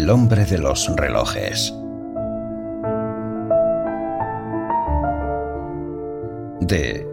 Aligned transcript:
El 0.00 0.08
hombre 0.08 0.46
de 0.46 0.56
los 0.56 0.88
relojes. 0.96 1.74
De 6.62 7.06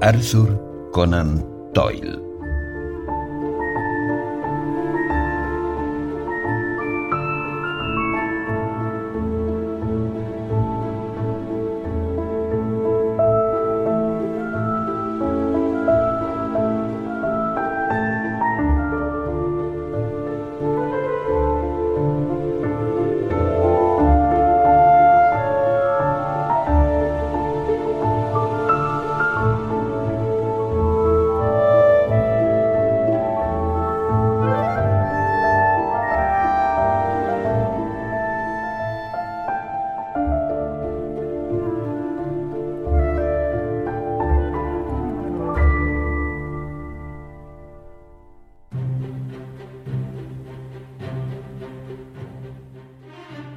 Arthur 0.00 0.90
Conan 0.92 1.44
Doyle. 1.72 2.33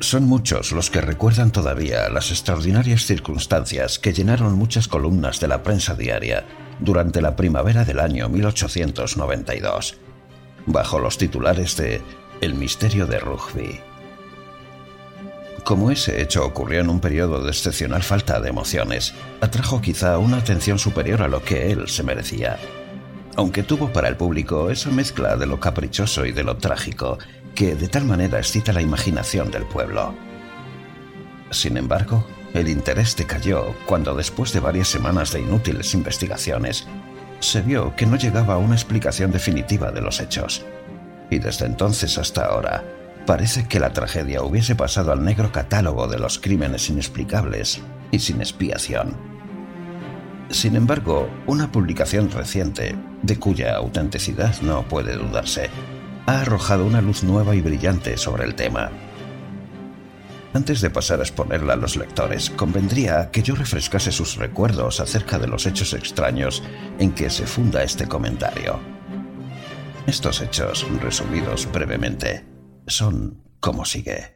Son 0.08 0.24
muchos 0.24 0.72
los 0.72 0.90
que 0.90 1.02
recuerdan 1.02 1.52
todavía 1.52 2.08
las 2.08 2.32
extraordinarias 2.32 3.06
circunstancias 3.06 4.00
que 4.00 4.14
llenaron 4.14 4.54
muchas 4.54 4.88
columnas 4.88 5.42
de 5.42 5.50
la 5.50 5.64
prensa 5.64 5.96
diaria 5.96 6.46
durante 6.80 7.22
la 7.22 7.36
primavera 7.36 7.84
del 7.84 8.00
año 8.00 8.30
1892, 8.30 9.98
bajo 10.66 11.00
los 11.00 11.18
titulares 11.18 11.76
de 11.76 12.02
El 12.40 12.56
misterio 12.56 13.06
de 13.06 13.20
Rugby. 13.20 13.82
Como 15.66 15.92
ese 15.92 16.22
hecho 16.22 16.46
ocurrió 16.46 16.80
en 16.80 16.90
un 16.90 17.02
periodo 17.02 17.44
de 17.44 17.50
excepcional 17.50 18.02
falta 18.02 18.40
de 18.40 18.48
emociones, 18.48 19.14
atrajo 19.42 19.82
quizá 19.82 20.20
una 20.20 20.38
atención 20.38 20.80
superior 20.80 21.22
a 21.22 21.28
lo 21.28 21.44
que 21.44 21.70
él 21.70 21.90
se 21.90 22.04
merecía. 22.04 22.58
Aunque 23.36 23.62
tuvo 23.62 23.92
para 23.92 24.08
el 24.08 24.16
público 24.16 24.70
esa 24.70 24.90
mezcla 24.90 25.36
de 25.36 25.48
lo 25.48 25.60
caprichoso 25.60 26.26
y 26.26 26.32
de 26.32 26.46
lo 26.46 26.56
trágico 26.56 27.20
que 27.58 27.74
de 27.74 27.88
tal 27.88 28.06
manera 28.06 28.38
excita 28.38 28.72
la 28.72 28.84
imaginación 28.84 29.50
del 29.50 29.64
pueblo. 29.64 30.14
Sin 31.50 31.76
embargo, 31.76 32.24
el 32.54 32.70
interés 32.70 33.16
decayó 33.16 33.74
cuando 33.88 34.14
después 34.14 34.54
de 34.54 34.60
varias 34.60 34.90
semanas 34.90 35.34
de 35.34 35.42
inútiles 35.42 35.96
investigaciones, 35.96 36.88
se 37.40 37.64
vio 37.64 37.96
que 37.96 38.06
no 38.06 38.16
llegaba 38.16 38.54
a 38.54 38.58
una 38.60 38.76
explicación 38.76 39.32
definitiva 39.32 39.92
de 39.92 40.02
los 40.02 40.20
hechos. 40.20 40.68
Y 41.32 41.40
desde 41.40 41.66
entonces 41.66 42.20
hasta 42.20 42.46
ahora, 42.46 42.84
parece 43.26 43.68
que 43.68 43.80
la 43.80 43.92
tragedia 43.92 44.44
hubiese 44.44 44.76
pasado 44.76 45.12
al 45.12 45.26
negro 45.26 45.52
catálogo 45.52 46.08
de 46.08 46.20
los 46.20 46.38
crímenes 46.38 46.92
inexplicables 46.92 47.82
y 48.12 48.20
sin 48.20 48.40
expiación. 48.40 49.18
Sin 50.52 50.76
embargo, 50.76 51.28
una 51.48 51.72
publicación 51.72 52.30
reciente, 52.30 52.96
de 53.24 53.40
cuya 53.40 53.76
autenticidad 53.78 54.62
no 54.62 54.88
puede 54.88 55.16
dudarse, 55.16 55.72
ha 56.28 56.42
arrojado 56.42 56.86
una 56.86 57.02
luz 57.02 57.24
nueva 57.24 57.56
y 57.56 57.62
brillante 57.62 58.18
sobre 58.18 58.44
el 58.44 58.54
tema. 58.54 58.92
Antes 60.54 60.82
de 60.82 60.90
pasar 60.90 61.20
a 61.20 61.24
exponerla 61.24 61.74
a 61.74 61.78
los 61.78 61.96
lectores, 61.96 62.50
convendría 62.50 63.32
que 63.32 63.42
yo 63.42 63.56
refrescase 63.56 64.12
sus 64.12 64.36
recuerdos 64.36 65.00
acerca 65.00 65.40
de 65.40 65.48
los 65.48 65.66
hechos 65.66 65.94
extraños 65.94 66.64
en 67.00 67.14
que 67.14 67.30
se 67.30 67.48
funda 67.48 67.82
este 67.82 68.08
comentario. 68.08 68.80
Estos 70.06 70.42
hechos, 70.42 70.86
resumidos 71.02 71.72
brevemente, 71.72 72.46
son 72.88 73.42
como 73.60 73.86
sigue. 73.86 74.36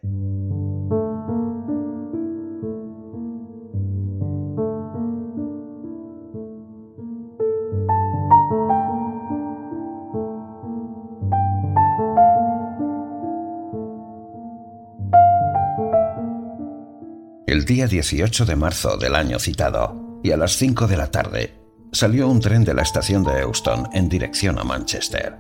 Día 17.72 17.88
18 17.88 18.44
de 18.44 18.58
marzo 18.58 18.98
del 18.98 19.16
año 19.16 19.40
citado, 19.40 20.20
y 20.22 20.32
a 20.32 20.38
las 20.38 20.58
5 20.58 20.88
de 20.88 20.98
la 20.98 21.10
tarde, 21.10 21.54
salió 21.94 22.28
un 22.28 22.42
tren 22.42 22.66
de 22.66 22.74
la 22.74 22.82
estación 22.82 23.24
de 23.24 23.40
Euston 23.40 23.88
en 23.94 24.10
dirección 24.10 24.60
a 24.60 24.66
Manchester. 24.66 25.38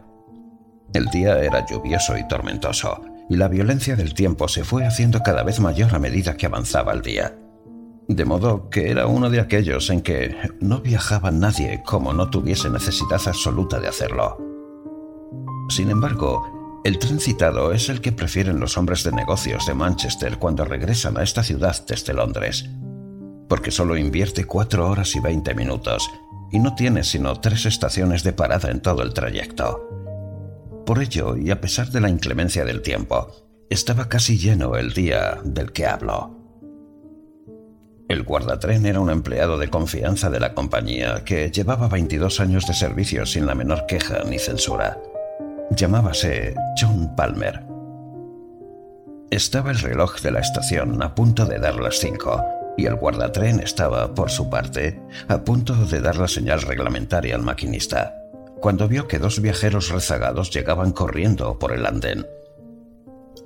El 0.93 1.07
día 1.07 1.37
era 1.39 1.65
lluvioso 1.65 2.17
y 2.17 2.25
tormentoso, 2.29 3.03
y 3.29 3.35
la 3.35 3.49
violencia 3.49 3.97
del 3.97 4.13
tiempo 4.13 4.47
se 4.47 4.63
fue 4.63 4.85
haciendo 4.85 5.21
cada 5.23 5.43
vez 5.43 5.59
mayor 5.59 5.93
a 5.93 5.99
medida 5.99 6.37
que 6.37 6.45
avanzaba 6.45 6.93
el 6.93 7.01
día. 7.01 7.35
De 8.07 8.23
modo 8.23 8.69
que 8.69 8.91
era 8.91 9.07
uno 9.07 9.29
de 9.29 9.41
aquellos 9.41 9.89
en 9.89 9.99
que 9.99 10.33
no 10.61 10.79
viajaba 10.79 11.31
nadie 11.31 11.83
como 11.85 12.13
no 12.13 12.29
tuviese 12.29 12.69
necesidad 12.69 13.19
absoluta 13.25 13.77
de 13.81 13.89
hacerlo. 13.89 14.37
Sin 15.67 15.89
embargo, 15.89 16.60
el 16.83 16.97
tren 16.97 17.19
citado 17.19 17.73
es 17.73 17.89
el 17.89 18.01
que 18.01 18.11
prefieren 18.11 18.59
los 18.59 18.77
hombres 18.77 19.03
de 19.03 19.11
negocios 19.11 19.67
de 19.67 19.75
Manchester 19.75 20.39
cuando 20.39 20.65
regresan 20.65 21.17
a 21.17 21.23
esta 21.23 21.43
ciudad 21.43 21.75
desde 21.87 22.13
Londres, 22.13 22.67
porque 23.47 23.69
solo 23.69 23.97
invierte 23.97 24.45
cuatro 24.45 24.89
horas 24.89 25.15
y 25.15 25.19
veinte 25.19 25.53
minutos 25.53 26.09
y 26.51 26.59
no 26.59 26.73
tiene 26.73 27.03
sino 27.03 27.39
tres 27.39 27.65
estaciones 27.65 28.23
de 28.23 28.33
parada 28.33 28.71
en 28.71 28.81
todo 28.81 29.03
el 29.03 29.13
trayecto. 29.13 29.87
Por 30.85 31.01
ello, 31.01 31.37
y 31.37 31.51
a 31.51 31.61
pesar 31.61 31.89
de 31.89 32.01
la 32.01 32.09
inclemencia 32.09 32.65
del 32.65 32.81
tiempo, 32.81 33.31
estaba 33.69 34.09
casi 34.09 34.37
lleno 34.37 34.75
el 34.75 34.93
día 34.93 35.39
del 35.43 35.71
que 35.71 35.85
hablo. 35.85 36.37
El 38.09 38.23
guardatren 38.23 38.85
era 38.85 38.99
un 38.99 39.09
empleado 39.09 39.57
de 39.57 39.69
confianza 39.69 40.29
de 40.29 40.39
la 40.39 40.53
compañía 40.53 41.23
que 41.23 41.49
llevaba 41.51 41.87
22 41.87 42.41
años 42.41 42.65
de 42.65 42.73
servicio 42.73 43.25
sin 43.25 43.45
la 43.45 43.55
menor 43.55 43.85
queja 43.85 44.23
ni 44.25 44.39
censura. 44.39 44.97
Llamábase 45.75 46.53
John 46.77 47.15
Palmer. 47.15 47.63
Estaba 49.29 49.71
el 49.71 49.79
reloj 49.79 50.19
de 50.19 50.31
la 50.31 50.41
estación 50.41 51.01
a 51.01 51.15
punto 51.15 51.45
de 51.45 51.59
dar 51.59 51.75
las 51.75 51.95
cinco 51.95 52.43
y 52.77 52.87
el 52.87 52.95
guardatren 52.95 53.61
estaba, 53.61 54.13
por 54.13 54.29
su 54.29 54.49
parte, 54.49 55.01
a 55.29 55.45
punto 55.45 55.73
de 55.85 56.01
dar 56.01 56.17
la 56.17 56.27
señal 56.27 56.61
reglamentaria 56.61 57.35
al 57.35 57.43
maquinista, 57.43 58.13
cuando 58.59 58.89
vio 58.89 59.07
que 59.07 59.17
dos 59.17 59.41
viajeros 59.41 59.89
rezagados 59.89 60.51
llegaban 60.51 60.91
corriendo 60.91 61.57
por 61.57 61.71
el 61.71 61.85
andén. 61.85 62.27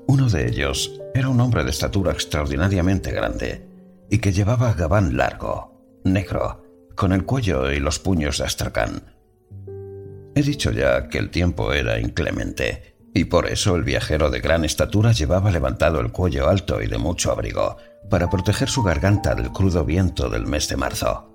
Uno 0.08 0.28
de 0.28 0.47
ellos 0.47 1.00
era 1.14 1.30
un 1.30 1.40
hombre 1.40 1.64
de 1.64 1.69
estatura 1.69 2.12
extraordinariamente 2.12 3.12
grande 3.12 3.68
y 4.09 4.18
que 4.18 4.34
llevaba 4.34 4.74
gabán 4.74 5.16
largo, 5.16 6.00
negro, 6.03 6.64
con 6.96 7.14
el 7.14 7.24
cuello 7.24 7.72
y 7.72 7.80
los 7.80 8.00
puños 8.00 8.40
de 8.40 8.46
astracán 8.46 9.15
He 10.35 10.44
dicho 10.44 10.72
ya 10.72 11.07
que 11.07 11.18
el 11.18 11.29
tiempo 11.29 11.72
era 11.72 11.97
inclemente, 11.97 12.97
y 13.13 13.23
por 13.23 13.47
eso 13.47 13.78
el 13.78 13.84
viajero 13.84 14.29
de 14.29 14.41
gran 14.41 14.66
estatura 14.66 15.13
llevaba 15.13 15.50
levantado 15.50 16.01
el 16.01 16.12
cuello 16.12 16.50
alto 16.50 16.81
y 16.81 16.88
de 16.88 16.97
mucho 16.97 17.31
abrigo, 17.31 17.78
para 18.09 18.29
proteger 18.29 18.68
su 18.68 18.84
garganta 18.84 19.34
del 19.34 19.51
crudo 19.51 19.85
viento 19.85 20.29
del 20.29 20.46
mes 20.46 20.67
de 20.67 20.76
marzo. 20.76 21.32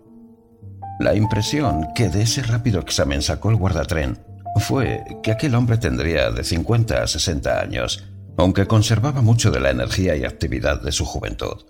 La 1.00 1.14
impresión 1.14 1.88
que 1.94 2.10
de 2.10 2.22
ese 2.22 2.42
rápido 2.42 2.78
examen 2.78 3.22
sacó 3.22 3.48
el 3.48 3.56
guardatren 3.56 4.18
fue 4.56 5.02
que 5.22 5.32
aquel 5.32 5.54
hombre 5.54 5.78
tendría 5.78 6.30
de 6.30 6.44
50 6.44 7.02
a 7.02 7.06
60 7.06 7.58
años, 7.58 8.04
aunque 8.36 8.66
conservaba 8.66 9.22
mucho 9.22 9.50
de 9.50 9.60
la 9.60 9.70
energía 9.70 10.14
y 10.14 10.24
actividad 10.24 10.82
de 10.82 10.92
su 10.92 11.06
juventud. 11.06 11.64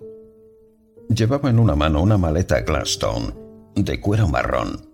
Llevaba 1.09 1.49
en 1.49 1.61
una 1.61 1.76
mano 1.76 2.03
una 2.03 2.19
maleta 2.19 2.61
Gladstone 2.62 3.33
de 3.76 4.00
cuero 4.00 4.26
marrón 4.26 4.90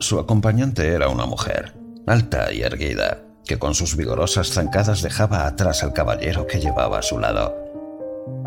su 0.00 0.18
acompañante 0.18 0.88
era 0.88 1.08
una 1.08 1.26
mujer, 1.26 1.74
alta 2.06 2.52
y 2.52 2.62
erguida, 2.62 3.18
que 3.44 3.58
con 3.58 3.74
sus 3.74 3.96
vigorosas 3.96 4.50
zancadas 4.50 5.02
dejaba 5.02 5.46
atrás 5.46 5.82
al 5.82 5.92
caballero 5.92 6.46
que 6.46 6.60
llevaba 6.60 6.98
a 7.00 7.02
su 7.02 7.18
lado. 7.18 7.56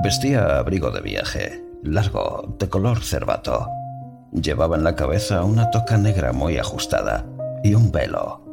Vestía 0.03 0.57
abrigo 0.57 0.91
de 0.91 1.01
viaje, 1.01 1.63
largo, 1.83 2.55
de 2.57 2.69
color 2.69 3.03
cervato. 3.03 3.67
Llevaba 4.31 4.77
en 4.77 4.83
la 4.83 4.95
cabeza 4.95 5.43
una 5.43 5.71
toca 5.71 5.97
negra 5.97 6.31
muy 6.31 6.57
ajustada 6.57 7.25
y 7.63 7.73
un 7.73 7.91
velo, 7.91 8.45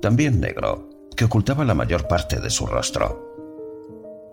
también 0.00 0.40
negro, 0.40 0.88
que 1.16 1.24
ocultaba 1.24 1.64
la 1.64 1.74
mayor 1.74 2.06
parte 2.06 2.38
de 2.38 2.50
su 2.50 2.66
rostro. 2.66 3.26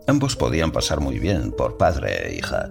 Ambos 0.07 0.35
podían 0.35 0.71
pasar 0.71 0.99
muy 0.99 1.17
bien 1.17 1.51
por 1.51 1.77
padre 1.77 2.27
e 2.27 2.35
hija. 2.35 2.69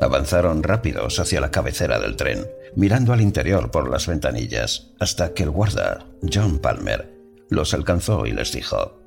Avanzaron 0.00 0.62
rápidos 0.62 1.20
hacia 1.20 1.40
la 1.40 1.50
cabecera 1.50 1.98
del 1.98 2.16
tren, 2.16 2.46
mirando 2.74 3.12
al 3.12 3.20
interior 3.20 3.70
por 3.70 3.90
las 3.90 4.06
ventanillas, 4.06 4.92
hasta 4.98 5.34
que 5.34 5.42
el 5.42 5.50
guarda, 5.50 6.06
John 6.22 6.58
Palmer, 6.58 7.12
los 7.50 7.74
alcanzó 7.74 8.26
y 8.26 8.32
les 8.32 8.52
dijo, 8.52 9.00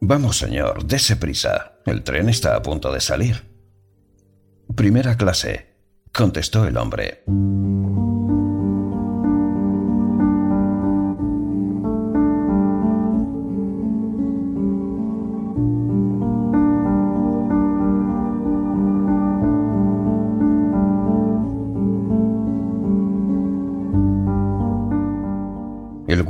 Vamos, 0.00 0.38
señor, 0.38 0.84
dese 0.84 1.16
prisa. 1.16 1.78
El 1.86 2.02
tren 2.02 2.28
está 2.28 2.56
a 2.56 2.62
punto 2.62 2.92
de 2.92 3.00
salir. 3.00 3.42
Primera 4.74 5.16
clase, 5.16 5.74
contestó 6.12 6.66
el 6.66 6.76
hombre. 6.76 7.22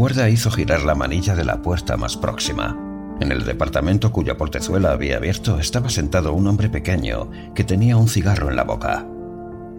El 0.04 0.10
guarda 0.10 0.28
hizo 0.28 0.50
girar 0.50 0.82
la 0.82 0.94
manilla 0.94 1.34
de 1.34 1.46
la 1.46 1.62
puerta 1.62 1.96
más 1.96 2.18
próxima. 2.18 2.78
En 3.20 3.32
el 3.32 3.46
departamento 3.46 4.12
cuya 4.12 4.36
portezuela 4.36 4.92
había 4.92 5.16
abierto 5.16 5.58
estaba 5.58 5.88
sentado 5.88 6.34
un 6.34 6.46
hombre 6.46 6.68
pequeño 6.68 7.30
que 7.54 7.64
tenía 7.64 7.96
un 7.96 8.06
cigarro 8.06 8.50
en 8.50 8.56
la 8.56 8.64
boca. 8.64 9.06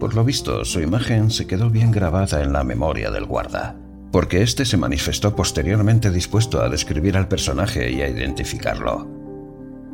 Por 0.00 0.16
lo 0.16 0.24
visto, 0.24 0.64
su 0.64 0.80
imagen 0.80 1.30
se 1.30 1.46
quedó 1.46 1.70
bien 1.70 1.92
grabada 1.92 2.42
en 2.42 2.52
la 2.52 2.64
memoria 2.64 3.12
del 3.12 3.24
guarda, 3.24 3.76
porque 4.10 4.42
éste 4.42 4.64
se 4.64 4.76
manifestó 4.76 5.36
posteriormente 5.36 6.10
dispuesto 6.10 6.60
a 6.60 6.68
describir 6.68 7.16
al 7.16 7.28
personaje 7.28 7.92
y 7.92 8.02
a 8.02 8.08
identificarlo. 8.08 9.08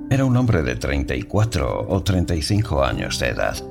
Era 0.08 0.24
un 0.24 0.34
hombre 0.38 0.62
de 0.62 0.76
34 0.76 1.88
o 1.90 2.02
35 2.02 2.82
años 2.82 3.18
de 3.18 3.28
edad, 3.28 3.62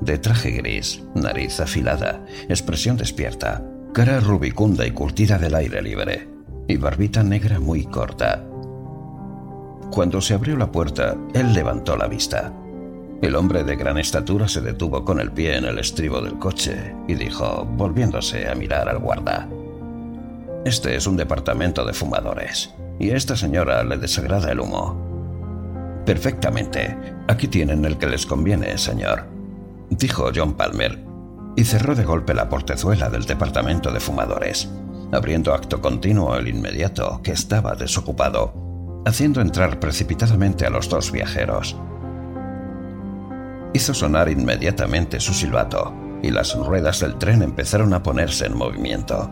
de 0.00 0.16
traje 0.16 0.52
gris, 0.52 1.02
nariz 1.14 1.60
afilada, 1.60 2.24
expresión 2.48 2.96
despierta, 2.96 3.62
cara 3.96 4.20
rubicunda 4.20 4.86
y 4.86 4.90
curtida 4.90 5.38
del 5.38 5.54
aire 5.54 5.80
libre, 5.80 6.28
y 6.68 6.76
barbita 6.76 7.22
negra 7.22 7.58
muy 7.58 7.86
corta. 7.86 8.44
Cuando 9.90 10.20
se 10.20 10.34
abrió 10.34 10.54
la 10.54 10.70
puerta, 10.70 11.16
él 11.32 11.54
levantó 11.54 11.96
la 11.96 12.06
vista. 12.06 12.52
El 13.22 13.34
hombre 13.34 13.64
de 13.64 13.74
gran 13.74 13.96
estatura 13.96 14.48
se 14.48 14.60
detuvo 14.60 15.02
con 15.02 15.18
el 15.18 15.32
pie 15.32 15.56
en 15.56 15.64
el 15.64 15.78
estribo 15.78 16.20
del 16.20 16.38
coche 16.38 16.94
y 17.08 17.14
dijo, 17.14 17.64
volviéndose 17.64 18.46
a 18.46 18.54
mirar 18.54 18.86
al 18.86 18.98
guarda. 18.98 19.48
Este 20.66 20.94
es 20.94 21.06
un 21.06 21.16
departamento 21.16 21.82
de 21.86 21.94
fumadores, 21.94 22.74
y 22.98 23.12
a 23.12 23.16
esta 23.16 23.34
señora 23.34 23.82
le 23.82 23.96
desagrada 23.96 24.52
el 24.52 24.60
humo. 24.60 26.02
Perfectamente. 26.04 26.94
Aquí 27.28 27.48
tienen 27.48 27.82
el 27.86 27.96
que 27.96 28.08
les 28.08 28.26
conviene, 28.26 28.76
señor, 28.76 29.24
dijo 29.88 30.30
John 30.36 30.52
Palmer, 30.52 31.05
y 31.56 31.64
cerró 31.64 31.94
de 31.94 32.04
golpe 32.04 32.34
la 32.34 32.48
portezuela 32.48 33.08
del 33.08 33.24
departamento 33.24 33.90
de 33.90 33.98
fumadores, 33.98 34.68
abriendo 35.10 35.54
acto 35.54 35.80
continuo 35.80 36.36
el 36.36 36.48
inmediato 36.48 37.20
que 37.22 37.32
estaba 37.32 37.74
desocupado, 37.74 39.02
haciendo 39.06 39.40
entrar 39.40 39.80
precipitadamente 39.80 40.66
a 40.66 40.70
los 40.70 40.88
dos 40.90 41.10
viajeros. 41.10 41.76
Hizo 43.72 43.94
sonar 43.94 44.28
inmediatamente 44.28 45.18
su 45.18 45.32
silbato 45.32 45.94
y 46.22 46.30
las 46.30 46.54
ruedas 46.54 47.00
del 47.00 47.16
tren 47.16 47.42
empezaron 47.42 47.94
a 47.94 48.02
ponerse 48.02 48.46
en 48.46 48.56
movimiento. 48.56 49.30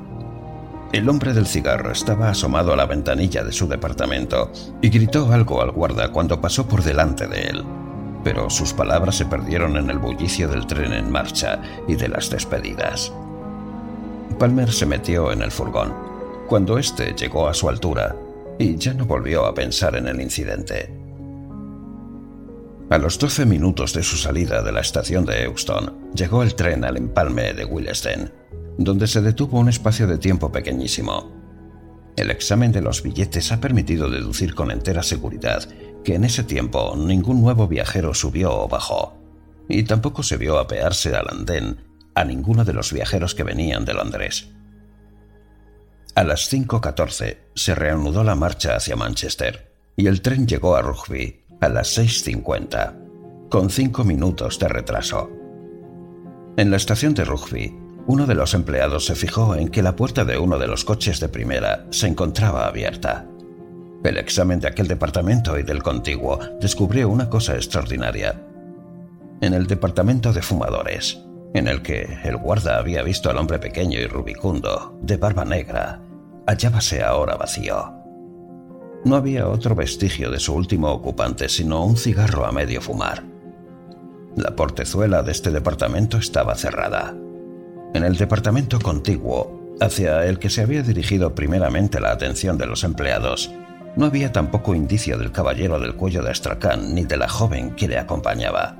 El 0.92 1.08
hombre 1.08 1.34
del 1.34 1.46
cigarro 1.46 1.90
estaba 1.90 2.30
asomado 2.30 2.72
a 2.72 2.76
la 2.76 2.86
ventanilla 2.86 3.42
de 3.42 3.52
su 3.52 3.68
departamento 3.68 4.50
y 4.80 4.88
gritó 4.90 5.30
algo 5.32 5.60
al 5.60 5.72
guarda 5.72 6.10
cuando 6.12 6.40
pasó 6.40 6.68
por 6.68 6.82
delante 6.82 7.26
de 7.26 7.42
él 7.42 7.64
pero 8.24 8.48
sus 8.50 8.72
palabras 8.72 9.16
se 9.16 9.26
perdieron 9.26 9.76
en 9.76 9.90
el 9.90 9.98
bullicio 9.98 10.48
del 10.48 10.66
tren 10.66 10.92
en 10.92 11.12
marcha 11.12 11.60
y 11.86 11.94
de 11.94 12.08
las 12.08 12.30
despedidas. 12.30 13.12
Palmer 14.38 14.72
se 14.72 14.86
metió 14.86 15.30
en 15.30 15.42
el 15.42 15.50
furgón, 15.50 15.92
cuando 16.48 16.78
éste 16.78 17.14
llegó 17.14 17.46
a 17.46 17.54
su 17.54 17.68
altura, 17.68 18.16
y 18.58 18.76
ya 18.76 18.94
no 18.94 19.04
volvió 19.04 19.44
a 19.44 19.54
pensar 19.54 19.94
en 19.96 20.08
el 20.08 20.20
incidente. 20.20 20.92
A 22.90 22.98
los 22.98 23.18
doce 23.18 23.46
minutos 23.46 23.92
de 23.92 24.02
su 24.02 24.16
salida 24.16 24.62
de 24.62 24.72
la 24.72 24.80
estación 24.80 25.24
de 25.24 25.44
Euston, 25.44 26.10
llegó 26.14 26.42
el 26.42 26.54
tren 26.54 26.84
al 26.84 26.96
empalme 26.96 27.52
de 27.52 27.64
Willesden, 27.64 28.32
donde 28.78 29.06
se 29.06 29.20
detuvo 29.20 29.58
un 29.58 29.68
espacio 29.68 30.06
de 30.06 30.18
tiempo 30.18 30.50
pequeñísimo. 30.50 31.32
El 32.16 32.30
examen 32.30 32.72
de 32.72 32.80
los 32.80 33.02
billetes 33.02 33.50
ha 33.52 33.60
permitido 33.60 34.08
deducir 34.08 34.54
con 34.54 34.70
entera 34.70 35.02
seguridad 35.02 35.68
que 36.04 36.14
en 36.14 36.24
ese 36.24 36.44
tiempo 36.44 36.94
ningún 36.96 37.40
nuevo 37.40 37.66
viajero 37.66 38.14
subió 38.14 38.52
o 38.52 38.68
bajó, 38.68 39.16
y 39.68 39.82
tampoco 39.84 40.22
se 40.22 40.36
vio 40.36 40.58
apearse 40.58 41.16
al 41.16 41.28
andén 41.30 41.78
a 42.14 42.24
ninguno 42.24 42.64
de 42.64 42.74
los 42.74 42.92
viajeros 42.92 43.34
que 43.34 43.42
venían 43.42 43.84
de 43.84 43.94
Londres. 43.94 44.48
A 46.14 46.22
las 46.22 46.52
5.14 46.52 47.38
se 47.54 47.74
reanudó 47.74 48.22
la 48.22 48.36
marcha 48.36 48.76
hacia 48.76 48.94
Manchester 48.94 49.72
y 49.96 50.06
el 50.06 50.22
tren 50.22 50.46
llegó 50.46 50.76
a 50.76 50.82
Rugby 50.82 51.42
a 51.60 51.68
las 51.68 51.98
6.50, 51.98 53.48
con 53.48 53.70
cinco 53.70 54.04
minutos 54.04 54.58
de 54.58 54.68
retraso. 54.68 55.30
En 56.56 56.70
la 56.70 56.76
estación 56.76 57.14
de 57.14 57.24
Rugby, 57.24 57.76
uno 58.06 58.26
de 58.26 58.34
los 58.34 58.54
empleados 58.54 59.06
se 59.06 59.14
fijó 59.14 59.56
en 59.56 59.68
que 59.68 59.82
la 59.82 59.96
puerta 59.96 60.24
de 60.24 60.38
uno 60.38 60.58
de 60.58 60.66
los 60.66 60.84
coches 60.84 61.18
de 61.20 61.28
primera 61.28 61.86
se 61.90 62.06
encontraba 62.06 62.66
abierta. 62.66 63.26
El 64.04 64.18
examen 64.18 64.60
de 64.60 64.68
aquel 64.68 64.86
departamento 64.86 65.58
y 65.58 65.62
del 65.62 65.82
contiguo 65.82 66.38
descubrió 66.60 67.08
una 67.08 67.30
cosa 67.30 67.54
extraordinaria. 67.54 68.38
En 69.40 69.54
el 69.54 69.66
departamento 69.66 70.30
de 70.34 70.42
fumadores, 70.42 71.18
en 71.54 71.68
el 71.68 71.80
que 71.80 72.18
el 72.22 72.36
guarda 72.36 72.76
había 72.76 73.02
visto 73.02 73.30
al 73.30 73.38
hombre 73.38 73.58
pequeño 73.58 73.98
y 73.98 74.06
rubicundo, 74.06 74.98
de 75.00 75.16
barba 75.16 75.46
negra, 75.46 76.02
hallábase 76.46 77.02
ahora 77.02 77.36
vacío. 77.36 77.94
No 79.06 79.16
había 79.16 79.48
otro 79.48 79.74
vestigio 79.74 80.30
de 80.30 80.38
su 80.38 80.54
último 80.54 80.92
ocupante 80.92 81.48
sino 81.48 81.82
un 81.82 81.96
cigarro 81.96 82.44
a 82.44 82.52
medio 82.52 82.82
fumar. 82.82 83.24
La 84.36 84.54
portezuela 84.54 85.22
de 85.22 85.32
este 85.32 85.50
departamento 85.50 86.18
estaba 86.18 86.54
cerrada. 86.56 87.14
En 87.94 88.04
el 88.04 88.16
departamento 88.16 88.78
contiguo, 88.80 89.76
hacia 89.80 90.26
el 90.26 90.38
que 90.38 90.50
se 90.50 90.60
había 90.60 90.82
dirigido 90.82 91.34
primeramente 91.34 92.00
la 92.00 92.12
atención 92.12 92.58
de 92.58 92.66
los 92.66 92.84
empleados, 92.84 93.50
no 93.96 94.06
había 94.06 94.32
tampoco 94.32 94.74
indicio 94.74 95.18
del 95.18 95.30
caballero 95.30 95.78
del 95.78 95.94
cuello 95.94 96.22
de 96.22 96.30
Astracán 96.30 96.94
ni 96.94 97.04
de 97.04 97.16
la 97.16 97.28
joven 97.28 97.74
que 97.76 97.88
le 97.88 97.98
acompañaba. 97.98 98.76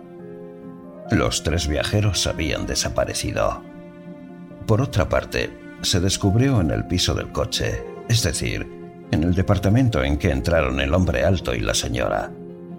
Los 1.11 1.43
tres 1.43 1.69
viajeros 1.69 2.27
habían 2.27 2.67
desaparecido. 2.67 3.63
Por 4.67 4.81
otra 4.81 5.09
parte, 5.09 5.51
se 5.83 6.01
descubrió 6.01 6.61
en 6.61 6.71
el 6.71 6.87
piso 6.87 7.15
del 7.15 7.31
coche, 7.31 7.85
es 8.09 8.23
decir, 8.23 8.67
en 9.11 9.23
el 9.23 9.35
departamento 9.35 10.03
en 10.03 10.17
que 10.17 10.31
entraron 10.31 10.81
el 10.81 10.95
hombre 10.95 11.25
alto 11.25 11.55
y 11.55 11.61
la 11.61 11.75
señora, 11.75 12.33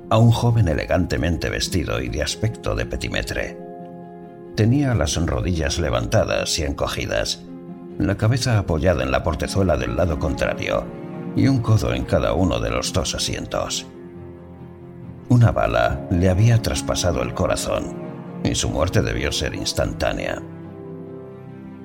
a 0.09 0.17
un 0.17 0.31
joven 0.31 0.67
elegantemente 0.67 1.49
vestido 1.49 2.01
y 2.01 2.09
de 2.09 2.23
aspecto 2.23 2.75
de 2.75 2.85
petimetre. 2.85 3.57
Tenía 4.55 4.95
las 4.95 5.15
rodillas 5.15 5.79
levantadas 5.79 6.57
y 6.59 6.63
encogidas, 6.63 7.43
la 7.97 8.17
cabeza 8.17 8.57
apoyada 8.57 9.03
en 9.03 9.11
la 9.11 9.23
portezuela 9.23 9.77
del 9.77 9.95
lado 9.95 10.19
contrario 10.19 11.04
y 11.35 11.47
un 11.47 11.59
codo 11.59 11.93
en 11.93 12.05
cada 12.05 12.33
uno 12.33 12.59
de 12.59 12.69
los 12.69 12.93
dos 12.93 13.13
asientos. 13.15 13.85
Una 15.29 15.51
bala 15.51 16.07
le 16.11 16.29
había 16.29 16.61
traspasado 16.61 17.21
el 17.21 17.33
corazón 17.33 17.95
y 18.43 18.55
su 18.55 18.69
muerte 18.69 19.01
debió 19.01 19.31
ser 19.31 19.55
instantánea. 19.55 20.41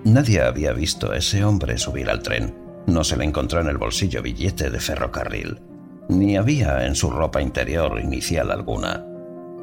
Nadie 0.05 0.43
había 0.43 0.73
visto 0.73 1.13
a 1.13 1.17
ese 1.17 1.45
hombre 1.45 1.79
subir 1.79 2.09
al 2.11 2.23
tren. 2.23 2.55
No 2.87 3.05
se 3.05 3.17
le 3.17 3.25
encontró 3.25 3.61
en 3.61 3.69
el 3.69 3.79
bolsillo 3.79 4.23
billete 4.23 4.71
de 4.71 4.81
ferrocarril, 4.81 5.61
ni 6.09 6.37
había 6.37 6.87
en 6.87 6.95
su 6.95 7.11
ropa 7.11 7.43
interior 7.43 8.01
inicial 8.01 8.51
alguna, 8.51 9.05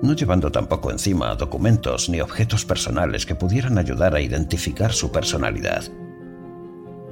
no 0.01 0.13
llevando 0.13 0.51
tampoco 0.51 0.91
encima 0.91 1.33
documentos 1.35 2.09
ni 2.09 2.21
objetos 2.21 2.65
personales 2.65 3.25
que 3.25 3.35
pudieran 3.35 3.77
ayudar 3.77 4.13
a 4.13 4.21
identificar 4.21 4.93
su 4.93 5.11
personalidad 5.11 5.83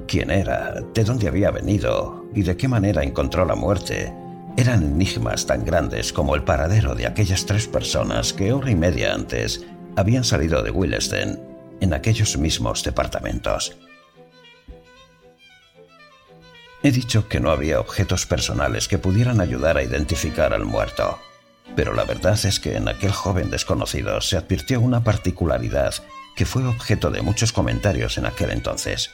quién 0.06 0.30
era, 0.30 0.80
de 0.94 1.04
dónde 1.04 1.28
había 1.28 1.50
venido 1.50 2.24
y 2.34 2.42
de 2.42 2.56
qué 2.56 2.68
manera 2.68 3.02
encontró 3.02 3.44
la 3.44 3.54
muerte, 3.54 4.12
eran 4.56 4.82
enigmas 4.82 5.46
tan 5.46 5.64
grandes 5.64 6.12
como 6.12 6.34
el 6.34 6.42
paradero 6.42 6.94
de 6.94 7.06
aquellas 7.06 7.44
tres 7.44 7.66
personas 7.66 8.32
que 8.32 8.52
hora 8.52 8.70
y 8.70 8.74
media 8.74 9.12
antes 9.12 9.64
habían 9.96 10.24
salido 10.24 10.62
de 10.62 10.70
Willesden 10.70 11.40
en 11.80 11.92
aquellos 11.92 12.38
mismos 12.38 12.82
departamentos. 12.82 13.76
He 16.82 16.90
dicho 16.90 17.28
que 17.28 17.40
no 17.40 17.50
había 17.50 17.80
objetos 17.80 18.26
personales 18.26 18.88
que 18.88 18.98
pudieran 18.98 19.40
ayudar 19.40 19.76
a 19.76 19.82
identificar 19.82 20.54
al 20.54 20.64
muerto, 20.64 21.18
pero 21.74 21.92
la 21.92 22.04
verdad 22.04 22.38
es 22.44 22.60
que 22.60 22.76
en 22.76 22.88
aquel 22.88 23.12
joven 23.12 23.50
desconocido 23.50 24.20
se 24.20 24.36
advirtió 24.36 24.80
una 24.80 25.02
particularidad 25.02 25.94
que 26.36 26.46
fue 26.46 26.66
objeto 26.66 27.10
de 27.10 27.22
muchos 27.22 27.52
comentarios 27.52 28.18
en 28.18 28.26
aquel 28.26 28.50
entonces 28.50 29.10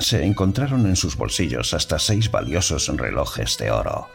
se 0.00 0.24
encontraron 0.24 0.86
en 0.86 0.94
sus 0.94 1.16
bolsillos 1.16 1.74
hasta 1.74 1.98
seis 1.98 2.30
valiosos 2.30 2.86
relojes 2.96 3.58
de 3.58 3.72
oro. 3.72 4.08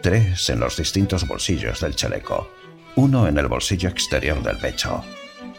Tres 0.00 0.48
en 0.48 0.60
los 0.60 0.78
distintos 0.78 1.26
bolsillos 1.26 1.80
del 1.80 1.94
chaleco, 1.94 2.50
uno 2.94 3.28
en 3.28 3.36
el 3.36 3.46
bolsillo 3.46 3.90
exterior 3.90 4.42
del 4.42 4.56
pecho, 4.56 5.04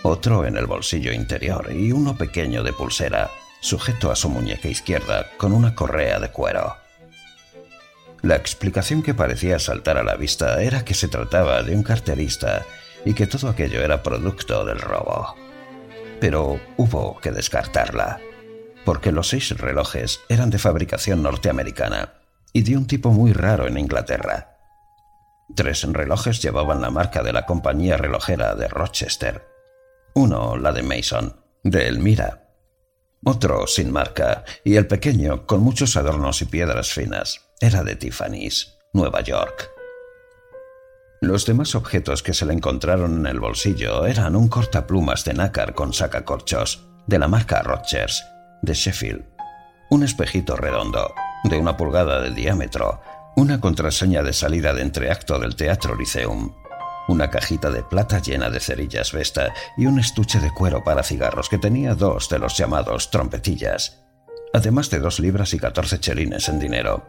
otro 0.01 0.45
en 0.45 0.57
el 0.57 0.65
bolsillo 0.65 1.13
interior 1.13 1.71
y 1.71 1.91
uno 1.91 2.17
pequeño 2.17 2.63
de 2.63 2.73
pulsera, 2.73 3.29
sujeto 3.59 4.09
a 4.09 4.15
su 4.15 4.27
muñeca 4.29 4.69
izquierda 4.69 5.29
con 5.37 5.53
una 5.53 5.75
correa 5.75 6.19
de 6.19 6.31
cuero. 6.31 6.75
La 8.23 8.35
explicación 8.35 9.03
que 9.03 9.13
parecía 9.13 9.59
saltar 9.59 9.99
a 9.99 10.03
la 10.03 10.15
vista 10.15 10.63
era 10.63 10.83
que 10.83 10.95
se 10.95 11.07
trataba 11.07 11.61
de 11.61 11.75
un 11.75 11.83
carterista 11.83 12.65
y 13.05 13.13
que 13.13 13.27
todo 13.27 13.49
aquello 13.49 13.83
era 13.83 14.01
producto 14.01 14.65
del 14.65 14.79
robo. 14.79 15.35
Pero 16.19 16.59
hubo 16.77 17.19
que 17.19 17.31
descartarla, 17.31 18.19
porque 18.87 19.11
los 19.11 19.27
seis 19.27 19.49
relojes 19.49 20.21
eran 20.29 20.49
de 20.49 20.59
fabricación 20.59 21.21
norteamericana 21.21 22.13
y 22.53 22.61
de 22.61 22.77
un 22.77 22.87
tipo 22.87 23.11
muy 23.11 23.33
raro 23.33 23.67
en 23.67 23.77
Inglaterra. 23.77 24.59
Tres 25.57 25.83
relojes 25.83 26.41
llevaban 26.41 26.79
la 26.79 26.89
marca 26.89 27.21
de 27.21 27.33
la 27.33 27.45
compañía 27.45 27.97
relojera 27.97 28.55
de 28.55 28.69
Rochester. 28.69 29.45
Uno, 30.15 30.55
la 30.55 30.71
de 30.71 30.83
Mason, 30.83 31.35
de 31.65 31.89
Elmira. 31.89 32.47
Otro 33.25 33.67
sin 33.67 33.91
marca, 33.91 34.45
y 34.63 34.77
el 34.77 34.87
pequeño, 34.87 35.45
con 35.45 35.59
muchos 35.59 35.97
adornos 35.97 36.41
y 36.41 36.45
piedras 36.45 36.93
finas, 36.93 37.41
era 37.59 37.83
de 37.83 37.97
Tiffany's, 37.97 38.77
Nueva 38.93 39.19
York. 39.19 39.69
Los 41.19 41.45
demás 41.45 41.75
objetos 41.75 42.23
que 42.23 42.33
se 42.33 42.45
le 42.45 42.53
encontraron 42.53 43.17
en 43.17 43.27
el 43.27 43.41
bolsillo 43.41 44.05
eran 44.05 44.37
un 44.37 44.47
cortaplumas 44.47 45.25
de 45.25 45.33
nácar 45.33 45.73
con 45.73 45.91
sacacorchos, 45.91 46.85
de 47.05 47.19
la 47.19 47.27
marca 47.27 47.61
Rogers, 47.63 48.23
de 48.61 48.73
Sheffield, 48.73 49.25
un 49.89 50.03
espejito 50.03 50.55
redondo, 50.55 51.13
de 51.43 51.57
una 51.57 51.77
pulgada 51.77 52.21
de 52.21 52.31
diámetro, 52.31 53.01
una 53.35 53.59
contraseña 53.59 54.23
de 54.23 54.33
salida 54.33 54.73
de 54.73 54.81
entreacto 54.81 55.39
del 55.39 55.55
Teatro 55.55 55.95
Lyceum, 55.95 56.53
una 57.07 57.29
cajita 57.29 57.71
de 57.71 57.83
plata 57.83 58.19
llena 58.19 58.49
de 58.49 58.59
cerillas 58.59 59.13
Vesta 59.13 59.53
y 59.77 59.85
un 59.85 59.99
estuche 59.99 60.39
de 60.39 60.51
cuero 60.53 60.83
para 60.83 61.03
cigarros 61.03 61.47
que 61.49 61.57
tenía 61.57 61.95
dos 61.95 62.29
de 62.29 62.39
los 62.39 62.57
llamados 62.57 63.11
trompetillas, 63.11 64.03
además 64.53 64.89
de 64.89 64.99
dos 64.99 65.19
libras 65.19 65.53
y 65.53 65.59
catorce 65.59 65.99
chelines 65.99 66.49
en 66.49 66.59
dinero. 66.59 67.05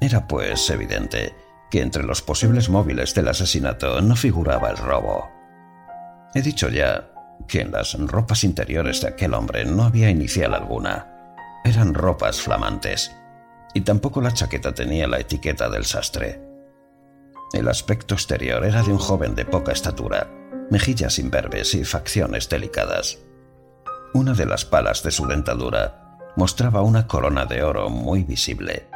Era 0.00 0.26
pues 0.26 0.68
evidente 0.70 1.34
que 1.70 1.82
entre 1.82 2.04
los 2.04 2.22
posibles 2.22 2.68
móviles 2.68 3.14
del 3.14 3.28
asesinato 3.28 4.00
no 4.00 4.16
figuraba 4.16 4.70
el 4.70 4.76
robo. 4.76 5.28
He 6.34 6.42
dicho 6.42 6.68
ya 6.68 7.10
que 7.48 7.60
en 7.60 7.72
las 7.72 7.94
ropas 7.94 8.44
interiores 8.44 9.00
de 9.00 9.08
aquel 9.08 9.34
hombre 9.34 9.64
no 9.64 9.84
había 9.84 10.10
inicial 10.10 10.54
alguna. 10.54 11.12
Eran 11.64 11.94
ropas 11.94 12.40
flamantes 12.40 13.12
y 13.74 13.82
tampoco 13.82 14.20
la 14.20 14.32
chaqueta 14.32 14.72
tenía 14.72 15.06
la 15.06 15.20
etiqueta 15.20 15.68
del 15.68 15.84
sastre. 15.84 16.40
El 17.52 17.68
aspecto 17.68 18.14
exterior 18.14 18.64
era 18.64 18.82
de 18.82 18.92
un 18.92 18.98
joven 18.98 19.34
de 19.34 19.44
poca 19.44 19.72
estatura, 19.72 20.30
mejillas 20.70 21.18
imberbes 21.18 21.74
y 21.74 21.84
facciones 21.84 22.48
delicadas. 22.48 23.18
Una 24.14 24.32
de 24.32 24.46
las 24.46 24.64
palas 24.64 25.02
de 25.02 25.10
su 25.10 25.26
dentadura 25.26 26.18
mostraba 26.36 26.82
una 26.82 27.06
corona 27.06 27.46
de 27.46 27.62
oro 27.62 27.88
muy 27.88 28.24
visible. 28.24 28.88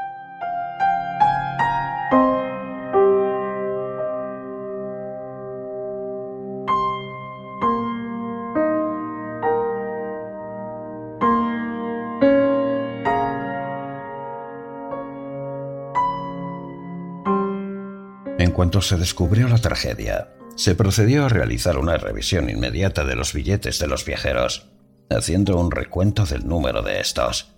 Cuanto 18.70 18.86
se 18.86 18.98
descubrió 18.98 19.48
la 19.48 19.58
tragedia, 19.58 20.28
se 20.54 20.76
procedió 20.76 21.24
a 21.24 21.28
realizar 21.28 21.76
una 21.76 21.96
revisión 21.96 22.48
inmediata 22.48 23.04
de 23.04 23.16
los 23.16 23.32
billetes 23.32 23.80
de 23.80 23.88
los 23.88 24.04
viajeros, 24.04 24.68
haciendo 25.10 25.58
un 25.58 25.72
recuento 25.72 26.24
del 26.24 26.46
número 26.46 26.80
de 26.82 27.00
estos. 27.00 27.52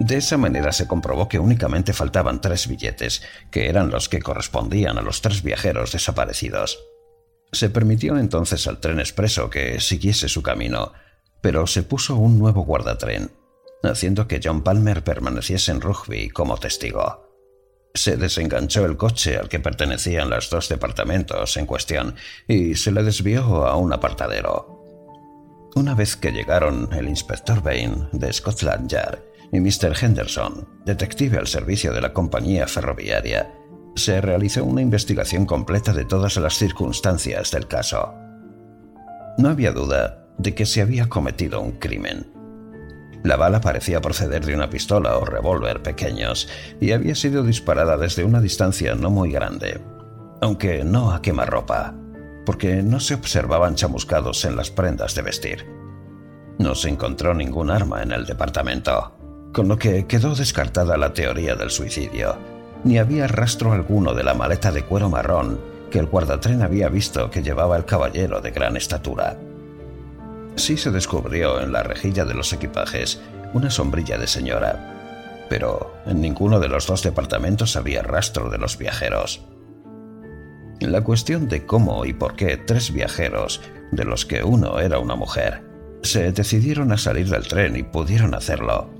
De 0.00 0.16
esa 0.16 0.38
manera 0.38 0.72
se 0.72 0.86
comprobó 0.86 1.28
que 1.28 1.38
únicamente 1.38 1.92
faltaban 1.92 2.40
tres 2.40 2.68
billetes, 2.68 3.20
que 3.50 3.68
eran 3.68 3.90
los 3.90 4.08
que 4.08 4.22
correspondían 4.22 4.96
a 4.96 5.02
los 5.02 5.20
tres 5.20 5.42
viajeros 5.42 5.92
desaparecidos. 5.92 6.78
Se 7.52 7.68
permitió 7.68 8.16
entonces 8.16 8.66
al 8.66 8.80
tren 8.80 8.98
expreso 8.98 9.50
que 9.50 9.78
siguiese 9.78 10.30
su 10.30 10.42
camino, 10.42 10.94
pero 11.42 11.66
se 11.66 11.82
puso 11.82 12.16
un 12.16 12.38
nuevo 12.38 12.64
guardatren, 12.64 13.30
haciendo 13.82 14.26
que 14.26 14.40
John 14.42 14.64
Palmer 14.64 15.04
permaneciese 15.04 15.72
en 15.72 15.82
Rugby 15.82 16.30
como 16.30 16.56
testigo. 16.56 17.25
Se 17.96 18.18
desenganchó 18.18 18.84
el 18.84 18.98
coche 18.98 19.38
al 19.38 19.48
que 19.48 19.58
pertenecían 19.58 20.28
los 20.28 20.50
dos 20.50 20.68
departamentos 20.68 21.56
en 21.56 21.64
cuestión 21.64 22.14
y 22.46 22.74
se 22.74 22.92
le 22.92 23.02
desvió 23.02 23.66
a 23.66 23.76
un 23.76 23.90
apartadero. 23.90 24.84
Una 25.74 25.94
vez 25.94 26.14
que 26.14 26.30
llegaron 26.30 26.92
el 26.92 27.08
inspector 27.08 27.62
Bain 27.62 28.06
de 28.12 28.30
Scotland 28.30 28.90
Yard 28.90 29.20
y 29.50 29.60
Mr. 29.60 29.96
Henderson, 29.98 30.68
detective 30.84 31.38
al 31.38 31.46
servicio 31.46 31.94
de 31.94 32.02
la 32.02 32.12
compañía 32.12 32.68
ferroviaria, 32.68 33.50
se 33.94 34.20
realizó 34.20 34.62
una 34.62 34.82
investigación 34.82 35.46
completa 35.46 35.94
de 35.94 36.04
todas 36.04 36.36
las 36.36 36.54
circunstancias 36.54 37.50
del 37.50 37.66
caso. 37.66 38.14
No 39.38 39.48
había 39.48 39.72
duda 39.72 40.28
de 40.36 40.54
que 40.54 40.66
se 40.66 40.82
había 40.82 41.08
cometido 41.08 41.62
un 41.62 41.72
crimen 41.72 42.35
la 43.26 43.36
bala 43.36 43.60
parecía 43.60 44.00
proceder 44.00 44.46
de 44.46 44.54
una 44.54 44.70
pistola 44.70 45.16
o 45.18 45.24
revólver 45.24 45.82
pequeños 45.82 46.48
y 46.80 46.92
había 46.92 47.14
sido 47.14 47.42
disparada 47.42 47.96
desde 47.96 48.24
una 48.24 48.40
distancia 48.40 48.94
no 48.94 49.10
muy 49.10 49.32
grande, 49.32 49.80
aunque 50.40 50.84
no 50.84 51.12
a 51.12 51.22
quemarropa, 51.22 51.94
porque 52.44 52.82
no 52.82 53.00
se 53.00 53.14
observaban 53.14 53.74
chamuscados 53.74 54.44
en 54.44 54.56
las 54.56 54.70
prendas 54.70 55.14
de 55.14 55.22
vestir. 55.22 55.66
No 56.58 56.74
se 56.74 56.88
encontró 56.88 57.34
ningún 57.34 57.70
arma 57.70 58.02
en 58.02 58.12
el 58.12 58.24
departamento, 58.24 59.12
con 59.52 59.68
lo 59.68 59.76
que 59.76 60.06
quedó 60.06 60.34
descartada 60.34 60.96
la 60.96 61.12
teoría 61.12 61.56
del 61.56 61.70
suicidio, 61.70 62.36
ni 62.84 62.98
había 62.98 63.26
rastro 63.26 63.72
alguno 63.72 64.14
de 64.14 64.22
la 64.22 64.34
maleta 64.34 64.70
de 64.70 64.84
cuero 64.84 65.10
marrón 65.10 65.60
que 65.90 65.98
el 65.98 66.06
guardatren 66.06 66.62
había 66.62 66.88
visto 66.88 67.30
que 67.30 67.42
llevaba 67.42 67.76
el 67.76 67.84
caballero 67.84 68.40
de 68.40 68.52
gran 68.52 68.76
estatura 68.76 69.36
sí 70.56 70.76
se 70.76 70.90
descubrió 70.90 71.60
en 71.60 71.72
la 71.72 71.82
rejilla 71.82 72.24
de 72.24 72.34
los 72.34 72.52
equipajes 72.52 73.20
una 73.52 73.70
sombrilla 73.70 74.18
de 74.18 74.26
señora, 74.26 75.46
pero 75.48 75.94
en 76.06 76.20
ninguno 76.20 76.58
de 76.60 76.68
los 76.68 76.86
dos 76.86 77.02
departamentos 77.02 77.76
había 77.76 78.02
rastro 78.02 78.50
de 78.50 78.58
los 78.58 78.78
viajeros. 78.78 79.42
La 80.80 81.02
cuestión 81.02 81.48
de 81.48 81.64
cómo 81.64 82.04
y 82.04 82.12
por 82.12 82.36
qué 82.36 82.56
tres 82.56 82.92
viajeros, 82.92 83.60
de 83.92 84.04
los 84.04 84.26
que 84.26 84.42
uno 84.42 84.80
era 84.80 84.98
una 84.98 85.14
mujer, 85.14 85.62
se 86.02 86.32
decidieron 86.32 86.92
a 86.92 86.98
salir 86.98 87.28
del 87.28 87.48
tren 87.48 87.76
y 87.76 87.82
pudieron 87.82 88.34
hacerlo, 88.34 88.90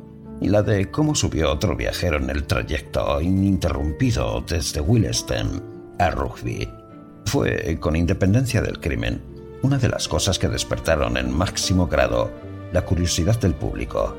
y 0.40 0.48
la 0.48 0.62
de 0.62 0.90
cómo 0.90 1.14
subió 1.14 1.52
otro 1.52 1.76
viajero 1.76 2.16
en 2.16 2.30
el 2.30 2.44
trayecto 2.44 3.20
ininterrumpido 3.20 4.42
desde 4.46 4.80
Willesden 4.80 5.62
a 5.98 6.10
Rugby, 6.10 6.68
fue, 7.26 7.78
con 7.80 7.96
independencia 7.96 8.62
del 8.62 8.80
crimen, 8.80 9.35
una 9.62 9.78
de 9.78 9.88
las 9.88 10.08
cosas 10.08 10.38
que 10.38 10.48
despertaron 10.48 11.16
en 11.16 11.36
máximo 11.36 11.86
grado 11.86 12.30
la 12.72 12.84
curiosidad 12.84 13.38
del 13.40 13.54
público 13.54 14.16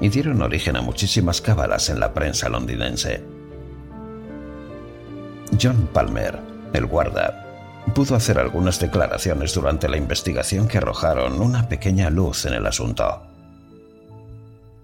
y 0.00 0.08
dieron 0.08 0.42
origen 0.42 0.76
a 0.76 0.80
muchísimas 0.80 1.40
cábalas 1.40 1.88
en 1.88 2.00
la 2.00 2.14
prensa 2.14 2.48
londinense. 2.48 3.22
John 5.60 5.88
Palmer, 5.92 6.38
el 6.72 6.86
guarda, 6.86 7.44
pudo 7.94 8.14
hacer 8.14 8.38
algunas 8.38 8.78
declaraciones 8.78 9.54
durante 9.54 9.88
la 9.88 9.96
investigación 9.96 10.68
que 10.68 10.78
arrojaron 10.78 11.40
una 11.40 11.68
pequeña 11.68 12.10
luz 12.10 12.44
en 12.44 12.54
el 12.54 12.66
asunto. 12.66 13.22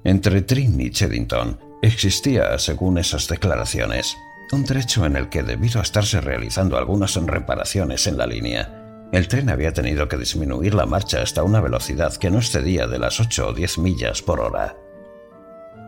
Entre 0.03 0.43
Trim 0.43 0.81
y 0.81 0.91
Cheddington 0.91 1.59
existía, 1.83 2.59
según 2.59 2.99
esas 2.99 3.29
declaraciones, 3.29 4.17
un 4.53 4.65
trecho 4.65 5.05
en 5.07 5.17
el 5.17 5.29
que, 5.29 5.43
debido 5.43 5.81
a 5.81 5.83
estarse 5.83 6.21
realizando 6.21 6.77
algunas 6.77 7.15
reparaciones 7.15 8.07
en 8.07 8.19
la 8.19 8.27
línea, 8.27 8.84
el 9.17 9.29
tren 9.29 9.49
había 9.51 9.73
tenido 9.73 10.09
que 10.09 10.17
disminuir 10.17 10.75
la 10.75 10.87
marcha 10.87 11.23
hasta 11.23 11.43
una 11.45 11.61
velocidad 11.61 12.15
que 12.17 12.31
no 12.31 12.39
excedía 12.39 12.87
de 12.87 12.99
las 12.99 13.21
8 13.21 13.49
o 13.49 13.53
10 13.53 13.79
millas 13.79 14.23
por 14.23 14.41
hora. 14.41 14.77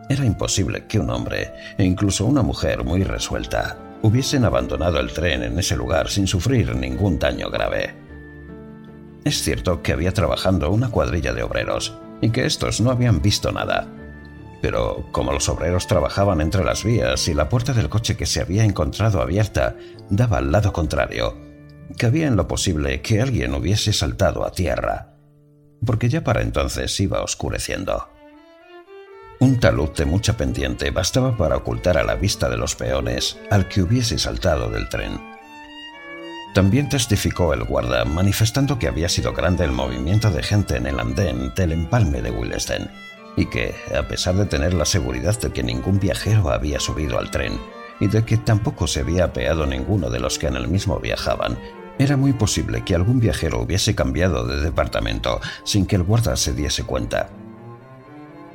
Era 0.09 0.25
imposible 0.25 0.85
que 0.87 0.99
un 0.99 1.09
hombre, 1.09 1.51
e 1.77 1.83
incluso 1.83 2.25
una 2.25 2.41
mujer 2.41 2.85
muy 2.85 3.03
resuelta, 3.03 3.77
hubiesen 4.01 4.45
abandonado 4.45 4.99
el 4.99 5.11
tren 5.11 5.43
en 5.43 5.59
ese 5.59 5.75
lugar 5.75 6.09
sin 6.09 6.27
sufrir 6.27 6.73
ningún 6.75 7.19
daño 7.19 7.49
grave. 7.49 7.93
Es 9.25 9.41
cierto 9.41 9.81
que 9.81 9.91
había 9.91 10.13
trabajando 10.13 10.71
una 10.71 10.89
cuadrilla 10.89 11.33
de 11.33 11.43
obreros 11.43 11.97
y 12.21 12.29
que 12.29 12.45
estos 12.45 12.79
no 12.79 12.91
habían 12.91 13.21
visto 13.21 13.51
nada. 13.51 13.87
Pero 14.61 15.05
como 15.11 15.33
los 15.33 15.49
obreros 15.49 15.85
trabajaban 15.87 16.39
entre 16.39 16.63
las 16.63 16.83
vías 16.83 17.27
y 17.27 17.33
la 17.33 17.49
puerta 17.49 17.73
del 17.73 17.89
coche 17.89 18.15
que 18.15 18.25
se 18.25 18.39
había 18.39 18.63
encontrado 18.63 19.21
abierta 19.21 19.75
daba 20.09 20.37
al 20.37 20.51
lado 20.51 20.71
contrario, 20.71 21.46
cabía 21.95 22.27
en 22.27 22.35
lo 22.35 22.47
posible 22.47 23.01
que 23.01 23.21
alguien 23.21 23.53
hubiese 23.53 23.93
saltado 23.93 24.45
a 24.45 24.51
tierra, 24.51 25.13
porque 25.85 26.09
ya 26.09 26.23
para 26.23 26.41
entonces 26.41 26.99
iba 26.99 27.21
oscureciendo. 27.21 28.09
Un 29.39 29.59
talud 29.59 29.89
de 29.91 30.05
mucha 30.05 30.35
pendiente 30.35 30.89
bastaba 30.89 31.37
para 31.37 31.57
ocultar 31.57 31.97
a 31.97 32.03
la 32.03 32.15
vista 32.15 32.49
de 32.49 32.57
los 32.57 32.75
peones 32.75 33.37
al 33.51 33.67
que 33.67 33.83
hubiese 33.83 34.17
saltado 34.17 34.69
del 34.69 34.89
tren. 34.89 35.19
También 36.55 36.89
testificó 36.89 37.53
el 37.53 37.63
guarda 37.63 38.03
manifestando 38.03 38.79
que 38.79 38.87
había 38.87 39.09
sido 39.09 39.33
grande 39.33 39.63
el 39.63 39.71
movimiento 39.71 40.31
de 40.31 40.41
gente 40.41 40.75
en 40.77 40.87
el 40.87 40.99
andén 40.99 41.53
del 41.53 41.71
empalme 41.71 42.23
de 42.23 42.31
Willesden 42.31 42.89
y 43.35 43.45
que, 43.45 43.75
a 43.95 44.07
pesar 44.07 44.33
de 44.35 44.47
tener 44.47 44.73
la 44.73 44.85
seguridad 44.85 45.39
de 45.39 45.51
que 45.51 45.61
ningún 45.61 45.99
viajero 45.99 46.49
había 46.49 46.79
subido 46.79 47.19
al 47.19 47.29
tren, 47.29 47.59
y 47.99 48.07
de 48.07 48.23
que 48.25 48.37
tampoco 48.37 48.87
se 48.87 49.01
había 49.01 49.25
apeado 49.25 49.65
ninguno 49.65 50.09
de 50.09 50.19
los 50.19 50.37
que 50.37 50.47
en 50.47 50.55
el 50.55 50.67
mismo 50.67 50.99
viajaban, 50.99 51.57
era 51.99 52.15
muy 52.15 52.33
posible 52.33 52.83
que 52.83 52.95
algún 52.95 53.19
viajero 53.19 53.61
hubiese 53.61 53.95
cambiado 53.95 54.45
de 54.45 54.61
departamento 54.61 55.39
sin 55.63 55.85
que 55.85 55.95
el 55.95 56.03
guarda 56.03 56.35
se 56.35 56.53
diese 56.53 56.83
cuenta. 56.83 57.29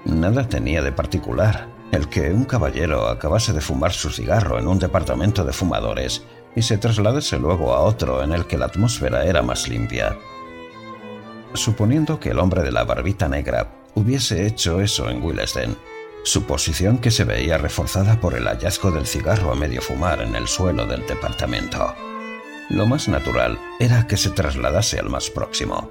Nada 0.04 0.48
tenía 0.48 0.82
de 0.82 0.92
particular 0.92 1.68
el 1.92 2.08
que 2.08 2.32
un 2.32 2.44
caballero 2.44 3.08
acabase 3.08 3.52
de 3.52 3.60
fumar 3.60 3.92
su 3.92 4.10
cigarro 4.10 4.58
en 4.58 4.66
un 4.66 4.78
departamento 4.78 5.44
de 5.44 5.52
fumadores 5.52 6.22
y 6.56 6.62
se 6.62 6.78
trasladase 6.78 7.38
luego 7.38 7.74
a 7.74 7.80
otro 7.80 8.22
en 8.22 8.32
el 8.32 8.46
que 8.46 8.56
la 8.56 8.66
atmósfera 8.66 9.24
era 9.24 9.42
más 9.42 9.68
limpia. 9.68 10.16
Suponiendo 11.52 12.18
que 12.18 12.30
el 12.30 12.38
hombre 12.38 12.62
de 12.62 12.72
la 12.72 12.84
barbita 12.84 13.28
negra 13.28 13.74
hubiese 13.94 14.46
hecho 14.46 14.80
eso 14.80 15.10
en 15.10 15.22
Willesden, 15.22 15.76
suposición 16.24 16.98
que 16.98 17.10
se 17.10 17.24
veía 17.24 17.58
reforzada 17.58 18.20
por 18.20 18.34
el 18.34 18.46
hallazgo 18.46 18.90
del 18.90 19.06
cigarro 19.06 19.52
a 19.52 19.56
medio 19.56 19.82
fumar 19.82 20.20
en 20.22 20.34
el 20.34 20.46
suelo 20.46 20.86
del 20.86 21.06
departamento. 21.06 21.94
Lo 22.70 22.86
más 22.86 23.08
natural 23.08 23.58
era 23.80 24.06
que 24.06 24.16
se 24.16 24.30
trasladase 24.30 24.98
al 24.98 25.10
más 25.10 25.30
próximo, 25.30 25.90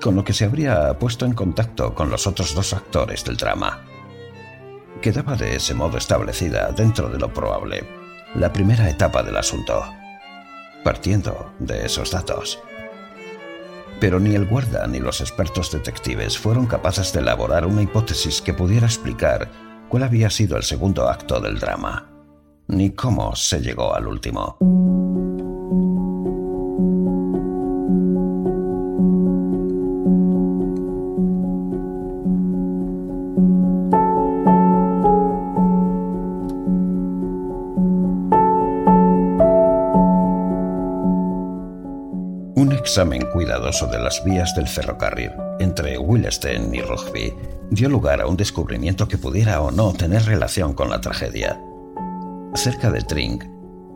con 0.00 0.14
lo 0.14 0.24
que 0.24 0.34
se 0.34 0.44
habría 0.44 0.98
puesto 0.98 1.24
en 1.24 1.32
contacto 1.32 1.94
con 1.94 2.10
los 2.10 2.26
otros 2.26 2.54
dos 2.54 2.72
actores 2.72 3.24
del 3.24 3.36
drama. 3.36 3.84
Quedaba 5.00 5.36
de 5.36 5.56
ese 5.56 5.74
modo 5.74 5.98
establecida, 5.98 6.70
dentro 6.72 7.08
de 7.08 7.18
lo 7.18 7.32
probable, 7.32 7.84
la 8.34 8.52
primera 8.52 8.88
etapa 8.88 9.22
del 9.22 9.36
asunto, 9.36 9.84
partiendo 10.84 11.52
de 11.58 11.86
esos 11.86 12.10
datos. 12.10 12.62
Pero 14.02 14.18
ni 14.18 14.34
el 14.34 14.48
guarda 14.48 14.84
ni 14.88 14.98
los 14.98 15.20
expertos 15.20 15.70
detectives 15.70 16.36
fueron 16.36 16.66
capaces 16.66 17.12
de 17.12 17.20
elaborar 17.20 17.64
una 17.64 17.82
hipótesis 17.82 18.42
que 18.42 18.52
pudiera 18.52 18.84
explicar 18.84 19.48
cuál 19.88 20.02
había 20.02 20.28
sido 20.28 20.56
el 20.56 20.64
segundo 20.64 21.08
acto 21.08 21.38
del 21.38 21.60
drama, 21.60 22.10
ni 22.66 22.90
cómo 22.90 23.36
se 23.36 23.60
llegó 23.60 23.94
al 23.94 24.08
último. 24.08 24.58
Examen 42.92 43.24
cuidadoso 43.32 43.86
de 43.86 43.98
las 43.98 44.22
vías 44.22 44.54
del 44.54 44.68
ferrocarril 44.68 45.30
entre 45.60 45.96
Willesden 45.96 46.74
y 46.74 46.82
Rugby 46.82 47.32
dio 47.70 47.88
lugar 47.88 48.20
a 48.20 48.26
un 48.26 48.36
descubrimiento 48.36 49.08
que 49.08 49.16
pudiera 49.16 49.62
o 49.62 49.70
no 49.70 49.94
tener 49.94 50.26
relación 50.26 50.74
con 50.74 50.90
la 50.90 51.00
tragedia. 51.00 51.58
Cerca 52.54 52.90
de 52.90 53.00
Tring, 53.00 53.42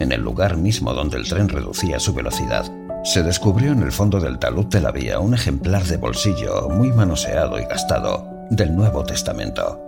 en 0.00 0.12
el 0.12 0.22
lugar 0.22 0.56
mismo 0.56 0.94
donde 0.94 1.18
el 1.18 1.28
tren 1.28 1.50
reducía 1.50 2.00
su 2.00 2.14
velocidad, 2.14 2.72
se 3.04 3.22
descubrió 3.22 3.72
en 3.72 3.82
el 3.82 3.92
fondo 3.92 4.18
del 4.18 4.38
talud 4.38 4.64
de 4.64 4.80
la 4.80 4.92
vía 4.92 5.20
un 5.20 5.34
ejemplar 5.34 5.84
de 5.84 5.98
bolsillo 5.98 6.70
muy 6.70 6.90
manoseado 6.90 7.60
y 7.60 7.66
gastado 7.66 8.26
del 8.48 8.74
Nuevo 8.74 9.04
Testamento. 9.04 9.78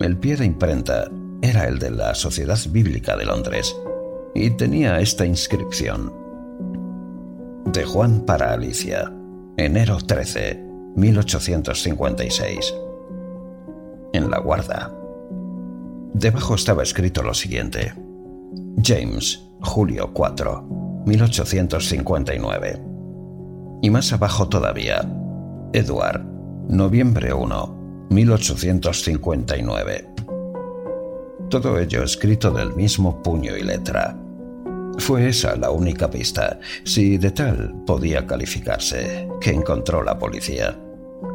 El 0.00 0.16
pie 0.16 0.38
de 0.38 0.46
imprenta 0.46 1.10
era 1.42 1.68
el 1.68 1.78
de 1.78 1.90
la 1.90 2.14
Sociedad 2.14 2.58
Bíblica 2.70 3.18
de 3.18 3.26
Londres 3.26 3.76
y 4.34 4.48
tenía 4.48 4.98
esta 5.00 5.26
inscripción 5.26 6.21
de 7.72 7.84
Juan 7.86 8.20
para 8.26 8.52
Alicia, 8.52 9.10
enero 9.56 9.96
13, 9.98 10.62
1856. 10.94 12.74
En 14.12 14.30
la 14.30 14.38
guarda. 14.40 14.94
Debajo 16.12 16.54
estaba 16.54 16.82
escrito 16.82 17.22
lo 17.22 17.32
siguiente. 17.32 17.94
James, 18.82 19.42
julio 19.62 20.12
4, 20.12 21.02
1859. 21.06 22.84
Y 23.80 23.88
más 23.88 24.12
abajo 24.12 24.48
todavía. 24.48 25.00
Edward, 25.72 26.22
noviembre 26.68 27.32
1, 27.32 28.06
1859. 28.10 30.08
Todo 31.48 31.78
ello 31.78 32.02
escrito 32.02 32.50
del 32.50 32.74
mismo 32.74 33.22
puño 33.22 33.56
y 33.56 33.62
letra 33.62 34.21
fue 34.98 35.28
esa 35.28 35.56
la 35.56 35.70
única 35.70 36.10
pista, 36.10 36.58
si 36.84 37.18
de 37.18 37.30
tal 37.30 37.74
podía 37.86 38.26
calificarse, 38.26 39.28
que 39.40 39.50
encontró 39.50 40.02
la 40.02 40.18
policía. 40.18 40.78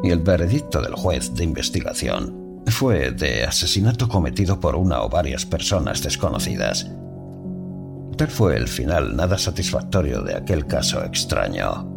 Y 0.02 0.10
el 0.10 0.20
veredicto 0.20 0.80
del 0.80 0.94
juez 0.94 1.34
de 1.34 1.44
investigación 1.44 2.62
fue 2.66 3.10
de 3.10 3.44
asesinato 3.44 4.08
cometido 4.08 4.60
por 4.60 4.76
una 4.76 5.02
o 5.02 5.08
varias 5.08 5.44
personas 5.46 6.02
desconocidas. 6.02 6.90
Tal 8.16 8.28
fue 8.28 8.56
el 8.56 8.68
final 8.68 9.16
nada 9.16 9.38
satisfactorio 9.38 10.22
de 10.22 10.36
aquel 10.36 10.66
caso 10.66 11.04
extraño. 11.04 11.88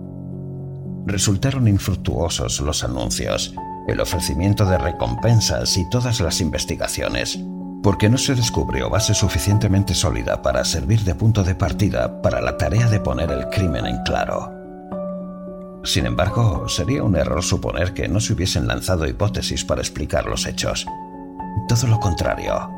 Resultaron 1.05 1.67
infructuosos 1.67 2.59
los 2.61 2.83
anuncios, 2.83 3.53
el 3.87 3.99
ofrecimiento 3.99 4.65
de 4.65 4.77
recompensas 4.77 5.77
y 5.77 5.89
todas 5.89 6.21
las 6.21 6.39
investigaciones 6.41 7.39
porque 7.83 8.09
no 8.09 8.17
se 8.17 8.35
descubrió 8.35 8.89
base 8.89 9.13
suficientemente 9.13 9.93
sólida 9.93 10.41
para 10.41 10.63
servir 10.63 11.03
de 11.03 11.15
punto 11.15 11.43
de 11.43 11.55
partida 11.55 12.21
para 12.21 12.41
la 12.41 12.57
tarea 12.57 12.87
de 12.87 12.99
poner 12.99 13.31
el 13.31 13.47
crimen 13.49 13.85
en 13.85 14.03
claro. 14.03 14.53
Sin 15.83 16.05
embargo, 16.05 16.69
sería 16.69 17.03
un 17.03 17.15
error 17.15 17.41
suponer 17.41 17.93
que 17.93 18.07
no 18.07 18.19
se 18.19 18.33
hubiesen 18.33 18.67
lanzado 18.67 19.07
hipótesis 19.07 19.65
para 19.65 19.81
explicar 19.81 20.27
los 20.27 20.45
hechos. 20.45 20.85
Todo 21.67 21.87
lo 21.87 21.99
contrario. 21.99 22.69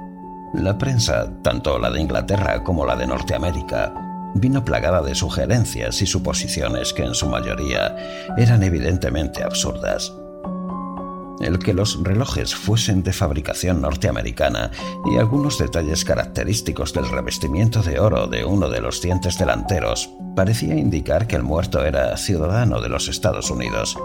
La 0.53 0.77
prensa, 0.77 1.29
tanto 1.41 1.79
la 1.79 1.89
de 1.89 1.99
Inglaterra 1.99 2.63
como 2.63 2.85
la 2.85 2.95
de 2.95 3.07
Norteamérica, 3.07 3.93
vino 4.35 4.63
plagada 4.63 5.01
de 5.01 5.15
sugerencias 5.15 6.01
y 6.01 6.05
suposiciones 6.05 6.93
que 6.93 7.03
en 7.03 7.13
su 7.13 7.27
mayoría 7.27 7.95
eran 8.37 8.63
evidentemente 8.63 9.43
absurdas 9.43 10.13
el 11.43 11.60
que 11.60 11.73
los 11.73 12.01
relojes 12.03 12.56
fuesen 12.56 13.03
de 13.03 13.13
fabricación 13.13 13.82
norteamericana 13.82 14.71
y 15.06 15.17
algunos 15.17 15.58
detalles 15.58 16.06
característicos 16.06 16.93
del 16.93 17.10
revestimiento 17.10 17.82
de 17.82 17.99
oro 17.99 18.27
de 18.27 18.45
uno 18.45 18.69
de 18.69 18.82
los 18.82 19.01
dientes 19.01 19.38
delanteros 19.38 20.10
parecía 20.36 20.75
indicar 20.75 21.27
que 21.27 21.36
el 21.36 21.43
muerto 21.43 21.86
era 21.86 22.15
ciudadano 22.17 22.82
de 22.82 22.89
los 22.89 23.08
Estados 23.08 23.49
Unidos, 23.51 23.97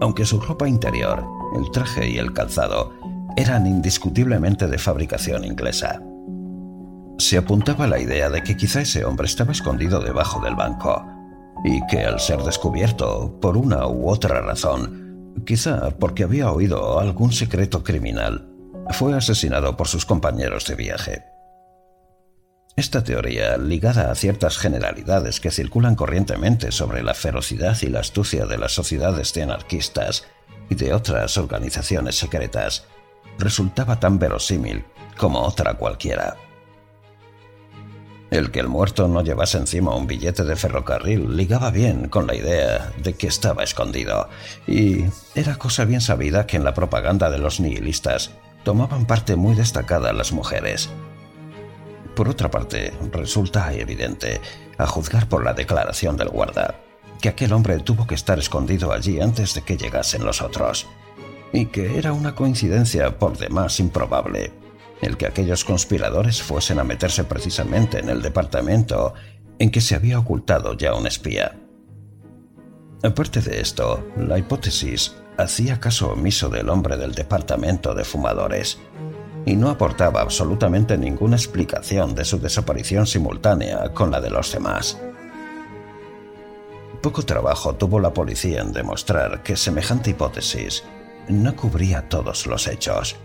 aunque 0.00 0.24
su 0.24 0.40
ropa 0.40 0.68
interior, 0.68 1.24
el 1.56 1.70
traje 1.70 2.08
y 2.08 2.18
el 2.18 2.32
calzado 2.32 2.92
eran 3.36 3.66
indiscutiblemente 3.66 4.66
de 4.66 4.78
fabricación 4.78 5.44
inglesa. 5.44 6.02
Se 7.18 7.38
apuntaba 7.38 7.86
la 7.86 7.98
idea 7.98 8.28
de 8.28 8.42
que 8.42 8.56
quizá 8.56 8.80
ese 8.80 9.04
hombre 9.04 9.26
estaba 9.26 9.52
escondido 9.52 10.00
debajo 10.00 10.40
del 10.40 10.54
banco 10.54 11.04
y 11.64 11.84
que 11.86 12.04
al 12.04 12.20
ser 12.20 12.42
descubierto, 12.42 13.38
por 13.40 13.56
una 13.56 13.86
u 13.86 14.08
otra 14.08 14.40
razón, 14.42 15.05
quizá 15.44 15.90
porque 15.98 16.24
había 16.24 16.50
oído 16.50 16.98
algún 16.98 17.32
secreto 17.32 17.82
criminal, 17.82 18.48
fue 18.90 19.16
asesinado 19.16 19.76
por 19.76 19.88
sus 19.88 20.06
compañeros 20.06 20.66
de 20.66 20.74
viaje. 20.74 21.24
Esta 22.76 23.02
teoría, 23.02 23.56
ligada 23.56 24.10
a 24.10 24.14
ciertas 24.14 24.58
generalidades 24.58 25.40
que 25.40 25.50
circulan 25.50 25.94
corrientemente 25.94 26.72
sobre 26.72 27.02
la 27.02 27.14
ferocidad 27.14 27.76
y 27.80 27.86
la 27.86 28.00
astucia 28.00 28.44
de 28.44 28.58
las 28.58 28.72
sociedades 28.72 29.32
de 29.32 29.44
anarquistas 29.44 30.26
y 30.68 30.74
de 30.74 30.92
otras 30.92 31.38
organizaciones 31.38 32.18
secretas, 32.18 32.84
resultaba 33.38 33.98
tan 33.98 34.18
verosímil 34.18 34.84
como 35.16 35.40
otra 35.40 35.74
cualquiera. 35.74 36.36
El 38.30 38.50
que 38.50 38.58
el 38.58 38.68
muerto 38.68 39.06
no 39.06 39.22
llevase 39.22 39.56
encima 39.56 39.94
un 39.94 40.08
billete 40.08 40.42
de 40.42 40.56
ferrocarril 40.56 41.36
ligaba 41.36 41.70
bien 41.70 42.08
con 42.08 42.26
la 42.26 42.34
idea 42.34 42.92
de 43.00 43.14
que 43.14 43.28
estaba 43.28 43.62
escondido, 43.62 44.28
y 44.66 45.04
era 45.36 45.56
cosa 45.56 45.84
bien 45.84 46.00
sabida 46.00 46.46
que 46.46 46.56
en 46.56 46.64
la 46.64 46.74
propaganda 46.74 47.30
de 47.30 47.38
los 47.38 47.60
nihilistas 47.60 48.32
tomaban 48.64 49.06
parte 49.06 49.36
muy 49.36 49.54
destacada 49.54 50.12
las 50.12 50.32
mujeres. 50.32 50.90
Por 52.16 52.28
otra 52.28 52.50
parte, 52.50 52.92
resulta 53.12 53.72
evidente, 53.72 54.40
a 54.76 54.86
juzgar 54.86 55.28
por 55.28 55.44
la 55.44 55.52
declaración 55.52 56.16
del 56.16 56.28
guarda, 56.28 56.80
que 57.20 57.28
aquel 57.28 57.52
hombre 57.52 57.78
tuvo 57.78 58.08
que 58.08 58.16
estar 58.16 58.40
escondido 58.40 58.92
allí 58.92 59.20
antes 59.20 59.54
de 59.54 59.62
que 59.62 59.76
llegasen 59.76 60.24
los 60.24 60.42
otros, 60.42 60.86
y 61.52 61.66
que 61.66 61.96
era 61.96 62.12
una 62.12 62.34
coincidencia 62.34 63.18
por 63.18 63.38
demás 63.38 63.78
improbable 63.78 64.65
el 65.00 65.16
que 65.16 65.26
aquellos 65.26 65.64
conspiradores 65.64 66.42
fuesen 66.42 66.78
a 66.78 66.84
meterse 66.84 67.24
precisamente 67.24 67.98
en 67.98 68.08
el 68.08 68.22
departamento 68.22 69.14
en 69.58 69.70
que 69.70 69.80
se 69.80 69.94
había 69.94 70.18
ocultado 70.18 70.74
ya 70.74 70.94
un 70.94 71.06
espía. 71.06 71.56
Aparte 73.02 73.40
de 73.40 73.60
esto, 73.60 74.06
la 74.16 74.38
hipótesis 74.38 75.16
hacía 75.36 75.80
caso 75.80 76.10
omiso 76.12 76.48
del 76.48 76.68
hombre 76.68 76.96
del 76.96 77.12
departamento 77.12 77.94
de 77.94 78.04
fumadores 78.04 78.78
y 79.44 79.54
no 79.54 79.70
aportaba 79.70 80.22
absolutamente 80.22 80.98
ninguna 80.98 81.36
explicación 81.36 82.14
de 82.14 82.24
su 82.24 82.38
desaparición 82.38 83.06
simultánea 83.06 83.92
con 83.94 84.10
la 84.10 84.20
de 84.20 84.30
los 84.30 84.50
demás. 84.50 84.98
Poco 87.00 87.22
trabajo 87.22 87.74
tuvo 87.74 88.00
la 88.00 88.12
policía 88.12 88.62
en 88.62 88.72
demostrar 88.72 89.42
que 89.42 89.56
semejante 89.56 90.10
hipótesis 90.10 90.82
no 91.28 91.54
cubría 91.54 92.08
todos 92.08 92.46
los 92.46 92.66
hechos 92.66 93.16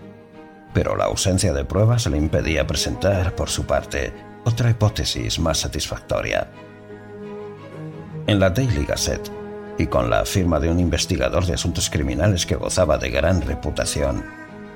pero 0.74 0.96
la 0.96 1.06
ausencia 1.06 1.54
de 1.54 1.66
pruebas 1.66 2.08
le 2.08 2.18
impedía 2.18 2.68
presentar, 2.68 3.36
por 3.36 3.50
su 3.50 3.66
parte, 3.66 4.14
otra 4.46 4.70
hipótesis 4.70 5.40
más 5.40 5.60
satisfactoria. 5.60 6.50
En 8.28 8.40
la 8.40 8.50
Daily 8.50 8.86
Gazette, 8.86 9.32
y 9.78 9.88
con 9.88 10.10
la 10.10 10.26
firma 10.26 10.60
de 10.60 10.70
un 10.70 10.80
investigador 10.80 11.46
de 11.46 11.56
asuntos 11.56 11.90
criminales 11.90 12.46
que 12.46 12.56
gozaba 12.56 12.98
de 12.98 13.10
gran 13.10 13.42
reputación, 13.42 14.24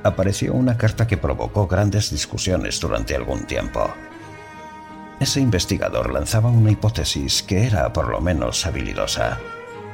apareció 0.04 0.54
una 0.54 0.78
carta 0.78 1.08
que 1.08 1.18
provocó 1.18 1.68
grandes 1.68 2.12
discusiones 2.12 2.80
durante 2.80 3.16
algún 3.16 3.46
tiempo. 3.46 3.92
Ese 5.20 5.40
investigador 5.40 6.12
lanzaba 6.12 6.50
una 6.50 6.72
hipótesis 6.72 7.42
que 7.42 7.66
era 7.66 7.92
por 7.94 8.10
lo 8.10 8.20
menos 8.20 8.66
habilidosa, 8.66 9.40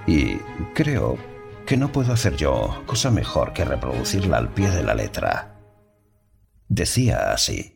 y 0.07 0.37
creo 0.73 1.17
que 1.65 1.77
no 1.77 1.91
puedo 1.91 2.13
hacer 2.13 2.35
yo 2.35 2.83
cosa 2.85 3.11
mejor 3.11 3.53
que 3.53 3.63
reproducirla 3.63 4.37
al 4.37 4.49
pie 4.49 4.69
de 4.71 4.83
la 4.83 4.95
letra. 4.95 5.50
Decía 6.73 7.33
así. 7.33 7.75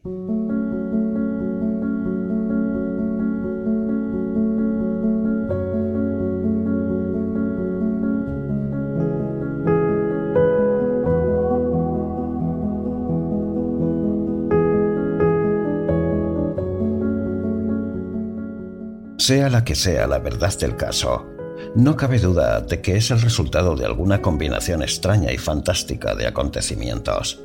Sea 19.17 19.49
la 19.49 19.65
que 19.65 19.75
sea 19.75 20.07
la 20.07 20.19
verdad 20.19 20.57
del 20.57 20.77
caso, 20.77 21.25
no 21.75 21.97
cabe 21.97 22.19
duda 22.19 22.61
de 22.61 22.79
que 22.81 22.95
es 22.95 23.11
el 23.11 23.19
resultado 23.19 23.75
de 23.75 23.85
alguna 23.85 24.21
combinación 24.21 24.81
extraña 24.83 25.33
y 25.33 25.37
fantástica 25.37 26.15
de 26.15 26.27
acontecimientos. 26.27 27.44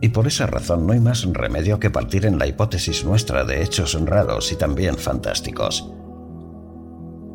Y 0.00 0.08
por 0.08 0.26
esa 0.26 0.46
razón 0.46 0.86
no 0.86 0.92
hay 0.92 1.00
más 1.00 1.24
remedio 1.24 1.78
que 1.78 1.90
partir 1.90 2.24
en 2.24 2.38
la 2.38 2.46
hipótesis 2.46 3.04
nuestra 3.04 3.44
de 3.44 3.62
hechos 3.62 3.98
raros 4.00 4.50
y 4.52 4.56
también 4.56 4.96
fantásticos. 4.96 5.92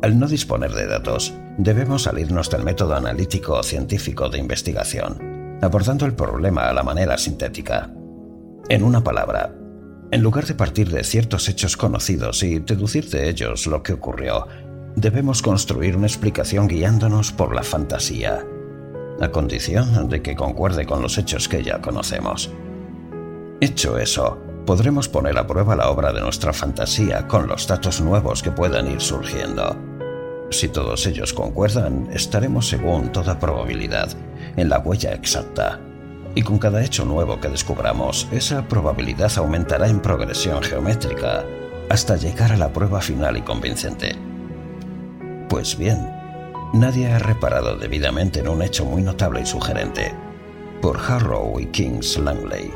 Al 0.02 0.18
no 0.18 0.26
disponer 0.26 0.72
de 0.72 0.86
datos, 0.86 1.32
debemos 1.58 2.02
salirnos 2.02 2.50
del 2.50 2.64
método 2.64 2.94
analítico 2.94 3.54
o 3.54 3.62
científico 3.62 4.28
de 4.28 4.38
investigación, 4.38 5.58
abordando 5.62 6.06
el 6.06 6.14
problema 6.14 6.68
a 6.68 6.72
la 6.72 6.82
manera 6.82 7.16
sintética. 7.18 7.90
En 8.68 8.82
una 8.82 9.02
palabra, 9.02 9.54
en 10.10 10.22
lugar 10.22 10.46
de 10.46 10.54
partir 10.54 10.90
de 10.90 11.02
ciertos 11.04 11.48
hechos 11.48 11.76
conocidos 11.76 12.42
y 12.42 12.58
deducir 12.58 13.08
de 13.10 13.28
ellos 13.28 13.66
lo 13.66 13.82
que 13.82 13.92
ocurrió, 13.92 14.46
debemos 14.96 15.42
construir 15.42 15.96
una 15.96 16.06
explicación 16.06 16.68
guiándonos 16.68 17.32
por 17.32 17.54
la 17.54 17.62
fantasía, 17.62 18.44
a 19.20 19.28
condición 19.30 20.08
de 20.08 20.22
que 20.22 20.36
concuerde 20.36 20.86
con 20.86 21.02
los 21.02 21.18
hechos 21.18 21.48
que 21.48 21.62
ya 21.62 21.80
conocemos. 21.80 22.50
Hecho 23.60 23.98
eso, 23.98 24.38
podremos 24.66 25.08
poner 25.08 25.38
a 25.38 25.46
prueba 25.46 25.76
la 25.76 25.90
obra 25.90 26.12
de 26.12 26.20
nuestra 26.20 26.52
fantasía 26.52 27.26
con 27.26 27.46
los 27.46 27.66
datos 27.66 28.00
nuevos 28.00 28.42
que 28.42 28.50
puedan 28.50 28.90
ir 28.90 29.00
surgiendo. 29.00 29.76
Si 30.50 30.68
todos 30.68 31.06
ellos 31.06 31.32
concuerdan, 31.32 32.08
estaremos 32.12 32.68
según 32.68 33.10
toda 33.12 33.38
probabilidad 33.38 34.10
en 34.56 34.68
la 34.68 34.78
huella 34.78 35.12
exacta 35.12 35.80
y 36.36 36.42
con 36.42 36.58
cada 36.58 36.84
hecho 36.84 37.06
nuevo 37.06 37.40
que 37.40 37.48
descubramos, 37.48 38.28
esa 38.30 38.68
probabilidad 38.68 39.32
aumentará 39.38 39.88
en 39.88 40.00
progresión 40.00 40.62
geométrica 40.62 41.44
hasta 41.88 42.16
llegar 42.16 42.52
a 42.52 42.58
la 42.58 42.72
prueba 42.72 43.00
final 43.00 43.38
y 43.38 43.40
convincente. 43.40 44.14
Pues 45.48 45.78
bien, 45.78 46.15
nadie 46.72 47.12
ha 47.12 47.18
reparado 47.18 47.76
debidamente 47.76 48.40
en 48.40 48.48
un 48.48 48.62
hecho 48.62 48.84
muy 48.84 49.02
notable 49.02 49.40
y 49.40 49.46
sugerente. 49.46 50.14
Por 50.82 50.98
Harrow 50.98 51.58
y 51.60 51.66
King's 51.66 52.18
Langley 52.18 52.72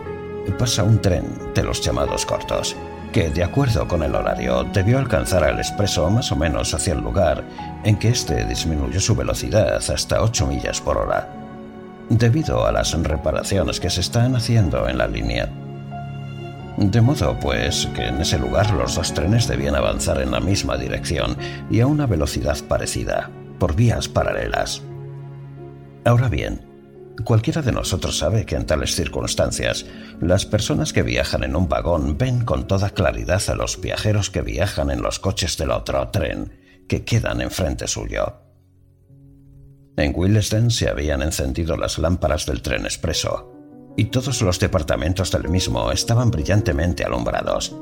pasa 0.58 0.82
un 0.82 1.00
tren 1.00 1.24
de 1.54 1.62
los 1.62 1.80
llamados 1.80 2.26
cortos, 2.26 2.76
que 3.12 3.30
de 3.30 3.44
acuerdo 3.44 3.86
con 3.86 4.02
el 4.02 4.14
horario 4.14 4.64
debió 4.64 4.98
alcanzar 4.98 5.44
al 5.44 5.58
expreso 5.58 6.10
más 6.10 6.32
o 6.32 6.36
menos 6.36 6.74
hacia 6.74 6.94
el 6.94 7.00
lugar 7.00 7.44
en 7.84 7.96
que 7.96 8.08
éste 8.08 8.44
disminuyó 8.44 9.00
su 9.00 9.14
velocidad 9.14 9.76
hasta 9.76 10.22
8 10.22 10.46
millas 10.46 10.80
por 10.80 10.98
hora 10.98 11.40
debido 12.10 12.66
a 12.66 12.72
las 12.72 12.92
reparaciones 12.92 13.78
que 13.78 13.88
se 13.88 14.00
están 14.00 14.34
haciendo 14.34 14.88
en 14.88 14.98
la 14.98 15.06
línea. 15.06 15.48
De 16.76 17.00
modo, 17.00 17.38
pues, 17.40 17.88
que 17.94 18.08
en 18.08 18.20
ese 18.20 18.38
lugar 18.38 18.72
los 18.72 18.96
dos 18.96 19.14
trenes 19.14 19.46
debían 19.46 19.76
avanzar 19.76 20.20
en 20.20 20.32
la 20.32 20.40
misma 20.40 20.76
dirección 20.76 21.36
y 21.70 21.80
a 21.80 21.86
una 21.86 22.06
velocidad 22.06 22.56
parecida, 22.68 23.30
por 23.60 23.76
vías 23.76 24.08
paralelas. 24.08 24.82
Ahora 26.04 26.28
bien, 26.28 26.66
cualquiera 27.24 27.62
de 27.62 27.70
nosotros 27.70 28.18
sabe 28.18 28.44
que 28.44 28.56
en 28.56 28.66
tales 28.66 28.96
circunstancias, 28.96 29.86
las 30.20 30.46
personas 30.46 30.92
que 30.92 31.04
viajan 31.04 31.44
en 31.44 31.54
un 31.54 31.68
vagón 31.68 32.18
ven 32.18 32.44
con 32.44 32.66
toda 32.66 32.90
claridad 32.90 33.40
a 33.46 33.54
los 33.54 33.80
viajeros 33.80 34.30
que 34.30 34.42
viajan 34.42 34.90
en 34.90 35.02
los 35.02 35.20
coches 35.20 35.56
del 35.56 35.70
otro 35.70 36.08
tren, 36.08 36.58
que 36.88 37.04
quedan 37.04 37.40
enfrente 37.40 37.86
suyo. 37.86 38.40
En 39.96 40.12
Willesden 40.16 40.72
se 40.72 40.88
habían 40.88 41.22
encendido 41.22 41.76
las 41.76 41.98
lámparas 41.98 42.46
del 42.46 42.62
tren 42.62 42.84
expreso, 42.84 43.52
y 43.96 44.06
todos 44.06 44.42
los 44.42 44.58
departamentos 44.58 45.30
del 45.30 45.48
mismo 45.48 45.92
estaban 45.92 46.32
brillantemente 46.32 47.04
alumbrados, 47.04 47.76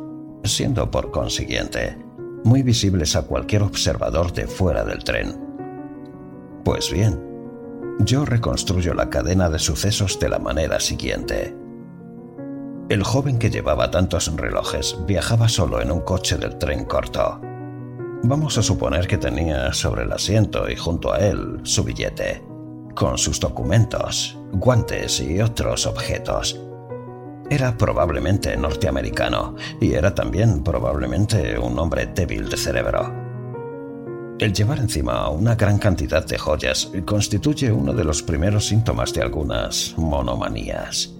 siendo 0.44 0.90
por 0.90 1.10
consiguiente 1.10 1.96
muy 2.44 2.62
visibles 2.62 3.16
a 3.16 3.22
cualquier 3.22 3.62
observador 3.62 4.32
de 4.32 4.46
fuera 4.46 4.84
del 4.84 5.04
tren. 5.04 5.47
Pues 6.68 6.92
bien, 6.92 7.18
yo 8.00 8.26
reconstruyo 8.26 8.92
la 8.92 9.08
cadena 9.08 9.48
de 9.48 9.58
sucesos 9.58 10.20
de 10.20 10.28
la 10.28 10.38
manera 10.38 10.80
siguiente. 10.80 11.56
El 12.90 13.02
joven 13.04 13.38
que 13.38 13.48
llevaba 13.48 13.90
tantos 13.90 14.30
relojes 14.36 14.94
viajaba 15.06 15.48
solo 15.48 15.80
en 15.80 15.90
un 15.90 16.02
coche 16.02 16.36
del 16.36 16.58
tren 16.58 16.84
corto. 16.84 17.40
Vamos 18.22 18.58
a 18.58 18.62
suponer 18.62 19.06
que 19.06 19.16
tenía 19.16 19.72
sobre 19.72 20.02
el 20.02 20.12
asiento 20.12 20.68
y 20.68 20.76
junto 20.76 21.10
a 21.10 21.20
él 21.20 21.58
su 21.62 21.84
billete, 21.84 22.44
con 22.94 23.16
sus 23.16 23.40
documentos, 23.40 24.38
guantes 24.52 25.20
y 25.20 25.40
otros 25.40 25.86
objetos. 25.86 26.60
Era 27.48 27.78
probablemente 27.78 28.54
norteamericano 28.58 29.56
y 29.80 29.94
era 29.94 30.14
también 30.14 30.62
probablemente 30.62 31.58
un 31.58 31.78
hombre 31.78 32.12
débil 32.14 32.46
de 32.50 32.58
cerebro. 32.58 33.27
El 34.38 34.52
llevar 34.52 34.78
encima 34.78 35.28
una 35.30 35.56
gran 35.56 35.78
cantidad 35.78 36.24
de 36.24 36.38
joyas 36.38 36.88
constituye 37.04 37.72
uno 37.72 37.92
de 37.92 38.04
los 38.04 38.22
primeros 38.22 38.68
síntomas 38.68 39.12
de 39.12 39.22
algunas 39.22 39.94
monomanías. 39.96 41.10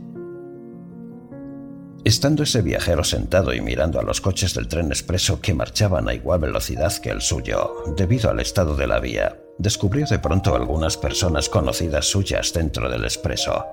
Estando 2.04 2.44
ese 2.44 2.62
viajero 2.62 3.02
sentado 3.02 3.52
y 3.52 3.60
mirando 3.60 3.98
a 3.98 4.04
los 4.04 4.20
coches 4.20 4.54
del 4.54 4.68
tren 4.68 4.86
expreso 4.86 5.40
que 5.40 5.52
marchaban 5.52 6.08
a 6.08 6.14
igual 6.14 6.38
velocidad 6.38 6.96
que 7.02 7.10
el 7.10 7.20
suyo, 7.20 7.82
debido 7.96 8.30
al 8.30 8.38
estado 8.38 8.76
de 8.76 8.86
la 8.86 9.00
vía, 9.00 9.36
descubrió 9.58 10.06
de 10.06 10.20
pronto 10.20 10.54
algunas 10.54 10.96
personas 10.96 11.48
conocidas 11.48 12.06
suyas 12.06 12.52
dentro 12.52 12.88
del 12.88 13.02
expreso. 13.02 13.66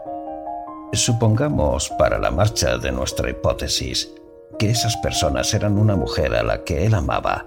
Supongamos, 0.91 1.91
para 1.99 2.17
la 2.17 2.31
marcha 2.31 2.79
de 2.79 2.91
nuestra 2.91 3.29
hipótesis, 3.29 4.09
que 4.57 4.71
esas 4.71 4.97
personas 4.97 5.53
eran 5.53 5.77
una 5.77 5.95
mujer 5.95 6.33
a 6.33 6.41
la 6.41 6.63
que 6.63 6.87
él 6.87 6.95
amaba 6.95 7.45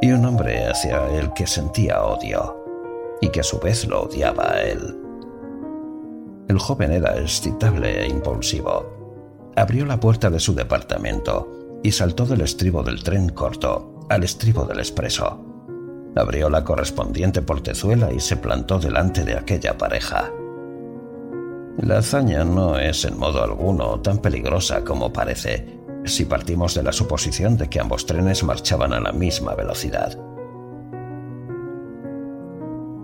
y 0.00 0.12
un 0.12 0.24
hombre 0.24 0.66
hacia 0.66 1.06
el 1.08 1.32
que 1.32 1.46
sentía 1.46 2.02
odio, 2.02 2.64
y 3.20 3.28
que 3.30 3.40
a 3.40 3.44
su 3.44 3.58
vez 3.58 3.86
lo 3.86 4.02
odiaba 4.02 4.52
a 4.52 4.62
él. 4.62 4.96
El 6.48 6.58
joven 6.58 6.92
era 6.92 7.18
excitable 7.18 8.04
e 8.04 8.08
impulsivo, 8.08 9.52
abrió 9.56 9.84
la 9.84 9.98
puerta 9.98 10.30
de 10.30 10.40
su 10.40 10.54
departamento 10.54 11.80
y 11.82 11.92
saltó 11.92 12.26
del 12.26 12.40
estribo 12.40 12.82
del 12.82 13.02
tren 13.02 13.28
corto 13.30 14.06
al 14.08 14.24
estribo 14.24 14.64
del 14.64 14.78
expreso. 14.78 15.44
Abrió 16.16 16.48
la 16.48 16.64
correspondiente 16.64 17.42
portezuela 17.42 18.12
y 18.12 18.20
se 18.20 18.36
plantó 18.36 18.78
delante 18.78 19.24
de 19.24 19.36
aquella 19.36 19.76
pareja. 19.76 20.32
La 21.78 21.98
hazaña 21.98 22.44
no 22.44 22.78
es 22.78 23.04
en 23.04 23.16
modo 23.16 23.42
alguno 23.42 24.00
tan 24.00 24.18
peligrosa 24.18 24.82
como 24.84 25.12
parece, 25.12 25.77
si 26.04 26.24
partimos 26.24 26.74
de 26.74 26.82
la 26.82 26.92
suposición 26.92 27.56
de 27.56 27.68
que 27.68 27.80
ambos 27.80 28.06
trenes 28.06 28.42
marchaban 28.42 28.92
a 28.92 29.00
la 29.00 29.12
misma 29.12 29.54
velocidad. 29.54 30.18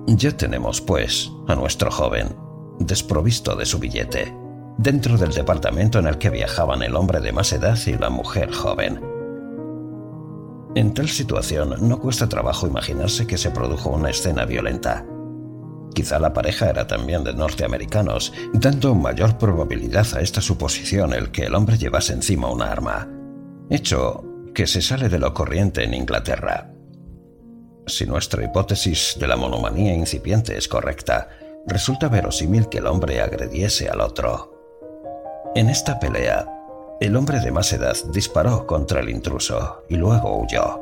Ya 0.06 0.36
tenemos, 0.36 0.80
pues, 0.80 1.30
a 1.48 1.54
nuestro 1.54 1.90
joven, 1.90 2.36
desprovisto 2.78 3.56
de 3.56 3.66
su 3.66 3.78
billete 3.78 4.34
dentro 4.76 5.16
del 5.16 5.32
departamento 5.32 5.98
en 5.98 6.06
el 6.06 6.18
que 6.18 6.30
viajaban 6.30 6.82
el 6.82 6.96
hombre 6.96 7.20
de 7.20 7.32
más 7.32 7.52
edad 7.52 7.78
y 7.86 7.92
la 7.92 8.10
mujer 8.10 8.52
joven. 8.52 9.00
En 10.74 10.92
tal 10.92 11.08
situación 11.08 11.76
no 11.88 12.00
cuesta 12.00 12.28
trabajo 12.28 12.66
imaginarse 12.66 13.26
que 13.26 13.38
se 13.38 13.50
produjo 13.50 13.90
una 13.90 14.10
escena 14.10 14.44
violenta. 14.44 15.06
Quizá 15.94 16.18
la 16.18 16.32
pareja 16.32 16.68
era 16.68 16.86
también 16.86 17.22
de 17.22 17.32
norteamericanos, 17.32 18.32
dando 18.52 18.94
mayor 18.94 19.38
probabilidad 19.38 20.06
a 20.14 20.20
esta 20.20 20.40
suposición 20.40 21.14
el 21.14 21.30
que 21.30 21.44
el 21.44 21.54
hombre 21.54 21.78
llevase 21.78 22.12
encima 22.12 22.50
una 22.50 22.70
arma, 22.70 23.08
hecho 23.70 24.24
que 24.54 24.66
se 24.66 24.82
sale 24.82 25.08
de 25.08 25.20
lo 25.20 25.32
corriente 25.32 25.84
en 25.84 25.94
Inglaterra. 25.94 26.70
Si 27.86 28.06
nuestra 28.06 28.44
hipótesis 28.44 29.16
de 29.20 29.28
la 29.28 29.36
monomanía 29.36 29.94
incipiente 29.94 30.56
es 30.56 30.66
correcta, 30.66 31.28
resulta 31.66 32.08
verosímil 32.08 32.68
que 32.68 32.78
el 32.78 32.86
hombre 32.86 33.20
agrediese 33.20 33.88
al 33.88 34.00
otro, 34.00 34.52
En 35.54 35.70
esta 35.70 36.00
pelea, 36.00 36.48
el 37.00 37.14
hombre 37.14 37.38
de 37.38 37.52
más 37.52 37.72
edad 37.72 37.96
disparó 38.12 38.66
contra 38.66 39.00
el 39.00 39.08
intruso 39.08 39.84
y 39.88 39.94
luego 39.94 40.36
huyó, 40.38 40.80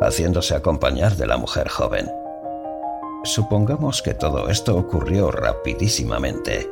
haciéndose 0.00 0.56
acompañar 0.56 1.14
de 1.14 1.28
la 1.28 1.36
mujer 1.36 1.68
joven. 1.68 2.10
Supongamos 3.24 4.00
que 4.00 4.14
todo 4.14 4.48
esto 4.48 4.76
ocurrió 4.76 5.30
rapidísimamente 5.30 6.70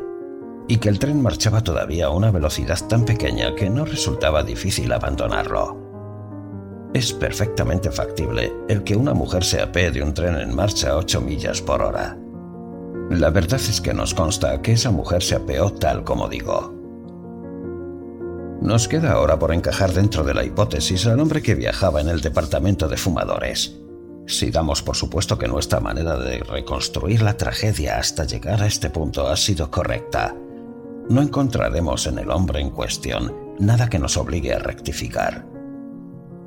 y 0.69 0.79
que 0.79 0.89
el 0.89 0.99
tren 0.99 1.21
marchaba 1.21 1.63
todavía 1.63 2.07
a 2.07 2.11
una 2.11 2.31
velocidad 2.31 2.79
tan 2.89 3.05
pequeña 3.05 3.55
que 3.55 3.69
no 3.69 3.85
resultaba 3.85 4.43
difícil 4.43 4.93
abandonarlo. 4.93 5.77
Es 6.95 7.13
perfectamente 7.13 7.91
factible 7.91 8.53
el 8.69 8.85
que 8.85 8.97
una 8.97 9.13
mujer 9.13 9.45
se 9.45 9.61
apee 9.61 9.91
de 9.91 10.03
un 10.03 10.15
tren 10.15 10.37
en 10.37 10.55
marcha 10.55 10.91
a 10.91 10.97
8 10.97 11.21
millas 11.21 11.61
por 11.61 11.83
hora. 11.83 12.17
La 13.11 13.31
verdad 13.31 13.61
es 13.61 13.81
que 13.81 13.93
nos 13.93 14.15
consta 14.15 14.63
que 14.63 14.73
esa 14.73 14.91
mujer 14.91 15.23
se 15.23 15.37
apeó 15.37 15.73
tal 15.73 16.05
como 16.05 16.29
digo. 16.29 16.75
Nos 18.63 18.89
queda 18.89 19.13
ahora 19.13 19.39
por 19.39 19.53
encajar 19.53 19.93
dentro 19.93 20.25
de 20.25 20.35
la 20.35 20.45
hipótesis 20.45 21.07
al 21.07 21.21
hombre 21.21 21.43
que 21.43 21.55
viajaba 21.55 22.01
en 22.01 22.09
el 22.09 22.21
departamento 22.21 22.89
de 22.89 22.97
fumadores. 22.97 23.79
Si 24.27 24.51
damos 24.51 24.83
por 24.83 24.97
supuesto 24.97 25.39
que 25.39 25.47
nuestra 25.47 25.79
manera 25.79 26.17
de 26.17 26.41
reconstruir 26.41 27.23
la 27.23 27.37
tragedia 27.37 27.99
hasta 27.99 28.25
llegar 28.25 28.61
a 28.61 28.67
este 28.67 28.91
punto 28.91 29.29
ha 29.29 29.37
sido 29.37 29.71
correcta, 29.71 30.35
no 31.09 31.23
encontraremos 31.23 32.09
en 32.09 32.19
el 32.19 32.31
hombre 32.31 32.61
en 32.61 32.71
cuestión 32.71 33.33
nada 33.61 33.89
que 33.89 34.01
nos 34.01 34.17
obligue 34.17 34.53
a 34.53 34.59
rectificar. 34.59 35.47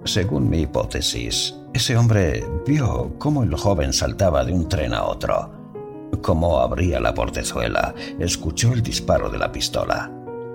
Según 0.04 0.50
mi 0.50 0.62
hipótesis, 0.62 1.56
ese 1.74 1.96
hombre 1.96 2.46
vio 2.68 3.16
cómo 3.18 3.44
el 3.44 3.56
joven 3.56 3.94
saltaba 3.94 4.44
de 4.44 4.52
un 4.52 4.68
tren 4.68 4.94
a 4.94 5.06
otro, 5.06 5.50
cómo 6.22 6.60
abría 6.60 7.00
la 7.00 7.14
portezuela, 7.14 7.96
escuchó 8.20 8.74
el 8.74 8.84
disparo 8.84 9.30
de 9.30 9.38
la 9.38 9.54
pistola, 9.54 10.12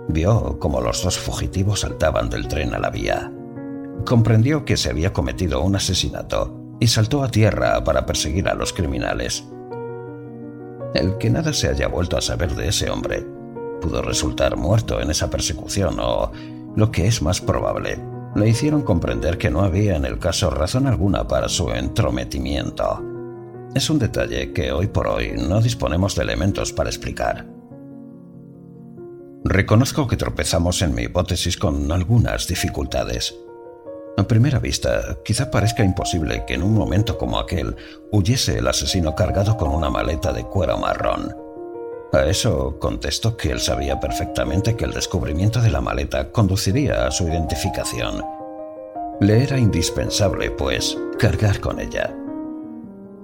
vio 0.08 0.58
cómo 0.58 0.82
los 0.82 1.02
dos 1.02 1.18
fugitivos 1.18 1.80
saltaban 1.80 2.28
del 2.28 2.48
tren 2.48 2.74
a 2.74 2.78
la 2.78 2.90
vía, 2.90 3.32
comprendió 4.04 4.66
que 4.66 4.76
se 4.76 4.90
había 4.90 5.14
cometido 5.14 5.62
un 5.62 5.76
asesinato 5.76 6.63
y 6.80 6.86
saltó 6.86 7.22
a 7.22 7.30
tierra 7.30 7.82
para 7.84 8.06
perseguir 8.06 8.48
a 8.48 8.54
los 8.54 8.72
criminales. 8.72 9.44
El 10.94 11.18
que 11.18 11.30
nada 11.30 11.52
se 11.52 11.68
haya 11.68 11.88
vuelto 11.88 12.16
a 12.16 12.20
saber 12.20 12.54
de 12.54 12.68
ese 12.68 12.90
hombre 12.90 13.26
pudo 13.84 14.00
resultar 14.00 14.56
muerto 14.56 15.00
en 15.00 15.10
esa 15.10 15.28
persecución 15.28 15.98
o, 16.00 16.32
lo 16.74 16.90
que 16.90 17.06
es 17.06 17.20
más 17.20 17.42
probable, 17.42 18.00
le 18.34 18.48
hicieron 18.48 18.82
comprender 18.82 19.36
que 19.36 19.50
no 19.50 19.60
había 19.60 19.94
en 19.94 20.06
el 20.06 20.18
caso 20.18 20.48
razón 20.48 20.86
alguna 20.86 21.28
para 21.28 21.48
su 21.50 21.70
entrometimiento. 21.70 23.02
Es 23.74 23.90
un 23.90 23.98
detalle 23.98 24.52
que 24.52 24.72
hoy 24.72 24.86
por 24.86 25.06
hoy 25.06 25.34
no 25.36 25.60
disponemos 25.60 26.14
de 26.14 26.22
elementos 26.22 26.72
para 26.72 26.88
explicar. 26.88 27.46
Reconozco 29.44 30.08
que 30.08 30.16
tropezamos 30.16 30.80
en 30.80 30.94
mi 30.94 31.02
hipótesis 31.02 31.58
con 31.58 31.92
algunas 31.92 32.48
dificultades. 32.48 33.36
A 34.16 34.22
primera 34.22 34.60
vista, 34.60 35.18
quizá 35.24 35.50
parezca 35.50 35.82
imposible 35.82 36.44
que 36.46 36.54
en 36.54 36.62
un 36.62 36.72
momento 36.72 37.18
como 37.18 37.38
aquel 37.38 37.74
huyese 38.12 38.58
el 38.58 38.68
asesino 38.68 39.16
cargado 39.16 39.56
con 39.56 39.70
una 39.70 39.90
maleta 39.90 40.32
de 40.32 40.44
cuero 40.44 40.78
marrón. 40.78 41.34
A 42.12 42.24
eso 42.26 42.78
contestó 42.78 43.36
que 43.36 43.50
él 43.50 43.58
sabía 43.58 43.98
perfectamente 43.98 44.76
que 44.76 44.84
el 44.84 44.92
descubrimiento 44.92 45.60
de 45.60 45.70
la 45.70 45.80
maleta 45.80 46.30
conduciría 46.30 47.08
a 47.08 47.10
su 47.10 47.26
identificación. 47.26 48.22
Le 49.20 49.42
era 49.42 49.58
indispensable, 49.58 50.52
pues, 50.52 50.96
cargar 51.18 51.58
con 51.58 51.80
ella. 51.80 52.14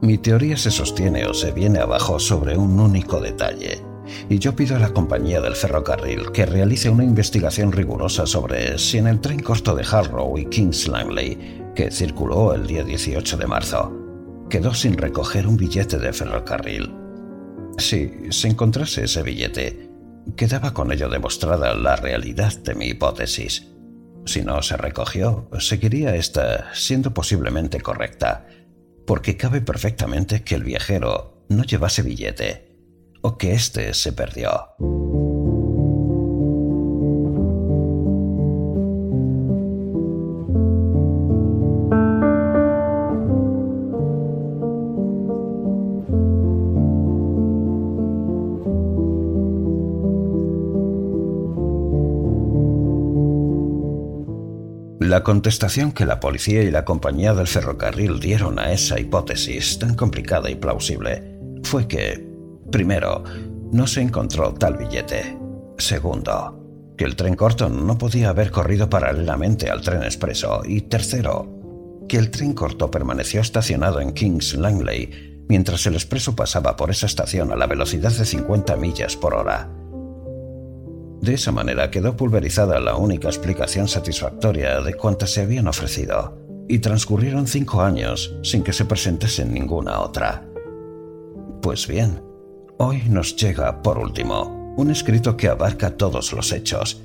Mi 0.01 0.19
teoría 0.19 0.57
se 0.57 0.73
sostiene 0.73 1.25
o 1.27 1.35
se 1.35 1.53
viene 1.53 1.79
abajo 1.79 2.19
sobre 2.19 2.57
un 2.57 2.81
único 2.81 3.21
detalle, 3.21 3.81
y 4.29 4.39
yo 4.39 4.55
pido 4.55 4.77
a 4.77 4.79
la 4.79 4.93
compañía 4.93 5.41
del 5.41 5.57
ferrocarril 5.57 6.33
que 6.33 6.47
realice 6.47 6.91
una 6.91 7.05
investigación 7.05 7.73
rigurosa 7.73 8.27
sobre 8.27 8.79
si 8.79 8.99
en 8.99 9.07
el 9.07 9.21
tren 9.21 9.41
corto 9.41 9.75
de 9.75 9.85
Harrow 9.91 10.39
y 10.39 10.47
Kings 10.47 10.89
Langley, 10.89 11.63
que 11.75 11.91
circuló 11.91 12.55
el 12.55 12.67
día 12.67 12.85
18 12.85 13.37
de 13.37 13.47
marzo, 13.47 13.93
quedó 14.49 14.75
sin 14.75 14.97
recoger 14.97 15.47
un 15.47 15.57
billete 15.57 15.99
de 15.99 16.13
ferrocarril. 16.13 16.95
Si 17.79 18.11
se 18.31 18.49
encontrase 18.49 19.05
ese 19.05 19.23
billete, 19.23 19.91
quedaba 20.37 20.75
con 20.75 20.93
ello 20.93 21.09
demostrada 21.09 21.75
la 21.75 21.97
realidad 21.97 22.57
de 22.59 22.75
mi 22.75 22.87
hipótesis. 22.87 23.69
Si 24.27 24.43
no 24.43 24.63
se 24.63 24.77
recogió, 24.77 25.49
seguiría 25.59 26.15
esta 26.15 26.75
siendo 26.75 27.15
posiblemente 27.15 27.81
correcta, 27.81 28.47
porque 29.07 29.37
cabe 29.37 29.61
perfectamente 29.61 30.43
que 30.43 30.55
el 30.55 30.65
viajero 30.65 31.45
no 31.49 31.65
llevase 31.65 32.03
billete 32.03 32.70
o 33.23 33.37
que 33.37 33.53
éste 33.53 33.95
se 33.95 34.13
perdió. 34.13 34.51
La 55.11 55.25
contestación 55.25 55.91
que 55.91 56.07
la 56.07 56.21
policía 56.21 56.63
y 56.63 56.71
la 56.71 56.85
compañía 56.85 57.35
del 57.35 57.49
ferrocarril 57.49 58.21
dieron 58.21 58.61
a 58.61 58.71
esa 58.71 59.01
hipótesis 59.01 59.77
tan 59.81 59.97
complicada 59.97 60.49
y 60.51 60.55
plausible 60.55 61.37
fue 61.65 61.89
que, 61.89 62.30
primero, 62.71 63.25
no 63.73 63.87
se 63.87 64.01
encontró 64.01 64.55
tal 64.55 64.77
billete. 64.77 65.39
Segundo, 65.79 66.95
que 66.97 67.05
el 67.05 67.17
tren 67.17 67.35
corto 67.35 67.69
no 67.69 67.97
podía 67.99 68.31
haber 68.31 68.51
corrido 68.51 68.91
paralelamente 68.91 69.71
al 69.71 69.81
tren 69.81 70.03
expreso. 70.03 70.63
Y 70.65 70.83
tercero, 70.83 71.49
que 72.09 72.17
el 72.17 72.31
tren 72.31 72.53
corto 72.53 72.91
permaneció 72.91 73.41
estacionado 73.41 74.01
en 74.01 74.13
Kings 74.13 74.55
Langley 74.55 75.45
mientras 75.49 75.85
el 75.87 75.95
expreso 75.95 76.37
pasaba 76.37 76.77
por 76.77 76.91
esa 76.91 77.07
estación 77.07 77.51
a 77.51 77.57
la 77.57 77.67
velocidad 77.67 78.13
de 78.13 78.25
50 78.25 78.77
millas 78.77 79.17
por 79.17 79.35
hora. 79.35 79.69
De 81.21 81.35
esa 81.35 81.53
manera 81.53 81.91
quedó 81.91 82.17
pulverizada 82.17 82.79
la 82.81 82.97
única 82.97 83.29
explicación 83.29 83.89
satisfactoria 83.89 84.81
de 84.81 84.95
cuantas 84.95 85.31
se 85.31 85.43
habían 85.43 85.69
ofrecido, 85.69 86.39
y 86.69 86.79
transcurrieron 86.79 87.49
cinco 87.49 87.83
años 87.83 88.33
sin 88.43 88.63
que 88.63 88.73
se 88.73 88.85
presentase 88.85 89.45
ninguna 89.45 90.01
otra. 90.01 90.47
Pues 91.61 91.89
bien, 91.89 92.23
hoy 92.83 93.03
nos 93.11 93.37
llega, 93.37 93.83
por 93.83 93.99
último, 93.99 94.75
un 94.79 94.91
escrito 94.91 95.37
que 95.37 95.49
abarca 95.49 95.99
todos 95.99 96.33
los 96.33 96.51
hechos, 96.51 97.03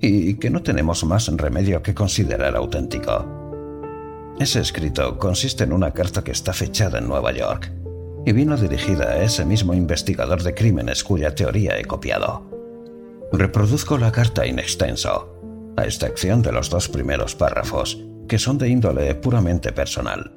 y 0.00 0.34
que 0.34 0.48
no 0.48 0.62
tenemos 0.62 1.04
más 1.04 1.28
remedio 1.28 1.82
que 1.82 1.94
considerar 1.94 2.56
auténtico. 2.56 3.26
Ese 4.38 4.60
escrito 4.60 5.18
consiste 5.18 5.64
en 5.64 5.74
una 5.74 5.92
carta 5.92 6.24
que 6.24 6.30
está 6.30 6.54
fechada 6.54 6.98
en 6.98 7.08
Nueva 7.08 7.32
York, 7.32 7.70
y 8.24 8.32
vino 8.32 8.56
dirigida 8.56 9.10
a 9.10 9.22
ese 9.22 9.44
mismo 9.44 9.74
investigador 9.74 10.42
de 10.42 10.54
crímenes 10.54 11.04
cuya 11.04 11.34
teoría 11.34 11.78
he 11.78 11.84
copiado. 11.84 12.42
Reproduzco 13.30 13.98
la 13.98 14.10
carta 14.10 14.46
in 14.46 14.58
extenso, 14.58 15.74
a 15.76 15.84
excepción 15.84 16.40
de 16.40 16.52
los 16.52 16.70
dos 16.70 16.88
primeros 16.88 17.34
párrafos, 17.34 18.02
que 18.26 18.38
son 18.38 18.56
de 18.56 18.70
índole 18.70 19.14
puramente 19.14 19.72
personal. 19.72 20.32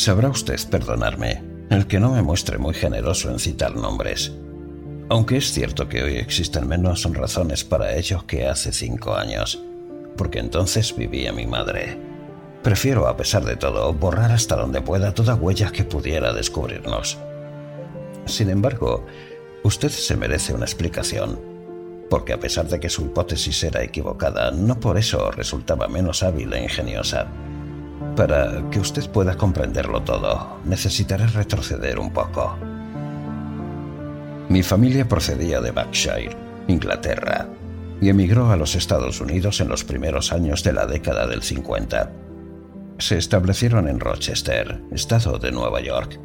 Sabrá 0.00 0.30
usted 0.30 0.58
perdonarme 0.70 1.42
el 1.68 1.86
que 1.86 2.00
no 2.00 2.10
me 2.12 2.22
muestre 2.22 2.56
muy 2.56 2.72
generoso 2.72 3.30
en 3.30 3.38
citar 3.38 3.76
nombres, 3.76 4.32
aunque 5.10 5.36
es 5.36 5.52
cierto 5.52 5.90
que 5.90 6.02
hoy 6.02 6.16
existen 6.16 6.66
menos 6.66 7.04
razones 7.12 7.64
para 7.64 7.94
ello 7.94 8.24
que 8.26 8.46
hace 8.46 8.72
cinco 8.72 9.14
años 9.14 9.62
porque 10.16 10.38
entonces 10.38 10.96
vivía 10.96 11.34
mi 11.34 11.46
madre. 11.46 11.98
Prefiero, 12.62 13.08
a 13.08 13.16
pesar 13.18 13.44
de 13.44 13.56
todo, 13.56 13.92
borrar 13.92 14.32
hasta 14.32 14.56
donde 14.56 14.80
pueda 14.80 15.12
toda 15.12 15.34
huella 15.34 15.70
que 15.70 15.84
pudiera 15.84 16.32
descubrirnos. 16.32 17.18
Sin 18.24 18.48
embargo, 18.48 19.04
usted 19.64 19.90
se 19.90 20.16
merece 20.16 20.54
una 20.54 20.64
explicación, 20.64 21.38
porque 22.08 22.32
a 22.32 22.40
pesar 22.40 22.68
de 22.68 22.80
que 22.80 22.88
su 22.88 23.02
hipótesis 23.02 23.62
era 23.64 23.82
equivocada, 23.82 24.50
no 24.50 24.80
por 24.80 24.96
eso 24.96 25.30
resultaba 25.30 25.88
menos 25.88 26.22
hábil 26.22 26.50
e 26.54 26.62
ingeniosa. 26.62 27.26
Para 28.16 28.68
que 28.70 28.80
usted 28.80 29.08
pueda 29.10 29.36
comprenderlo 29.36 30.02
todo, 30.02 30.58
necesitaré 30.64 31.26
retroceder 31.26 31.98
un 31.98 32.12
poco. 32.12 32.56
Mi 34.48 34.62
familia 34.62 35.08
procedía 35.08 35.60
de 35.60 35.70
Berkshire, 35.70 36.36
Inglaterra, 36.66 37.46
y 38.00 38.08
emigró 38.08 38.50
a 38.50 38.56
los 38.56 38.74
Estados 38.74 39.20
Unidos 39.20 39.60
en 39.60 39.68
los 39.68 39.84
primeros 39.84 40.32
años 40.32 40.64
de 40.64 40.72
la 40.72 40.86
década 40.86 41.26
del 41.26 41.42
50. 41.42 42.10
Se 42.98 43.16
establecieron 43.16 43.88
en 43.88 44.00
Rochester, 44.00 44.82
estado 44.90 45.38
de 45.38 45.52
Nueva 45.52 45.80
York, 45.80 46.18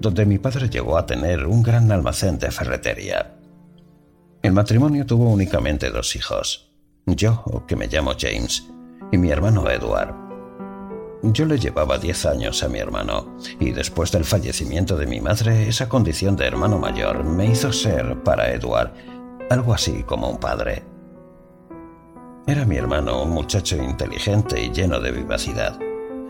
donde 0.00 0.26
mi 0.26 0.38
padre 0.38 0.68
llegó 0.68 0.98
a 0.98 1.06
tener 1.06 1.46
un 1.46 1.62
gran 1.62 1.92
almacén 1.92 2.38
de 2.38 2.50
ferretería. 2.50 3.36
El 4.42 4.52
matrimonio 4.52 5.06
tuvo 5.06 5.30
únicamente 5.30 5.90
dos 5.90 6.16
hijos, 6.16 6.72
yo, 7.06 7.64
que 7.68 7.76
me 7.76 7.86
llamo 7.86 8.12
James, 8.18 8.66
y 9.12 9.18
mi 9.18 9.30
hermano 9.30 9.68
Edward. 9.70 10.19
Yo 11.22 11.44
le 11.44 11.58
llevaba 11.58 11.98
10 11.98 12.26
años 12.26 12.62
a 12.62 12.68
mi 12.68 12.78
hermano, 12.78 13.36
y 13.58 13.72
después 13.72 14.10
del 14.10 14.24
fallecimiento 14.24 14.96
de 14.96 15.06
mi 15.06 15.20
madre, 15.20 15.68
esa 15.68 15.86
condición 15.86 16.34
de 16.34 16.46
hermano 16.46 16.78
mayor 16.78 17.24
me 17.24 17.44
hizo 17.44 17.72
ser, 17.72 18.22
para 18.22 18.50
Edward, 18.50 18.92
algo 19.50 19.74
así 19.74 20.02
como 20.04 20.30
un 20.30 20.38
padre. 20.38 20.82
Era 22.46 22.64
mi 22.64 22.76
hermano 22.76 23.22
un 23.22 23.30
muchacho 23.30 23.76
inteligente 23.76 24.62
y 24.62 24.70
lleno 24.70 24.98
de 24.98 25.12
vivacidad, 25.12 25.78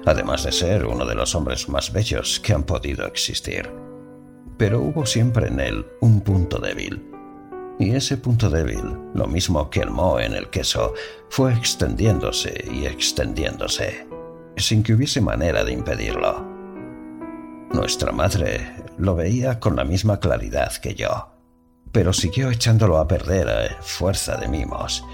además 0.07 0.43
de 0.43 0.51
ser 0.51 0.85
uno 0.85 1.07
de 1.07 1.15
los 1.15 1.37
hombres 1.37 1.69
más 1.69 1.93
bellos 1.93 2.41
que 2.41 2.53
han 2.53 2.65
podido 2.65 3.07
existir. 3.07 3.71
Pero 4.57 4.81
hubo 4.81 5.07
siempre 5.07 5.47
en 5.47 5.61
él 5.61 5.87
un 6.01 6.21
punto 6.21 6.59
débil. 6.59 7.07
Y 7.79 7.93
ese 7.93 8.17
punto 8.17 8.51
débil, 8.51 8.83
lo 9.15 9.27
mismo 9.29 9.71
que 9.71 9.81
el 9.81 9.91
moho 9.91 10.19
en 10.21 10.35
el 10.35 10.51
queso, 10.51 10.95
fue 11.31 11.55
extendiéndose 11.55 12.65
y 12.71 12.85
extendiéndose, 12.85 14.07
sin 14.57 14.83
que 14.83 14.95
hubiese 14.95 15.21
manera 15.21 15.65
de 15.65 15.73
impedirlo. 15.73 16.47
Nuestra 17.73 18.13
madre 18.13 18.85
lo 18.99 19.15
veía 19.15 19.61
con 19.61 19.77
la 19.77 19.85
misma 19.85 20.19
claridad 20.19 20.73
que 20.77 20.95
yo, 20.95 21.31
pero 21.93 22.13
siguió 22.13 22.51
echándolo 22.51 22.99
a 22.99 23.09
perder 23.09 23.49
a 23.49 23.83
fuerza 23.83 24.37
de 24.37 24.49
mimos, 24.49 25.05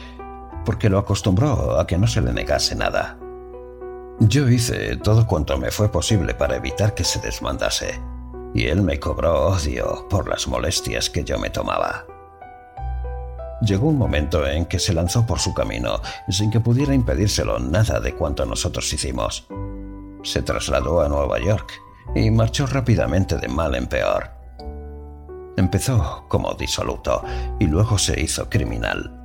porque 0.64 0.88
lo 0.88 0.98
acostumbró 0.98 1.78
a 1.78 1.86
que 1.86 1.98
no 1.98 2.06
se 2.06 2.20
le 2.20 2.32
negase 2.32 2.74
nada. 2.74 3.18
Yo 4.20 4.48
hice 4.48 4.96
todo 4.96 5.26
cuanto 5.26 5.58
me 5.58 5.70
fue 5.70 5.90
posible 5.90 6.34
para 6.34 6.56
evitar 6.56 6.94
que 6.94 7.04
se 7.04 7.20
desmandase, 7.20 8.00
y 8.54 8.64
él 8.66 8.82
me 8.82 8.98
cobró 8.98 9.48
odio 9.48 10.06
por 10.08 10.28
las 10.28 10.48
molestias 10.48 11.10
que 11.10 11.24
yo 11.24 11.38
me 11.38 11.50
tomaba. 11.50 12.06
Llegó 13.62 13.88
un 13.88 13.96
momento 13.96 14.46
en 14.46 14.66
que 14.66 14.78
se 14.78 14.92
lanzó 14.92 15.26
por 15.26 15.38
su 15.38 15.54
camino 15.54 16.00
sin 16.28 16.50
que 16.50 16.60
pudiera 16.60 16.94
impedírselo 16.94 17.58
nada 17.58 18.00
de 18.00 18.14
cuanto 18.14 18.44
nosotros 18.44 18.92
hicimos. 18.92 19.46
Se 20.22 20.42
trasladó 20.42 21.00
a 21.00 21.08
Nueva 21.08 21.38
York 21.38 21.72
y 22.14 22.30
marchó 22.30 22.66
rápidamente 22.66 23.38
de 23.38 23.48
mal 23.48 23.74
en 23.74 23.86
peor. 23.86 24.30
Empezó 25.56 26.26
como 26.28 26.52
disoluto 26.54 27.22
y 27.58 27.66
luego 27.66 27.98
se 27.98 28.20
hizo 28.20 28.50
criminal. 28.50 29.22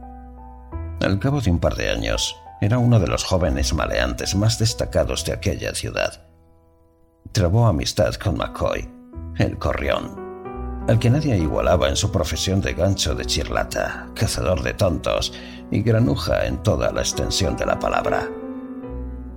Al 1.01 1.19
cabo 1.19 1.41
de 1.41 1.51
un 1.51 1.59
par 1.59 1.75
de 1.75 1.89
años, 1.89 2.35
era 2.61 2.77
uno 2.77 2.99
de 2.99 3.07
los 3.07 3.23
jóvenes 3.23 3.73
maleantes 3.73 4.35
más 4.35 4.59
destacados 4.59 5.25
de 5.25 5.33
aquella 5.33 5.73
ciudad. 5.73 6.27
Trabó 7.31 7.65
amistad 7.67 8.13
con 8.15 8.37
McCoy, 8.37 8.87
el 9.37 9.57
corrión, 9.57 10.20
al 10.91 10.99
que 10.99 11.09
nadie 11.09 11.37
igualaba 11.37 11.87
en 11.87 11.95
su 11.95 12.11
profesión 12.11 12.59
de 12.59 12.73
gancho 12.73 13.15
de 13.15 13.23
chirlata, 13.25 14.09
cazador 14.13 14.61
de 14.61 14.73
tontos 14.73 15.33
y 15.71 15.81
granuja 15.83 16.45
en 16.45 16.61
toda 16.63 16.91
la 16.91 16.99
extensión 16.99 17.55
de 17.55 17.65
la 17.65 17.79
palabra. 17.79 18.27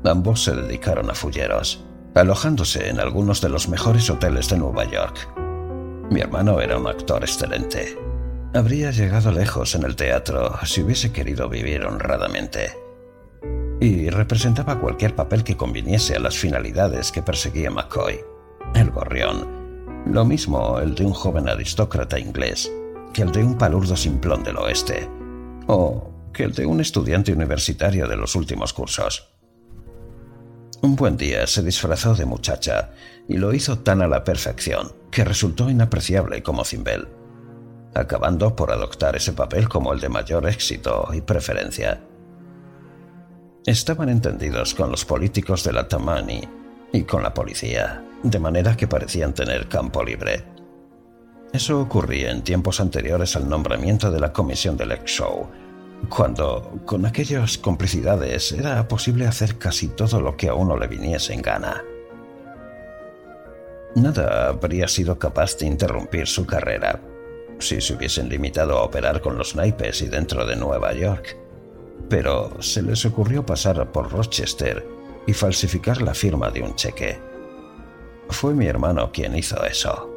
Ambos 0.04 0.42
se 0.42 0.56
dedicaron 0.56 1.10
a 1.10 1.14
fulleros, 1.14 1.84
alojándose 2.16 2.88
en 2.88 2.98
algunos 2.98 3.40
de 3.40 3.50
los 3.50 3.68
mejores 3.68 4.10
hoteles 4.10 4.48
de 4.48 4.58
Nueva 4.58 4.84
York. 4.90 5.28
Mi 6.10 6.20
hermano 6.20 6.60
era 6.60 6.76
un 6.76 6.88
actor 6.88 7.22
excelente, 7.22 7.96
Habría 8.52 8.92
llegado 8.92 9.32
lejos 9.32 9.74
en 9.74 9.82
el 9.82 9.96
teatro 9.96 10.56
si 10.64 10.82
hubiese 10.82 11.10
querido 11.10 11.48
vivir 11.48 11.84
honradamente. 11.84 12.70
Y 13.80 14.10
representaba 14.10 14.78
cualquier 14.78 15.16
papel 15.16 15.42
que 15.42 15.56
conviniese 15.56 16.14
a 16.14 16.20
las 16.20 16.36
finalidades 16.36 17.10
que 17.10 17.20
perseguía 17.20 17.72
McCoy. 17.72 18.20
El 18.76 18.92
gorrión. 18.92 19.63
Lo 20.06 20.24
mismo 20.24 20.78
el 20.78 20.94
de 20.94 21.06
un 21.06 21.12
joven 21.12 21.48
aristócrata 21.48 22.18
inglés 22.18 22.70
que 23.12 23.22
el 23.22 23.32
de 23.32 23.44
un 23.44 23.56
palurdo 23.56 23.96
simplón 23.96 24.42
del 24.42 24.56
oeste. 24.56 25.08
O 25.66 26.10
que 26.32 26.44
el 26.44 26.52
de 26.52 26.66
un 26.66 26.80
estudiante 26.80 27.32
universitario 27.32 28.08
de 28.08 28.16
los 28.16 28.34
últimos 28.34 28.72
cursos. 28.72 29.30
Un 30.82 30.96
buen 30.96 31.16
día 31.16 31.46
se 31.46 31.62
disfrazó 31.62 32.14
de 32.14 32.24
muchacha 32.24 32.90
y 33.28 33.36
lo 33.36 33.54
hizo 33.54 33.78
tan 33.78 34.02
a 34.02 34.08
la 34.08 34.24
perfección 34.24 34.92
que 35.10 35.24
resultó 35.24 35.70
inapreciable 35.70 36.42
como 36.42 36.64
Cimbel 36.64 37.06
acabando 37.94 38.54
por 38.56 38.72
adoptar 38.72 39.16
ese 39.16 39.32
papel 39.32 39.68
como 39.68 39.92
el 39.92 40.00
de 40.00 40.08
mayor 40.08 40.48
éxito 40.48 41.08
y 41.12 41.20
preferencia. 41.20 42.00
Estaban 43.64 44.08
entendidos 44.08 44.74
con 44.74 44.90
los 44.90 45.04
políticos 45.04 45.64
de 45.64 45.72
la 45.72 45.88
Tamani 45.88 46.42
y 46.92 47.02
con 47.04 47.22
la 47.22 47.32
policía, 47.32 48.04
de 48.24 48.38
manera 48.40 48.76
que 48.76 48.88
parecían 48.88 49.34
tener 49.34 49.68
campo 49.68 50.02
libre. 50.02 50.44
Eso 51.52 51.80
ocurría 51.80 52.32
en 52.32 52.42
tiempos 52.42 52.80
anteriores 52.80 53.36
al 53.36 53.48
nombramiento 53.48 54.10
de 54.10 54.18
la 54.18 54.32
comisión 54.32 54.76
del 54.76 54.90
ex-show, 54.90 55.46
cuando, 56.08 56.80
con 56.84 57.06
aquellas 57.06 57.58
complicidades, 57.58 58.52
era 58.52 58.86
posible 58.88 59.26
hacer 59.26 59.58
casi 59.58 59.88
todo 59.88 60.20
lo 60.20 60.36
que 60.36 60.48
a 60.48 60.54
uno 60.54 60.76
le 60.76 60.88
viniese 60.88 61.32
en 61.32 61.42
gana. 61.42 61.82
Nada 63.94 64.48
habría 64.48 64.88
sido 64.88 65.18
capaz 65.18 65.56
de 65.58 65.66
interrumpir 65.66 66.26
su 66.26 66.44
carrera, 66.44 67.00
si 67.58 67.80
se 67.80 67.94
hubiesen 67.94 68.28
limitado 68.28 68.78
a 68.78 68.82
operar 68.82 69.20
con 69.20 69.38
los 69.38 69.54
naipes 69.54 70.02
y 70.02 70.08
dentro 70.08 70.44
de 70.44 70.56
Nueva 70.56 70.92
York. 70.92 71.36
Pero 72.08 72.60
se 72.60 72.82
les 72.82 73.04
ocurrió 73.06 73.46
pasar 73.46 73.92
por 73.92 74.10
Rochester 74.10 74.84
y 75.26 75.32
falsificar 75.32 76.02
la 76.02 76.14
firma 76.14 76.50
de 76.50 76.62
un 76.62 76.74
cheque. 76.74 77.33
Fue 78.30 78.54
mi 78.54 78.66
hermano 78.66 79.12
quien 79.12 79.36
hizo 79.36 79.62
eso, 79.64 80.10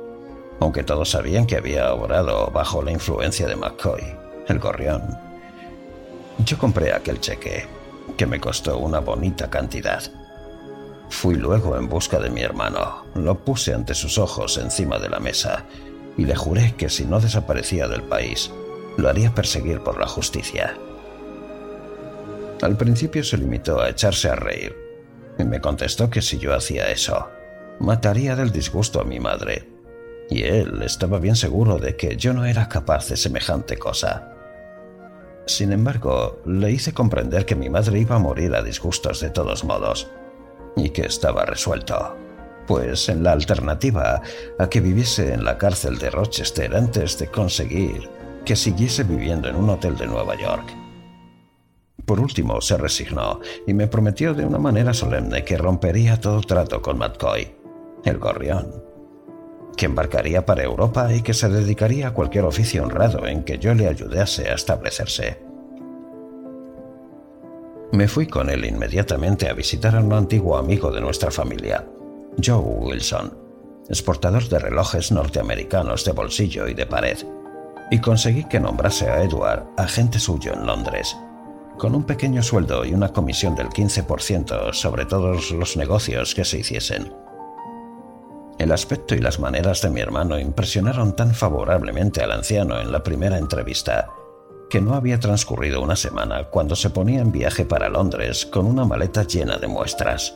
aunque 0.60 0.84
todos 0.84 1.12
sabían 1.12 1.46
que 1.46 1.58
había 1.58 1.94
obrado 1.94 2.48
bajo 2.48 2.82
la 2.82 2.92
influencia 2.92 3.48
de 3.48 3.56
McCoy, 3.56 4.04
el 4.48 4.60
gorrión. 4.60 5.18
Yo 6.46 6.58
compré 6.58 6.94
aquel 6.94 7.20
cheque, 7.20 7.68
que 8.16 8.26
me 8.26 8.40
costó 8.40 8.78
una 8.78 9.00
bonita 9.00 9.50
cantidad. 9.50 10.04
Fui 11.10 11.36
luego 11.36 11.78
en 11.78 11.88
busca 11.88 12.20
de 12.20 12.30
mi 12.30 12.42
hermano, 12.42 13.06
lo 13.16 13.40
puse 13.40 13.74
ante 13.74 13.94
sus 13.94 14.18
ojos 14.18 14.58
encima 14.58 15.00
de 15.00 15.10
la 15.10 15.20
mesa 15.20 15.66
y 16.18 16.26
le 16.26 16.36
juré 16.36 16.74
que 16.76 16.90
si 16.90 17.06
no 17.06 17.20
desaparecía 17.20 17.88
del 17.88 18.04
país, 18.04 18.52
lo 18.98 19.10
haría 19.10 19.34
perseguir 19.34 19.82
por 19.82 20.00
la 20.00 20.08
justicia. 20.08 20.76
Al 22.62 22.76
principio 22.76 23.24
se 23.24 23.38
limitó 23.38 23.80
a 23.80 23.90
echarse 23.90 24.30
a 24.30 24.36
reír 24.36 24.76
y 25.38 25.44
me 25.44 25.62
contestó 25.62 26.10
que 26.10 26.22
si 26.22 26.40
yo 26.40 26.56
hacía 26.56 26.90
eso, 26.90 27.30
mataría 27.80 28.36
del 28.36 28.52
disgusto 28.52 29.02
a 29.02 29.04
mi 29.04 29.20
madre, 29.20 29.70
y 30.30 30.44
él 30.44 30.82
estaba 30.84 31.20
bien 31.20 31.36
seguro 31.36 31.78
de 31.78 31.96
que 31.96 32.18
yo 32.18 32.34
no 32.34 32.46
era 32.46 32.68
capaz 32.68 33.10
de 33.10 33.18
semejante 33.18 33.78
cosa. 33.78 34.34
Sin 35.46 35.72
embargo, 35.72 36.42
le 36.46 36.72
hice 36.72 36.94
comprender 36.94 37.46
que 37.46 37.56
mi 37.56 37.70
madre 37.70 38.00
iba 38.00 38.16
a 38.16 38.20
morir 38.20 38.54
a 38.56 38.62
disgustos 38.62 39.22
de 39.22 39.30
todos 39.30 39.64
modos, 39.64 40.10
y 40.76 40.90
que 40.90 41.04
estaba 41.04 41.46
resuelto 41.46 42.18
pues 42.68 43.08
en 43.10 43.24
la 43.24 43.32
alternativa 43.32 44.22
a 44.60 44.70
que 44.70 44.82
viviese 44.82 45.34
en 45.34 45.46
la 45.46 45.58
cárcel 45.58 45.98
de 45.98 46.10
Rochester 46.10 46.76
antes 46.76 47.18
de 47.18 47.28
conseguir 47.28 48.10
que 48.46 48.56
siguiese 48.56 49.04
viviendo 49.04 49.48
en 49.48 49.56
un 49.56 49.70
hotel 49.70 49.98
de 49.98 50.06
Nueva 50.06 50.36
York. 50.36 50.76
Por 52.06 52.20
último, 52.20 52.62
se 52.62 52.78
resignó 52.78 53.40
y 53.66 53.74
me 53.74 53.88
prometió 53.88 54.34
de 54.34 54.46
una 54.46 54.60
manera 54.60 54.94
solemne 54.94 55.44
que 55.44 55.58
rompería 55.58 56.20
todo 56.22 56.42
trato 56.42 56.82
con 56.82 56.98
McCoy, 56.98 57.56
el 58.04 58.18
gorrión, 58.18 58.84
que 59.76 59.86
embarcaría 59.86 60.46
para 60.46 60.64
Europa 60.64 61.14
y 61.14 61.22
que 61.22 61.34
se 61.34 61.50
dedicaría 61.50 62.08
a 62.08 62.14
cualquier 62.14 62.46
oficio 62.46 62.84
honrado 62.84 63.28
en 63.28 63.44
que 63.44 63.60
yo 63.60 63.74
le 63.74 63.88
ayudase 63.88 64.50
a 64.50 64.56
establecerse. 64.56 65.40
Me 67.92 68.08
fui 68.08 68.28
con 68.28 68.50
él 68.50 68.66
inmediatamente 68.66 69.48
a 69.48 69.54
visitar 69.54 69.96
a 69.96 70.02
un 70.02 70.12
antiguo 70.12 70.58
amigo 70.58 70.92
de 70.92 71.00
nuestra 71.00 71.32
familia, 71.32 71.86
Joe 72.44 72.60
Wilson, 72.60 73.38
exportador 73.88 74.50
de 74.50 74.60
relojes 74.60 75.12
norteamericanos 75.12 76.04
de 76.04 76.12
bolsillo 76.12 76.68
y 76.68 76.74
de 76.74 76.86
pared, 76.86 77.18
y 77.90 78.00
conseguí 78.00 78.44
que 78.44 78.60
nombrase 78.60 79.10
a 79.10 79.24
Edward 79.24 79.68
agente 79.78 80.20
suyo 80.20 80.54
en 80.54 80.66
Londres, 80.66 81.16
con 81.78 81.96
un 81.96 82.04
pequeño 82.04 82.44
sueldo 82.44 82.84
y 82.84 82.94
una 82.94 83.14
comisión 83.14 83.56
del 83.56 83.70
15% 83.70 84.74
sobre 84.74 85.06
todos 85.06 85.52
los 85.52 85.78
negocios 85.78 86.36
que 86.36 86.44
se 86.44 86.60
hiciesen. 86.60 87.14
El 88.60 88.72
aspecto 88.72 89.14
y 89.14 89.20
las 89.20 89.40
maneras 89.40 89.82
de 89.82 89.90
mi 89.90 90.02
hermano 90.02 90.40
impresionaron 90.40 91.16
tan 91.16 91.36
favorablemente 91.36 92.24
al 92.24 92.32
anciano 92.32 92.80
en 92.80 92.92
la 92.92 93.04
primera 93.04 93.38
entrevista 93.38 94.10
que 94.70 94.82
no 94.82 94.96
había 94.96 95.20
transcurrido 95.20 95.82
una 95.82 95.96
semana 95.96 96.46
cuando 96.46 96.76
se 96.76 96.90
ponía 96.90 97.22
en 97.22 97.32
viaje 97.32 97.66
para 97.66 97.88
Londres 97.88 98.46
con 98.46 98.66
una 98.66 98.84
maleta 98.84 99.24
llena 99.24 99.58
de 99.58 99.68
muestras. 99.68 100.36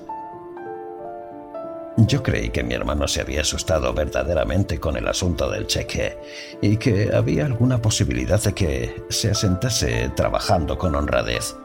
Yo 1.98 2.24
creí 2.24 2.50
que 2.50 2.64
mi 2.64 2.74
hermano 2.74 3.08
se 3.08 3.22
había 3.22 3.42
asustado 3.42 3.94
verdaderamente 3.94 4.80
con 4.80 4.96
el 4.96 5.08
asunto 5.08 5.50
del 5.50 5.68
cheque 5.68 6.18
y 6.62 6.78
que 6.78 7.12
había 7.14 7.46
alguna 7.46 7.82
posibilidad 7.82 8.42
de 8.42 8.54
que 8.54 9.04
se 9.10 9.32
asentase 9.32 10.10
trabajando 10.16 10.78
con 10.78 10.96
honradez. 10.96 11.56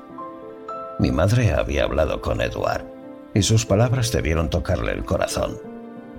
Mi 0.99 1.13
madre 1.13 1.53
había 1.53 1.85
hablado 1.85 2.21
con 2.21 2.41
Edward 2.41 2.85
y 3.35 3.43
sus 3.43 3.65
palabras 3.65 4.11
debieron 4.11 4.51
tocarle 4.51 4.93
el 4.93 5.05
corazón, 5.05 5.59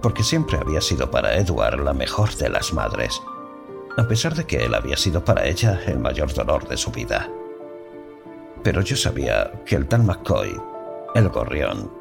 porque 0.02 0.24
siempre 0.24 0.58
había 0.58 0.82
sido 0.82 1.10
para 1.10 1.36
Edward 1.36 1.80
la 1.80 1.94
mejor 1.94 2.36
de 2.36 2.50
las 2.50 2.74
madres, 2.74 3.22
a 3.98 4.08
pesar 4.08 4.36
de 4.36 4.46
que 4.46 4.64
él 4.66 4.76
había 4.76 4.98
sido 4.98 5.24
para 5.24 5.46
ella 5.46 5.82
el 5.88 6.00
mayor 6.00 6.34
dolor 6.34 6.68
de 6.68 6.78
su 6.78 6.92
vida. 6.92 7.30
Pero 8.64 8.82
yo 8.82 8.96
sabía 8.96 9.52
que 9.66 9.76
el 9.76 9.88
tal 9.88 10.04
McCoy, 10.04 10.56
el 11.16 11.30
gorrión, 11.30 11.92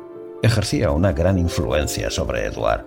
ejercía 0.42 0.90
una 0.90 1.12
gran 1.12 1.38
influencia 1.38 2.10
sobre 2.10 2.46
Edward, 2.46 2.84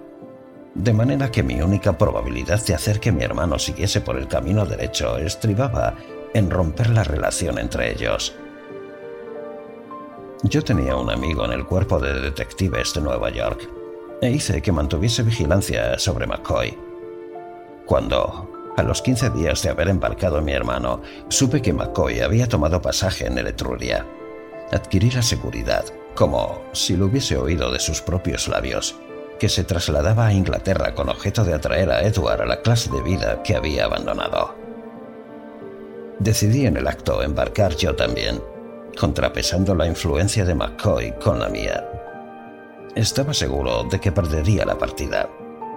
de 0.75 0.93
manera 0.93 1.31
que 1.31 1.43
mi 1.43 1.61
única 1.61 1.97
probabilidad 1.97 2.63
de 2.65 2.75
hacer 2.75 2.99
que 2.99 3.11
mi 3.11 3.23
hermano 3.23 3.57
siguiese 3.57 4.01
por 4.01 4.17
el 4.17 4.27
camino 4.27 4.65
derecho 4.65 5.17
estribaba 5.17 5.95
en 6.33 6.51
romper 6.51 6.91
la 6.91 7.03
relación 7.03 7.57
entre 7.57 7.91
ellos. 7.91 8.35
Yo 10.43 10.63
tenía 10.63 10.95
un 10.95 11.09
amigo 11.09 11.43
en 11.43 11.51
el 11.51 11.65
cuerpo 11.65 11.99
de 11.99 12.21
detectives 12.21 12.93
de 12.93 13.01
Nueva 13.01 13.29
York 13.29 13.78
e 14.21 14.31
hice 14.31 14.61
que 14.61 14.71
mantuviese 14.71 15.23
vigilancia 15.23 15.97
sobre 15.97 16.27
McCoy. 16.27 16.77
Cuando, 17.85 18.73
a 18.77 18.83
los 18.83 19.01
15 19.01 19.31
días 19.31 19.61
de 19.63 19.69
haber 19.69 19.89
embarcado 19.89 20.41
mi 20.41 20.51
hermano, 20.51 21.01
supe 21.29 21.61
que 21.61 21.73
McCoy 21.73 22.19
había 22.19 22.47
tomado 22.47 22.81
pasaje 22.81 23.25
en 23.25 23.37
el 23.37 23.47
Etruria. 23.47 24.05
Adquirí 24.71 25.09
la 25.11 25.21
seguridad, 25.21 25.85
como 26.15 26.61
si 26.73 26.95
lo 26.95 27.05
hubiese 27.05 27.37
oído 27.37 27.71
de 27.71 27.79
sus 27.79 28.01
propios 28.01 28.47
labios, 28.47 28.95
que 29.39 29.49
se 29.49 29.63
trasladaba 29.63 30.27
a 30.27 30.33
Inglaterra 30.33 30.93
con 30.93 31.09
objeto 31.09 31.43
de 31.43 31.53
atraer 31.53 31.89
a 31.91 32.01
Edward 32.01 32.41
a 32.41 32.45
la 32.45 32.61
clase 32.61 32.91
de 32.91 33.01
vida 33.01 33.41
que 33.41 33.55
había 33.55 33.85
abandonado. 33.85 34.53
Decidí 36.19 36.65
en 36.65 36.75
el 36.75 36.87
acto 36.87 37.23
embarcar 37.23 37.75
yo 37.75 37.95
también, 37.95 38.43
contrapesando 38.99 39.73
la 39.73 39.87
influencia 39.87 40.43
de 40.43 40.53
McCoy 40.53 41.13
con 41.13 41.39
la 41.39 41.47
mía. 41.47 42.08
Estaba 42.99 43.33
seguro 43.33 43.85
de 43.85 43.97
que 44.01 44.11
perdería 44.11 44.65
la 44.65 44.77
partida, 44.77 45.29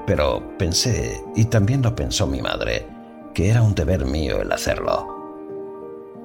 pero 0.09 0.43
pensé, 0.59 1.23
y 1.37 1.45
también 1.45 1.81
lo 1.81 1.95
pensó 1.95 2.27
mi 2.27 2.43
madre, 2.43 2.85
que 3.33 3.49
era 3.49 3.63
un 3.63 3.77
deber 3.77 4.05
mío 4.05 4.43
el 4.43 4.51
hacerlo. 4.51 5.07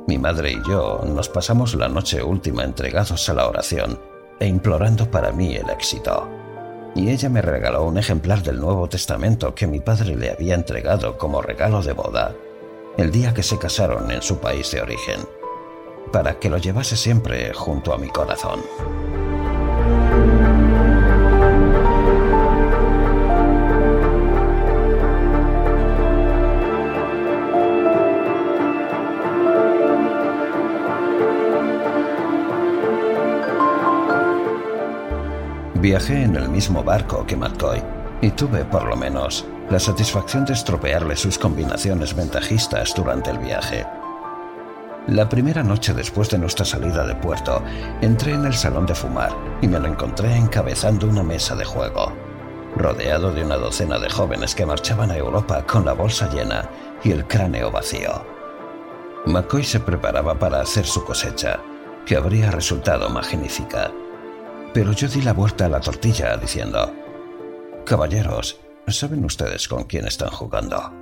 Mi 0.07 0.17
madre 0.17 0.53
y 0.53 0.67
yo 0.67 1.03
nos 1.05 1.29
pasamos 1.29 1.75
la 1.75 1.87
noche 1.87 2.23
última 2.23 2.63
entregados 2.63 3.29
a 3.29 3.35
la 3.35 3.47
oración 3.47 3.99
e 4.39 4.47
implorando 4.47 5.11
para 5.11 5.31
mí 5.31 5.55
el 5.55 5.69
éxito. 5.69 6.27
Y 6.95 7.11
ella 7.11 7.29
me 7.29 7.43
regaló 7.43 7.83
un 7.83 7.99
ejemplar 7.99 8.41
del 8.41 8.59
Nuevo 8.59 8.89
Testamento 8.89 9.53
que 9.53 9.67
mi 9.67 9.79
padre 9.79 10.15
le 10.15 10.31
había 10.31 10.55
entregado 10.55 11.15
como 11.19 11.43
regalo 11.43 11.83
de 11.83 11.93
boda 11.93 12.33
el 12.97 13.11
día 13.11 13.35
que 13.35 13.43
se 13.43 13.59
casaron 13.59 14.09
en 14.09 14.23
su 14.23 14.39
país 14.39 14.71
de 14.71 14.81
origen, 14.81 15.19
para 16.11 16.39
que 16.39 16.49
lo 16.49 16.57
llevase 16.57 16.97
siempre 16.97 17.53
junto 17.53 17.93
a 17.93 17.99
mi 17.99 18.07
corazón. 18.07 18.61
Viajé 35.87 36.23
en 36.23 36.35
el 36.35 36.49
mismo 36.49 36.83
barco 36.83 37.25
que 37.25 37.37
McCoy 37.37 37.81
y 38.19 38.31
tuve, 38.31 38.65
por 38.65 38.83
lo 38.83 38.97
menos, 38.97 39.45
la 39.69 39.79
satisfacción 39.79 40.43
de 40.43 40.51
estropearle 40.51 41.15
sus 41.15 41.39
combinaciones 41.39 42.13
ventajistas 42.13 42.93
durante 42.93 43.29
el 43.29 43.39
viaje. 43.39 43.85
La 45.07 45.29
primera 45.29 45.63
noche 45.63 45.93
después 45.93 46.29
de 46.29 46.39
nuestra 46.39 46.65
salida 46.65 47.07
de 47.07 47.15
puerto, 47.15 47.63
entré 48.01 48.33
en 48.33 48.45
el 48.45 48.53
salón 48.53 48.85
de 48.85 48.95
fumar 48.95 49.31
y 49.61 49.69
me 49.69 49.79
lo 49.79 49.87
encontré 49.87 50.35
encabezando 50.35 51.07
una 51.07 51.23
mesa 51.23 51.55
de 51.55 51.63
juego, 51.63 52.11
rodeado 52.75 53.31
de 53.31 53.45
una 53.45 53.55
docena 53.55 53.97
de 53.97 54.09
jóvenes 54.09 54.55
que 54.55 54.65
marchaban 54.65 55.11
a 55.11 55.15
Europa 55.15 55.65
con 55.65 55.85
la 55.85 55.93
bolsa 55.93 56.29
llena 56.29 56.69
y 57.01 57.11
el 57.11 57.25
cráneo 57.27 57.71
vacío. 57.71 58.25
McCoy 59.25 59.63
se 59.63 59.79
preparaba 59.79 60.37
para 60.37 60.59
hacer 60.59 60.85
su 60.85 61.05
cosecha, 61.05 61.61
que 62.05 62.17
habría 62.17 62.51
resultado 62.51 63.09
magnífica. 63.09 63.89
Pero 64.77 64.91
yo 64.91 65.07
di 65.07 65.23
la 65.23 65.33
vuelta 65.33 65.65
a 65.65 65.69
la 65.69 65.81
tortilla 65.81 66.37
diciendo, 66.37 66.93
Caballeros, 67.83 68.59
¿saben 68.85 69.25
ustedes 69.25 69.67
con 69.67 69.85
quién 69.85 70.05
están 70.05 70.29
jugando? 70.29 70.93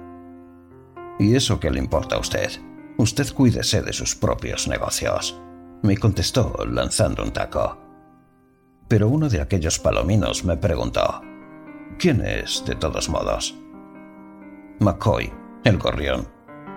¿Y 1.19 1.35
eso 1.35 1.59
qué 1.59 1.69
le 1.69 1.79
importa 1.79 2.15
a 2.15 2.19
usted? 2.19 2.49
Usted 2.97 3.33
cuídese 3.33 3.81
de 3.81 3.91
sus 3.91 4.15
propios 4.15 4.69
negocios, 4.69 5.37
me 5.83 5.97
contestó 5.97 6.55
lanzando 6.65 7.21
un 7.21 7.33
taco. 7.33 7.77
Pero 8.87 9.09
uno 9.09 9.27
de 9.27 9.41
aquellos 9.41 9.77
palominos 9.77 10.45
me 10.45 10.55
preguntó, 10.55 11.21
¿quién 11.99 12.25
es 12.25 12.63
de 12.65 12.75
todos 12.75 13.09
modos? 13.09 13.55
McCoy, 14.79 15.33
el 15.65 15.77
gorrión, 15.79 16.29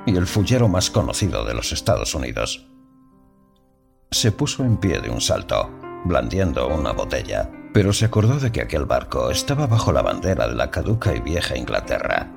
y 0.04 0.16
el 0.16 0.26
fullero 0.26 0.66
más 0.66 0.90
conocido 0.90 1.44
de 1.44 1.54
los 1.54 1.70
Estados 1.70 2.12
Unidos. 2.16 2.66
Se 4.10 4.32
puso 4.32 4.64
en 4.64 4.78
pie 4.78 4.98
de 4.98 5.10
un 5.10 5.20
salto 5.20 5.77
blandiendo 6.04 6.68
una 6.68 6.92
botella, 6.92 7.50
pero 7.72 7.92
se 7.92 8.06
acordó 8.06 8.38
de 8.38 8.50
que 8.50 8.62
aquel 8.62 8.84
barco 8.84 9.30
estaba 9.30 9.66
bajo 9.66 9.92
la 9.92 10.02
bandera 10.02 10.48
de 10.48 10.54
la 10.54 10.70
caduca 10.70 11.14
y 11.14 11.20
vieja 11.20 11.56
Inglaterra, 11.56 12.30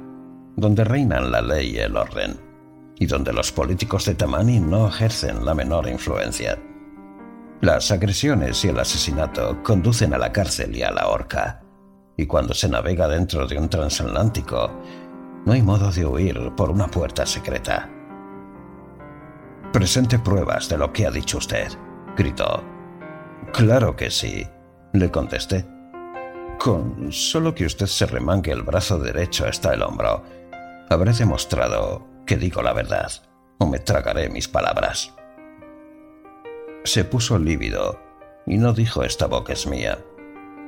donde 0.55 0.84
reinan 0.84 1.32
la 1.32 1.41
ley 1.41 1.72
y 1.76 1.80
el 1.80 1.95
orden, 1.95 2.39
y 2.97 3.05
donde 3.05 3.34
los 3.34 3.51
políticos 3.51 4.05
de 4.05 4.16
Tamani 4.16 4.59
no 4.59 4.88
ejercen 4.88 5.45
la 5.45 5.53
menor 5.53 5.88
influencia. 5.88 6.59
Las 7.62 7.91
agresiones 7.91 8.64
y 8.66 8.70
el 8.70 8.80
asesinato 8.80 9.62
conducen 9.64 10.14
a 10.14 10.18
la 10.18 10.32
cárcel 10.32 10.76
y 10.76 10.84
a 10.84 10.91
la 10.91 11.07
horca, 11.07 11.62
y 12.18 12.26
cuando 12.26 12.53
se 12.53 12.70
navega 12.70 13.07
dentro 13.07 13.47
de 13.47 13.57
un 13.57 13.70
transatlántico, 13.70 14.70
no 15.45 15.53
hay 15.53 15.62
modo 15.62 15.91
de 15.91 16.05
huir 16.05 16.51
por 16.55 16.70
una 16.70 16.88
puerta 16.88 17.26
secreta. 17.26 17.89
Presente 19.74 20.20
pruebas 20.20 20.70
de 20.70 20.78
lo 20.78 20.91
que 20.91 21.07
ha 21.07 21.12
dicho 21.12 21.38
usted, 21.38 21.70
gritó. 22.16 22.70
Claro 23.54 23.96
que 23.96 24.10
sí, 24.10 24.48
le 24.94 25.12
contesté. 25.12 25.66
Con 26.58 27.12
solo 27.12 27.56
que 27.56 27.66
usted 27.66 27.88
se 27.88 28.06
remangue 28.06 28.52
el 28.52 28.62
brazo 28.62 29.00
derecho 29.00 29.46
hasta 29.46 29.74
el 29.74 29.82
hombro, 29.82 30.24
habré 30.89 31.12
demostrado 31.14 32.08
que 32.26 32.38
digo 32.38 32.62
la 32.62 32.74
verdad, 32.74 33.12
o 33.58 33.66
me 33.66 33.80
tragaré 33.80 34.30
mis 34.30 34.48
palabras. 34.48 35.14
Se 36.84 37.04
puso 37.04 37.38
lívido 37.38 38.00
y 38.46 38.58
no 38.58 38.74
dijo 38.74 39.04
esta 39.04 39.26
boca 39.26 39.54
es 39.54 39.68
mía. 39.68 40.00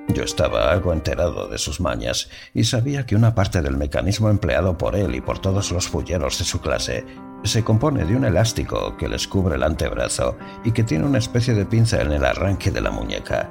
Yo 0.10 0.24
estaba 0.24 0.72
algo 0.72 0.92
enterado 0.92 1.48
de 1.48 1.58
sus 1.58 1.80
mañas 1.80 2.30
y 2.54 2.66
sabía 2.66 3.06
que 3.06 3.16
una 3.16 3.36
parte 3.36 3.62
del 3.62 3.78
mecanismo 3.78 4.30
empleado 4.30 4.78
por 4.78 4.96
él 4.96 5.16
y 5.16 5.22
por 5.22 5.40
todos 5.40 5.72
los 5.72 5.88
fulleros 5.88 6.40
de 6.40 6.46
su 6.46 6.60
clase 6.60 7.06
se 7.44 7.64
compone 7.64 8.06
de 8.06 8.16
un 8.16 8.26
elástico 8.26 8.96
que 8.98 9.08
les 9.08 9.28
cubre 9.28 9.56
el 9.56 9.64
antebrazo 9.64 10.38
y 10.64 10.72
que 10.72 10.84
tiene 10.84 11.06
una 11.06 11.18
especie 11.18 11.54
de 11.54 11.66
pinza 11.66 12.02
en 12.02 12.12
el 12.12 12.26
arranque 12.26 12.72
de 12.72 12.82
la 12.82 12.92
muñeca. 12.92 13.50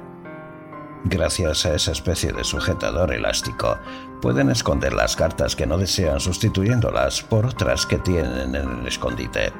Gracias 1.05 1.65
a 1.65 1.75
esa 1.75 1.91
especie 1.91 2.31
de 2.31 2.43
sujetador 2.43 3.13
elástico, 3.13 3.77
pueden 4.21 4.49
esconder 4.49 4.93
las 4.93 5.15
cartas 5.15 5.55
que 5.55 5.67
no 5.67 5.77
desean 5.77 6.19
sustituyéndolas 6.19 7.21
por 7.23 7.45
otras 7.45 7.85
que 7.85 7.97
tienen 7.97 8.55
en 8.55 8.79
el 8.79 8.87
escondite. 8.87 9.51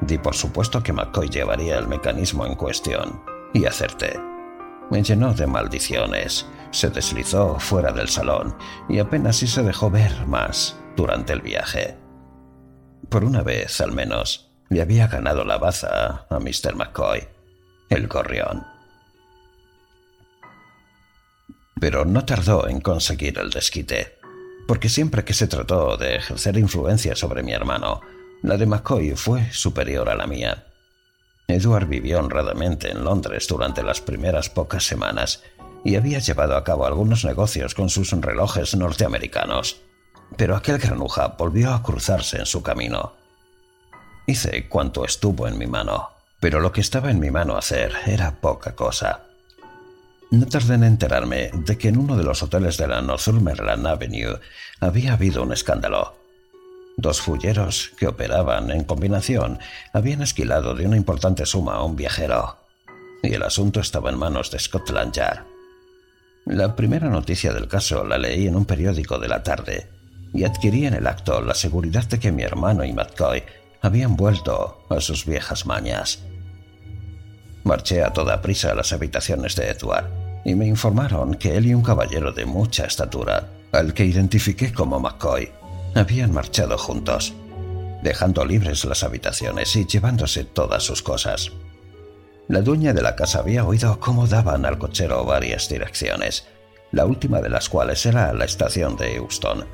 Di 0.00 0.16
por 0.18 0.34
supuesto 0.34 0.82
que 0.82 0.92
McCoy 0.92 1.28
llevaría 1.28 1.76
el 1.76 1.88
mecanismo 1.88 2.46
en 2.46 2.54
cuestión, 2.54 3.20
y 3.52 3.66
acerté. 3.66 4.18
Me 4.90 5.02
llenó 5.02 5.34
de 5.34 5.46
maldiciones, 5.46 6.46
se 6.70 6.90
deslizó 6.90 7.58
fuera 7.58 7.92
del 7.92 8.08
salón 8.08 8.56
y 8.88 8.98
apenas 8.98 9.36
si 9.36 9.46
se 9.46 9.62
dejó 9.62 9.90
ver 9.90 10.26
más 10.26 10.78
durante 10.96 11.32
el 11.32 11.40
viaje. 11.40 11.99
Por 13.10 13.24
una 13.24 13.42
vez, 13.42 13.80
al 13.80 13.90
menos, 13.90 14.52
le 14.68 14.80
había 14.80 15.08
ganado 15.08 15.44
la 15.44 15.58
baza 15.58 16.26
a 16.30 16.38
Mr. 16.38 16.76
McCoy, 16.76 17.26
el 17.88 18.06
gorrión. 18.06 18.64
Pero 21.80 22.04
no 22.04 22.24
tardó 22.24 22.68
en 22.68 22.80
conseguir 22.80 23.36
el 23.40 23.50
desquite, 23.50 24.16
porque 24.68 24.88
siempre 24.88 25.24
que 25.24 25.34
se 25.34 25.48
trató 25.48 25.96
de 25.96 26.14
ejercer 26.16 26.56
influencia 26.56 27.16
sobre 27.16 27.42
mi 27.42 27.52
hermano, 27.52 28.00
la 28.42 28.56
de 28.56 28.66
McCoy 28.66 29.16
fue 29.16 29.52
superior 29.52 30.08
a 30.08 30.14
la 30.14 30.28
mía. 30.28 30.66
Edward 31.48 31.88
vivió 31.88 32.20
honradamente 32.20 32.92
en 32.92 33.02
Londres 33.02 33.48
durante 33.48 33.82
las 33.82 34.00
primeras 34.00 34.50
pocas 34.50 34.84
semanas 34.84 35.42
y 35.84 35.96
había 35.96 36.20
llevado 36.20 36.56
a 36.56 36.62
cabo 36.62 36.86
algunos 36.86 37.24
negocios 37.24 37.74
con 37.74 37.88
sus 37.88 38.12
relojes 38.12 38.76
norteamericanos 38.76 39.80
pero 40.36 40.56
aquel 40.56 40.78
granuja 40.78 41.34
volvió 41.38 41.72
a 41.72 41.82
cruzarse 41.82 42.38
en 42.38 42.46
su 42.46 42.62
camino. 42.62 43.14
Hice 44.26 44.68
cuanto 44.68 45.04
estuvo 45.04 45.48
en 45.48 45.58
mi 45.58 45.66
mano, 45.66 46.10
pero 46.40 46.60
lo 46.60 46.72
que 46.72 46.80
estaba 46.80 47.10
en 47.10 47.20
mi 47.20 47.30
mano 47.30 47.56
hacer 47.56 47.92
era 48.06 48.40
poca 48.40 48.74
cosa. 48.74 49.24
No 50.30 50.46
tardé 50.46 50.74
en 50.74 50.84
enterarme 50.84 51.50
de 51.52 51.76
que 51.76 51.88
en 51.88 51.98
uno 51.98 52.16
de 52.16 52.22
los 52.22 52.42
hoteles 52.42 52.76
de 52.76 52.86
la 52.86 53.02
Northumberland 53.02 53.86
Avenue 53.86 54.38
había 54.78 55.14
habido 55.14 55.42
un 55.42 55.52
escándalo. 55.52 56.14
Dos 56.96 57.20
fulleros 57.20 57.90
que 57.98 58.06
operaban 58.06 58.70
en 58.70 58.84
combinación 58.84 59.58
habían 59.92 60.22
esquilado 60.22 60.74
de 60.74 60.86
una 60.86 60.96
importante 60.96 61.46
suma 61.46 61.74
a 61.74 61.82
un 61.82 61.96
viajero, 61.96 62.58
y 63.22 63.34
el 63.34 63.42
asunto 63.42 63.80
estaba 63.80 64.10
en 64.10 64.18
manos 64.18 64.50
de 64.50 64.58
Scotland 64.58 65.12
Yard. 65.12 65.44
La 66.46 66.76
primera 66.76 67.08
noticia 67.08 67.52
del 67.52 67.68
caso 67.68 68.04
la 68.04 68.18
leí 68.18 68.46
en 68.46 68.56
un 68.56 68.64
periódico 68.64 69.18
de 69.18 69.28
la 69.28 69.42
tarde, 69.42 69.88
y 70.32 70.44
adquirí 70.44 70.86
en 70.86 70.94
el 70.94 71.06
acto 71.06 71.40
la 71.40 71.54
seguridad 71.54 72.04
de 72.04 72.18
que 72.18 72.32
mi 72.32 72.42
hermano 72.42 72.84
y 72.84 72.92
McCoy 72.92 73.42
habían 73.82 74.16
vuelto 74.16 74.84
a 74.88 75.00
sus 75.00 75.24
viejas 75.24 75.66
mañas. 75.66 76.20
Marché 77.64 78.02
a 78.02 78.12
toda 78.12 78.40
prisa 78.40 78.72
a 78.72 78.74
las 78.74 78.92
habitaciones 78.92 79.56
de 79.56 79.68
Edward 79.68 80.08
y 80.44 80.54
me 80.54 80.66
informaron 80.66 81.34
que 81.34 81.56
él 81.56 81.66
y 81.66 81.74
un 81.74 81.82
caballero 81.82 82.32
de 82.32 82.46
mucha 82.46 82.86
estatura, 82.86 83.50
al 83.72 83.92
que 83.92 84.04
identifiqué 84.04 84.72
como 84.72 84.98
McCoy, 84.98 85.50
habían 85.94 86.32
marchado 86.32 86.78
juntos, 86.78 87.34
dejando 88.02 88.44
libres 88.44 88.84
las 88.84 89.02
habitaciones 89.02 89.74
y 89.76 89.86
llevándose 89.86 90.44
todas 90.44 90.82
sus 90.82 91.02
cosas. 91.02 91.52
La 92.48 92.62
dueña 92.62 92.92
de 92.92 93.02
la 93.02 93.14
casa 93.14 93.40
había 93.40 93.64
oído 93.64 94.00
cómo 94.00 94.26
daban 94.26 94.64
al 94.64 94.78
cochero 94.78 95.24
varias 95.24 95.68
direcciones, 95.68 96.46
la 96.90 97.04
última 97.04 97.40
de 97.40 97.48
las 97.48 97.68
cuales 97.68 98.04
era 98.06 98.32
la 98.32 98.44
estación 98.44 98.96
de 98.96 99.16
Euston. 99.16 99.66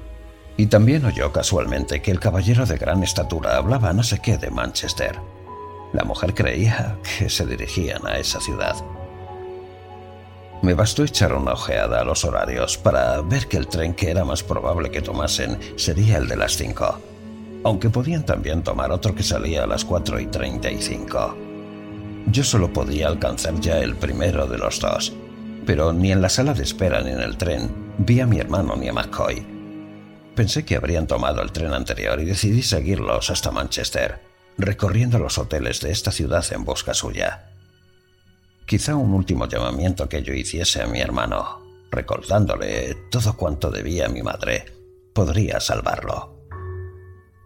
Y 0.57 0.67
también 0.67 1.05
oyó 1.05 1.33
casualmente 1.33 2.01
que 2.01 2.11
el 2.11 2.21
caballero 2.21 2.65
de 2.65 2.79
gran 2.79 3.03
estatura 3.03 3.57
hablaba 3.57 3.93
no 3.93 4.03
sé 4.03 4.21
qué 4.21 4.39
de 4.39 4.51
Manchester. 4.51 5.19
La 5.93 6.05
mujer 6.05 6.35
creía 6.35 6.99
que 7.03 7.29
se 7.29 7.45
dirigían 7.47 8.07
a 8.07 8.19
esa 8.19 8.41
ciudad. 8.41 8.77
Me 10.63 10.75
bastó 10.75 11.05
echar 11.05 11.35
una 11.35 11.53
ojeada 11.53 12.01
a 12.01 12.05
los 12.05 12.25
horarios 12.25 12.79
para 12.79 13.21
ver 13.21 13.47
que 13.47 13.59
el 13.59 13.67
tren 13.67 13.95
que 13.95 14.11
era 14.11 14.25
más 14.25 14.43
probable 14.43 14.91
que 14.91 15.03
tomasen 15.03 15.59
sería 15.77 16.17
el 16.17 16.29
de 16.29 16.37
las 16.37 16.57
5, 16.57 16.99
aunque 17.65 17.91
podían 17.91 18.25
también 18.25 18.63
tomar 18.63 18.91
otro 18.91 19.15
que 19.15 19.23
salía 19.23 19.65
a 19.65 19.67
las 19.67 19.85
4 19.85 20.19
y 20.19 20.27
35. 20.27 21.37
Yo 22.29 22.43
solo 22.43 22.73
podía 22.73 23.09
alcanzar 23.09 23.61
ya 23.61 23.79
el 23.79 23.95
primero 23.97 24.47
de 24.47 24.59
los 24.59 24.81
dos, 24.81 25.13
pero 25.67 25.93
ni 25.93 26.11
en 26.11 26.23
la 26.23 26.31
sala 26.31 26.55
de 26.55 26.63
espera 26.63 27.03
ni 27.03 27.11
en 27.11 27.21
el 27.21 27.37
tren 27.37 27.71
vi 27.99 28.21
a 28.21 28.27
mi 28.27 28.39
hermano 28.39 28.75
ni 28.77 28.89
a 28.89 28.93
McCoy. 28.93 29.56
Pensé 30.37 30.67
que 30.67 30.77
habrían 30.77 31.07
tomado 31.07 31.41
el 31.41 31.51
tren 31.51 31.73
anterior 31.73 32.21
y 32.21 32.27
decidí 32.27 32.63
seguirlos 32.63 33.31
hasta 33.31 33.51
Manchester, 33.51 34.21
recorriendo 34.59 35.19
los 35.19 35.39
hoteles 35.39 35.81
de 35.81 35.91
esta 35.91 36.13
ciudad 36.13 36.45
en 36.51 36.63
busca 36.63 36.93
suya. 36.93 37.53
Quizá 38.67 38.97
un 38.97 39.15
último 39.15 39.49
llamamiento 39.49 40.11
que 40.11 40.23
yo 40.23 40.35
hiciese 40.35 40.83
a 40.83 40.87
mi 40.87 41.01
hermano, 41.01 41.63
recordándole 41.91 42.95
todo 43.11 43.35
cuanto 43.35 43.71
debía 43.71 44.07
a 44.07 44.09
mi 44.11 44.23
madre, 44.23 44.67
podría 45.15 45.59
salvarlo. 45.59 46.45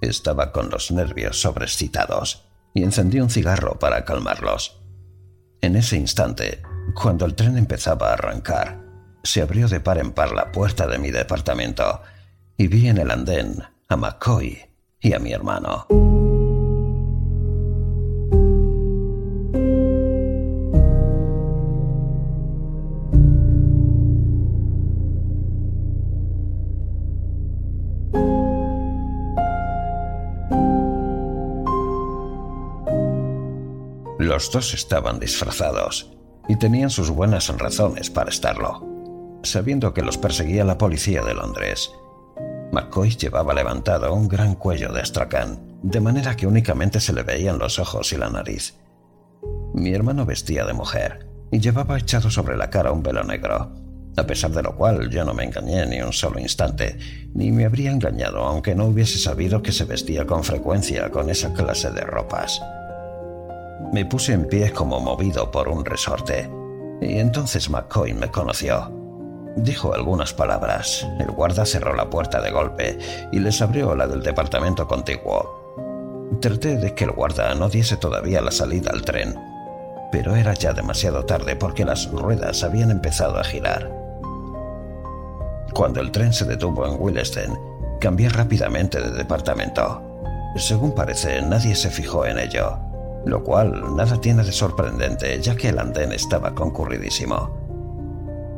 Estaba 0.00 0.50
con 0.50 0.68
los 0.68 0.90
nervios 0.90 1.40
sobrecitados 1.40 2.48
y 2.74 2.82
encendí 2.82 3.20
un 3.20 3.30
cigarro 3.30 3.78
para 3.78 4.04
calmarlos. 4.04 4.80
En 5.60 5.76
ese 5.76 5.96
instante, 5.96 6.62
cuando 7.00 7.24
el 7.24 7.36
tren 7.36 7.56
empezaba 7.56 8.10
a 8.10 8.14
arrancar, 8.14 8.80
se 9.22 9.42
abrió 9.42 9.68
de 9.68 9.78
par 9.78 9.98
en 9.98 10.10
par 10.10 10.32
la 10.32 10.50
puerta 10.50 10.88
de 10.88 10.98
mi 10.98 11.12
departamento 11.12 12.00
y 12.60 12.68
vi 12.68 12.88
en 12.88 12.98
el 12.98 13.10
andén 13.10 13.54
a 13.88 13.96
McCoy 13.96 14.58
y 15.00 15.14
a 15.14 15.18
mi 15.18 15.32
hermano. 15.32 15.86
Los 34.18 34.52
dos 34.52 34.74
estaban 34.74 35.18
disfrazados 35.18 36.12
y 36.46 36.56
tenían 36.56 36.90
sus 36.90 37.08
buenas 37.08 37.48
razones 37.56 38.10
para 38.10 38.28
estarlo, 38.28 38.86
sabiendo 39.44 39.94
que 39.94 40.02
los 40.02 40.18
perseguía 40.18 40.66
la 40.66 40.76
policía 40.76 41.22
de 41.22 41.32
Londres. 41.32 41.90
McCoy 42.72 43.10
llevaba 43.10 43.52
levantado 43.52 44.14
un 44.14 44.28
gran 44.28 44.54
cuello 44.54 44.92
de 44.92 45.00
astracán, 45.00 45.58
de 45.82 46.00
manera 46.00 46.36
que 46.36 46.46
únicamente 46.46 47.00
se 47.00 47.12
le 47.12 47.22
veían 47.22 47.58
los 47.58 47.78
ojos 47.78 48.12
y 48.12 48.16
la 48.16 48.30
nariz. 48.30 48.76
Mi 49.74 49.92
hermano 49.92 50.24
vestía 50.24 50.64
de 50.64 50.72
mujer 50.72 51.26
y 51.50 51.58
llevaba 51.58 51.98
echado 51.98 52.30
sobre 52.30 52.56
la 52.56 52.70
cara 52.70 52.92
un 52.92 53.02
velo 53.02 53.24
negro, 53.24 53.72
a 54.16 54.24
pesar 54.24 54.52
de 54.52 54.62
lo 54.62 54.76
cual 54.76 55.10
yo 55.10 55.24
no 55.24 55.34
me 55.34 55.44
engañé 55.44 55.86
ni 55.86 56.00
un 56.00 56.12
solo 56.12 56.38
instante, 56.38 56.96
ni 57.34 57.50
me 57.50 57.64
habría 57.64 57.90
engañado 57.90 58.44
aunque 58.44 58.74
no 58.74 58.86
hubiese 58.86 59.18
sabido 59.18 59.62
que 59.62 59.72
se 59.72 59.84
vestía 59.84 60.26
con 60.26 60.44
frecuencia 60.44 61.10
con 61.10 61.28
esa 61.30 61.52
clase 61.52 61.90
de 61.90 62.02
ropas. 62.02 62.60
Me 63.92 64.04
puse 64.04 64.32
en 64.32 64.46
pie 64.46 64.72
como 64.72 65.00
movido 65.00 65.50
por 65.50 65.68
un 65.68 65.84
resorte, 65.84 66.48
y 67.00 67.18
entonces 67.18 67.68
McCoy 67.68 68.12
me 68.12 68.30
conoció. 68.30 68.99
Dijo 69.56 69.94
algunas 69.94 70.32
palabras, 70.32 71.06
el 71.18 71.30
guarda 71.30 71.66
cerró 71.66 71.94
la 71.94 72.08
puerta 72.08 72.40
de 72.40 72.50
golpe 72.50 72.98
y 73.32 73.40
les 73.40 73.60
abrió 73.60 73.94
la 73.94 74.06
del 74.06 74.22
departamento 74.22 74.86
contiguo. 74.86 76.38
Traté 76.40 76.76
de 76.76 76.94
que 76.94 77.04
el 77.04 77.10
guarda 77.10 77.54
no 77.54 77.68
diese 77.68 77.96
todavía 77.96 78.40
la 78.40 78.52
salida 78.52 78.90
al 78.92 79.02
tren, 79.02 79.38
pero 80.12 80.36
era 80.36 80.54
ya 80.54 80.72
demasiado 80.72 81.24
tarde 81.24 81.56
porque 81.56 81.84
las 81.84 82.10
ruedas 82.10 82.62
habían 82.62 82.90
empezado 82.90 83.38
a 83.38 83.44
girar. 83.44 83.90
Cuando 85.74 86.00
el 86.00 86.10
tren 86.10 86.32
se 86.32 86.44
detuvo 86.44 86.86
en 86.86 87.00
Willesden, 87.00 87.58
cambié 88.00 88.28
rápidamente 88.28 89.00
de 89.00 89.10
departamento. 89.10 90.02
Según 90.56 90.94
parece, 90.94 91.42
nadie 91.42 91.74
se 91.74 91.90
fijó 91.90 92.24
en 92.24 92.38
ello 92.38 92.90
lo 93.24 93.44
cual 93.44 93.96
nada 93.96 94.20
tiene 94.20 94.44
de 94.44 94.52
sorprendente 94.52 95.40
ya 95.40 95.54
que 95.54 95.68
el 95.68 95.78
andén 95.78 96.12
estaba 96.12 96.54
concurridísimo. 96.54 97.59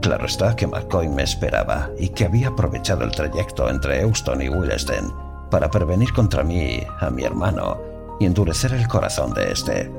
Claro 0.03 0.27
está 0.27 0.57
que 0.57 0.67
McCoy 0.67 1.09
me 1.09 1.23
esperaba 1.23 1.89
y 1.97 2.09
que 2.09 2.25
había 2.25 2.49
aprovechado 2.49 3.05
el 3.05 3.13
trayecto 3.13 3.71
entre 3.71 4.01
Euston 4.01 4.43
y 4.43 4.49
Willesden 4.49 5.13
para 5.49 5.71
prevenir 5.71 6.13
contra 6.13 6.43
mí 6.43 6.83
a 6.99 7.09
mi 7.09 7.23
hermano 7.23 7.79
y 8.19 8.27
endurecer 8.27 8.73
el 8.75 8.89
corazón 8.89 9.33
de 9.33 9.53
este. 9.53 9.93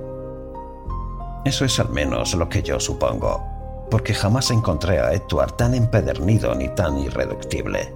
Eso 1.46 1.64
es 1.64 1.80
al 1.80 1.90
menos 1.90 2.34
lo 2.34 2.50
que 2.50 2.62
yo 2.62 2.82
supongo, 2.82 3.46
porque 3.90 4.14
jamás 4.14 4.52
encontré 4.52 5.00
a 5.00 5.14
Edward 5.14 5.54
tan 5.54 5.74
empedernido 5.74 6.54
ni 6.54 6.68
tan 6.68 7.00
irreductible. 7.00 7.94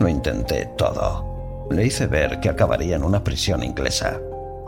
Lo 0.00 0.08
intenté 0.08 0.64
todo. 0.78 1.66
Le 1.70 1.84
hice 1.84 2.06
ver 2.06 2.40
que 2.40 2.48
acabaría 2.48 2.96
en 2.96 3.04
una 3.04 3.22
prisión 3.22 3.62
inglesa, 3.62 4.18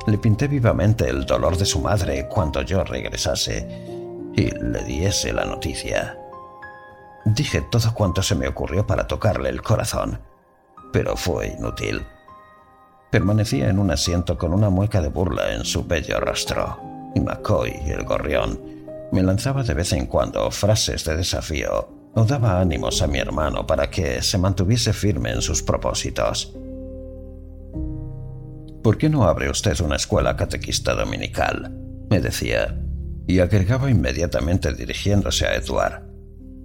le 0.07 0.19
pinté 0.19 0.47
vivamente 0.47 1.09
el 1.09 1.25
dolor 1.25 1.57
de 1.57 1.65
su 1.65 1.81
madre 1.81 2.29
cuando 2.29 2.61
yo 2.61 2.85
regresase 2.85 3.67
y 4.37 4.51
le 4.51 4.85
diese 4.85 5.33
la 5.33 5.45
noticia. 5.45 6.19
Dije 7.25 7.63
todo 7.63 7.93
cuanto 7.95 8.23
se 8.23 8.35
me 8.35 8.47
ocurrió 8.47 8.87
para 8.87 9.07
tocarle 9.07 9.49
el 9.49 9.63
corazón, 9.63 10.21
pero 10.93 11.17
fue 11.17 11.49
inútil. 11.49 12.07
Permanecía 13.11 13.69
en 13.69 13.79
un 13.79 13.91
asiento 13.91 14.37
con 14.37 14.53
una 14.53 14.71
mueca 14.71 15.01
de 15.01 15.09
burla 15.09 15.55
en 15.55 15.65
su 15.65 15.85
bello 15.85 16.21
rostro, 16.21 16.79
y 17.15 17.21
McCoy, 17.21 17.73
el 17.87 18.05
gorrión, 18.05 18.61
me 19.11 19.23
lanzaba 19.23 19.63
de 19.63 19.75
vez 19.75 19.93
en 19.93 20.07
cuando 20.07 20.51
frases 20.51 21.05
de 21.05 21.17
desafío 21.17 21.89
o 22.15 22.25
daba 22.25 22.61
ánimos 22.61 23.03
a 23.03 23.07
mi 23.07 23.19
hermano 23.19 23.67
para 23.67 23.91
que 23.91 24.23
se 24.23 24.39
mantuviese 24.39 24.93
firme 24.93 25.31
en 25.31 25.43
sus 25.43 25.63
propósitos. 25.63 26.53
¿Por 28.83 28.99
qué 28.99 29.09
no 29.09 29.25
abre 29.25 29.51
usted 29.51 29.81
una 29.81 29.97
escuela 29.97 30.37
catequista 30.37 30.95
dominical? 30.95 31.73
me 32.09 32.21
decía, 32.21 32.79
y 33.27 33.41
agregaba 33.41 33.91
inmediatamente 33.91 34.73
dirigiéndose 34.73 35.47
a 35.47 35.55
Edward. 35.55 36.03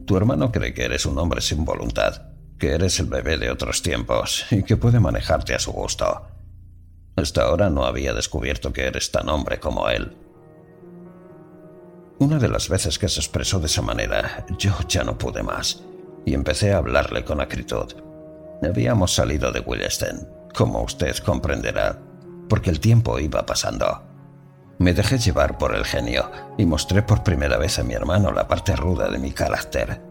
Tu 0.05 0.17
hermano 0.17 0.51
cree 0.51 0.73
que 0.73 0.85
eres 0.85 1.05
un 1.05 1.17
hombre 1.17 1.41
sin 1.41 1.65
voluntad, 1.65 2.23
que 2.59 2.73
eres 2.73 2.99
el 2.99 3.07
bebé 3.07 3.37
de 3.37 3.49
otros 3.49 3.81
tiempos 3.81 4.45
y 4.51 4.63
que 4.63 4.77
puede 4.77 4.99
manejarte 4.99 5.55
a 5.55 5.59
su 5.59 5.71
gusto. 5.71 6.27
Hasta 7.15 7.43
ahora 7.43 7.69
no 7.69 7.85
había 7.85 8.13
descubierto 8.13 8.71
que 8.71 8.85
eres 8.85 9.11
tan 9.11 9.29
hombre 9.29 9.59
como 9.59 9.89
él. 9.89 10.15
Una 12.19 12.37
de 12.37 12.49
las 12.49 12.69
veces 12.69 12.99
que 12.99 13.09
se 13.09 13.19
expresó 13.19 13.59
de 13.59 13.65
esa 13.65 13.81
manera, 13.81 14.45
yo 14.59 14.73
ya 14.87 15.03
no 15.03 15.17
pude 15.17 15.41
más, 15.41 15.83
y 16.25 16.35
empecé 16.35 16.71
a 16.71 16.77
hablarle 16.77 17.25
con 17.25 17.41
acritud. 17.41 17.93
Habíamos 18.61 19.15
salido 19.15 19.51
de 19.51 19.61
Willesden, 19.61 20.27
como 20.53 20.83
usted 20.83 21.17
comprenderá, 21.17 21.99
porque 22.47 22.69
el 22.69 22.79
tiempo 22.79 23.17
iba 23.17 23.45
pasando. 23.45 24.10
Me 24.81 24.95
dejé 24.95 25.19
llevar 25.19 25.59
por 25.59 25.75
el 25.75 25.85
genio 25.85 26.31
y 26.57 26.65
mostré 26.65 27.03
por 27.03 27.21
primera 27.21 27.59
vez 27.59 27.77
a 27.77 27.83
mi 27.83 27.93
hermano 27.93 28.31
la 28.31 28.47
parte 28.47 28.75
ruda 28.75 29.11
de 29.11 29.19
mi 29.19 29.29
carácter. 29.29 30.01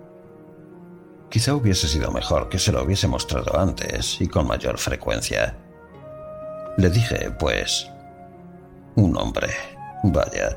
Quizá 1.29 1.57
hubiese 1.57 1.89
sido 1.89 2.13
mejor 2.13 2.49
que 2.49 2.61
se 2.61 2.71
lo 2.71 2.85
hubiese 2.85 3.09
mostrado 3.09 3.59
antes 3.59 4.21
y 4.21 4.29
con 4.29 4.47
mayor 4.47 4.79
frecuencia. 4.79 5.57
Le 6.77 6.89
dije, 6.89 7.33
pues, 7.33 7.91
un 8.95 9.17
hombre. 9.17 9.49
Vaya, 10.05 10.57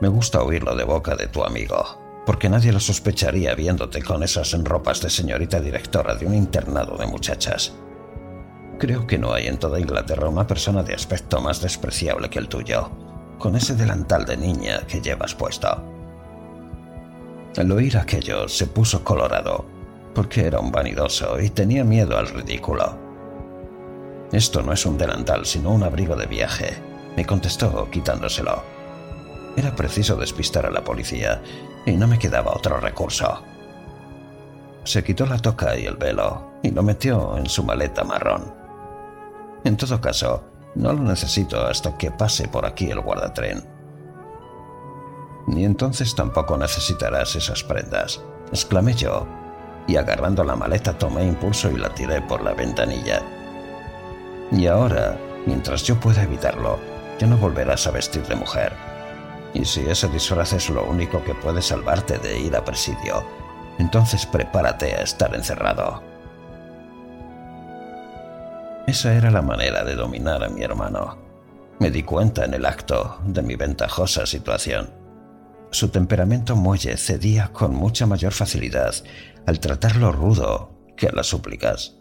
me 0.00 0.06
gusta 0.06 0.44
oírlo 0.44 0.76
de 0.76 0.84
boca 0.84 1.16
de 1.16 1.26
tu 1.26 1.42
amigo, 1.42 2.22
porque 2.26 2.48
nadie 2.48 2.70
lo 2.70 2.78
sospecharía 2.78 3.56
viéndote 3.56 4.02
con 4.02 4.22
esas 4.22 4.52
ropas 4.62 5.02
de 5.02 5.10
señorita 5.10 5.58
directora 5.58 6.14
de 6.14 6.26
un 6.26 6.34
internado 6.34 6.96
de 6.96 7.08
muchachas. 7.08 7.72
Creo 8.78 9.08
que 9.08 9.18
no 9.18 9.32
hay 9.32 9.48
en 9.48 9.58
toda 9.58 9.80
Inglaterra 9.80 10.28
una 10.28 10.46
persona 10.46 10.84
de 10.84 10.94
aspecto 10.94 11.40
más 11.40 11.60
despreciable 11.60 12.30
que 12.30 12.38
el 12.38 12.46
tuyo, 12.46 13.07
con 13.38 13.56
ese 13.56 13.74
delantal 13.74 14.24
de 14.24 14.36
niña 14.36 14.80
que 14.86 15.00
llevas 15.00 15.34
puesto. 15.34 15.68
Al 17.56 17.72
oír 17.72 17.96
aquello 17.96 18.48
se 18.48 18.66
puso 18.66 19.02
colorado, 19.02 19.64
porque 20.14 20.46
era 20.46 20.60
un 20.60 20.70
vanidoso 20.70 21.40
y 21.40 21.50
tenía 21.50 21.84
miedo 21.84 22.18
al 22.18 22.28
ridículo. 22.28 22.98
Esto 24.32 24.62
no 24.62 24.72
es 24.72 24.84
un 24.84 24.98
delantal, 24.98 25.46
sino 25.46 25.70
un 25.70 25.82
abrigo 25.82 26.14
de 26.14 26.26
viaje, 26.26 26.76
me 27.16 27.24
contestó 27.24 27.90
quitándoselo. 27.90 28.62
Era 29.56 29.74
preciso 29.74 30.14
despistar 30.16 30.66
a 30.66 30.70
la 30.70 30.84
policía 30.84 31.42
y 31.84 31.92
no 31.92 32.06
me 32.06 32.18
quedaba 32.18 32.52
otro 32.54 32.78
recurso. 32.78 33.42
Se 34.84 35.02
quitó 35.02 35.26
la 35.26 35.38
toca 35.38 35.76
y 35.76 35.86
el 35.86 35.96
velo 35.96 36.52
y 36.62 36.70
lo 36.70 36.82
metió 36.82 37.36
en 37.36 37.46
su 37.46 37.64
maleta 37.64 38.04
marrón. 38.04 38.54
En 39.64 39.76
todo 39.76 40.00
caso, 40.00 40.44
no 40.74 40.92
lo 40.92 41.02
necesito 41.02 41.66
hasta 41.66 41.96
que 41.96 42.10
pase 42.10 42.48
por 42.48 42.66
aquí 42.66 42.90
el 42.90 43.00
guardatren. 43.00 43.64
Ni 45.46 45.64
entonces 45.64 46.14
tampoco 46.14 46.58
necesitarás 46.58 47.34
esas 47.36 47.64
prendas, 47.64 48.20
exclamé 48.52 48.94
yo, 48.94 49.26
y 49.86 49.96
agarrando 49.96 50.44
la 50.44 50.54
maleta 50.54 50.96
tomé 50.96 51.24
impulso 51.24 51.70
y 51.70 51.76
la 51.76 51.88
tiré 51.94 52.20
por 52.20 52.42
la 52.42 52.52
ventanilla. 52.52 53.22
Y 54.52 54.66
ahora, 54.66 55.18
mientras 55.46 55.82
yo 55.82 55.98
pueda 55.98 56.22
evitarlo, 56.22 56.78
ya 57.18 57.26
no 57.26 57.36
volverás 57.38 57.86
a 57.86 57.90
vestir 57.90 58.22
de 58.26 58.36
mujer. 58.36 58.72
Y 59.54 59.64
si 59.64 59.80
ese 59.88 60.08
disfraz 60.08 60.52
es 60.52 60.68
lo 60.68 60.84
único 60.84 61.24
que 61.24 61.34
puede 61.34 61.62
salvarte 61.62 62.18
de 62.18 62.38
ir 62.38 62.54
a 62.54 62.64
presidio, 62.64 63.24
entonces 63.78 64.26
prepárate 64.26 64.94
a 64.94 65.02
estar 65.02 65.34
encerrado. 65.34 66.07
Esa 68.88 69.14
era 69.14 69.30
la 69.30 69.42
manera 69.42 69.84
de 69.84 69.94
dominar 69.94 70.42
a 70.42 70.48
mi 70.48 70.62
hermano. 70.62 71.18
Me 71.78 71.90
di 71.90 72.04
cuenta 72.04 72.46
en 72.46 72.54
el 72.54 72.64
acto 72.64 73.20
de 73.22 73.42
mi 73.42 73.54
ventajosa 73.54 74.24
situación. 74.24 74.88
Su 75.70 75.90
temperamento 75.90 76.56
muelle 76.56 76.96
cedía 76.96 77.52
con 77.52 77.74
mucha 77.74 78.06
mayor 78.06 78.32
facilidad 78.32 78.94
al 79.44 79.60
tratarlo 79.60 80.10
rudo 80.10 80.70
que 80.96 81.06
a 81.06 81.12
las 81.12 81.26
súplicas. 81.26 81.96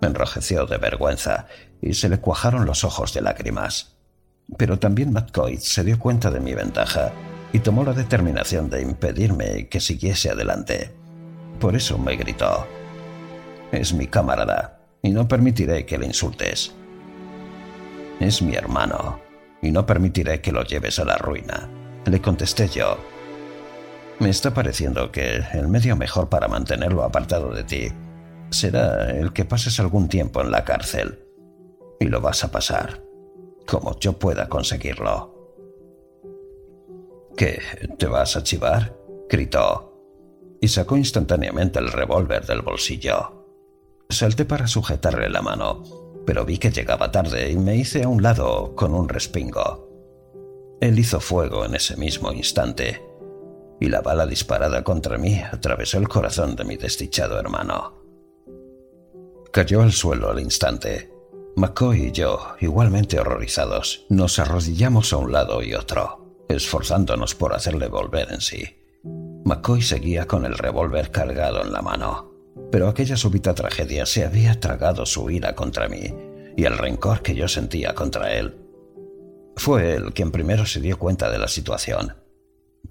Me 0.00 0.08
enrojeció 0.08 0.66
de 0.66 0.78
vergüenza 0.78 1.46
y 1.80 1.94
se 1.94 2.08
le 2.08 2.18
cuajaron 2.18 2.66
los 2.66 2.82
ojos 2.82 3.14
de 3.14 3.20
lágrimas. 3.20 3.96
Pero 4.56 4.80
también 4.80 5.12
McCoy 5.12 5.58
se 5.58 5.84
dio 5.84 5.96
cuenta 6.00 6.32
de 6.32 6.40
mi 6.40 6.54
ventaja 6.54 7.12
y 7.52 7.60
tomó 7.60 7.84
la 7.84 7.92
determinación 7.92 8.68
de 8.68 8.82
impedirme 8.82 9.68
que 9.68 9.78
siguiese 9.78 10.30
adelante. 10.30 10.92
Por 11.60 11.76
eso 11.76 11.98
me 11.98 12.16
gritó, 12.16 12.66
Es 13.70 13.94
mi 13.94 14.08
camarada 14.08 14.79
y 15.02 15.10
no 15.10 15.26
permitiré 15.28 15.86
que 15.86 15.98
le 15.98 16.06
insultes. 16.06 16.72
Es 18.20 18.42
mi 18.42 18.54
hermano 18.54 19.20
y 19.62 19.70
no 19.70 19.86
permitiré 19.86 20.40
que 20.40 20.52
lo 20.52 20.62
lleves 20.64 20.98
a 20.98 21.04
la 21.04 21.16
ruina, 21.16 21.68
le 22.04 22.20
contesté 22.20 22.68
yo. 22.68 22.98
Me 24.18 24.28
está 24.28 24.52
pareciendo 24.52 25.10
que 25.10 25.42
el 25.54 25.68
medio 25.68 25.96
mejor 25.96 26.28
para 26.28 26.48
mantenerlo 26.48 27.04
apartado 27.04 27.52
de 27.52 27.64
ti 27.64 27.88
será 28.50 29.10
el 29.10 29.32
que 29.32 29.44
pases 29.44 29.80
algún 29.80 30.08
tiempo 30.08 30.42
en 30.42 30.50
la 30.50 30.64
cárcel. 30.64 31.26
Y 31.98 32.06
lo 32.06 32.20
vas 32.20 32.44
a 32.44 32.50
pasar, 32.50 33.02
como 33.66 33.98
yo 33.98 34.18
pueda 34.18 34.48
conseguirlo. 34.48 35.34
¿Qué? 37.36 37.60
¿Te 37.98 38.06
vas 38.06 38.36
a 38.36 38.42
chivar? 38.42 38.96
gritó, 39.28 39.90
y 40.60 40.68
sacó 40.68 40.96
instantáneamente 40.96 41.78
el 41.78 41.92
revólver 41.92 42.44
del 42.44 42.62
bolsillo. 42.62 43.39
Salté 44.10 44.44
para 44.44 44.66
sujetarle 44.66 45.30
la 45.30 45.40
mano, 45.40 45.84
pero 46.26 46.44
vi 46.44 46.58
que 46.58 46.72
llegaba 46.72 47.12
tarde 47.12 47.50
y 47.52 47.56
me 47.56 47.76
hice 47.76 48.02
a 48.02 48.08
un 48.08 48.22
lado 48.22 48.74
con 48.74 48.92
un 48.92 49.08
respingo. 49.08 49.88
Él 50.80 50.98
hizo 50.98 51.20
fuego 51.20 51.64
en 51.64 51.76
ese 51.76 51.96
mismo 51.96 52.32
instante, 52.32 53.00
y 53.80 53.88
la 53.88 54.00
bala 54.00 54.26
disparada 54.26 54.82
contra 54.82 55.16
mí 55.16 55.40
atravesó 55.40 55.98
el 55.98 56.08
corazón 56.08 56.56
de 56.56 56.64
mi 56.64 56.76
desdichado 56.76 57.38
hermano. 57.38 58.02
Cayó 59.52 59.82
al 59.82 59.92
suelo 59.92 60.30
al 60.30 60.40
instante. 60.40 61.12
McCoy 61.56 62.06
y 62.06 62.12
yo, 62.12 62.56
igualmente 62.60 63.18
horrorizados, 63.20 64.06
nos 64.08 64.38
arrodillamos 64.40 65.12
a 65.12 65.18
un 65.18 65.32
lado 65.32 65.62
y 65.62 65.74
otro, 65.74 66.44
esforzándonos 66.48 67.36
por 67.36 67.54
hacerle 67.54 67.86
volver 67.86 68.32
en 68.32 68.40
sí. 68.40 68.64
McCoy 69.44 69.82
seguía 69.82 70.26
con 70.26 70.44
el 70.44 70.58
revólver 70.58 71.10
cargado 71.10 71.62
en 71.62 71.72
la 71.72 71.82
mano, 71.82 72.29
pero 72.70 72.88
aquella 72.88 73.16
súbita 73.16 73.54
tragedia 73.54 74.06
se 74.06 74.24
había 74.24 74.58
tragado 74.60 75.06
su 75.06 75.30
ira 75.30 75.54
contra 75.54 75.88
mí 75.88 76.14
y 76.56 76.64
el 76.64 76.78
rencor 76.78 77.22
que 77.22 77.34
yo 77.34 77.48
sentía 77.48 77.94
contra 77.94 78.32
él. 78.32 78.56
Fue 79.56 79.94
él 79.94 80.12
quien 80.14 80.30
primero 80.30 80.66
se 80.66 80.80
dio 80.80 80.98
cuenta 80.98 81.30
de 81.30 81.38
la 81.38 81.48
situación. 81.48 82.16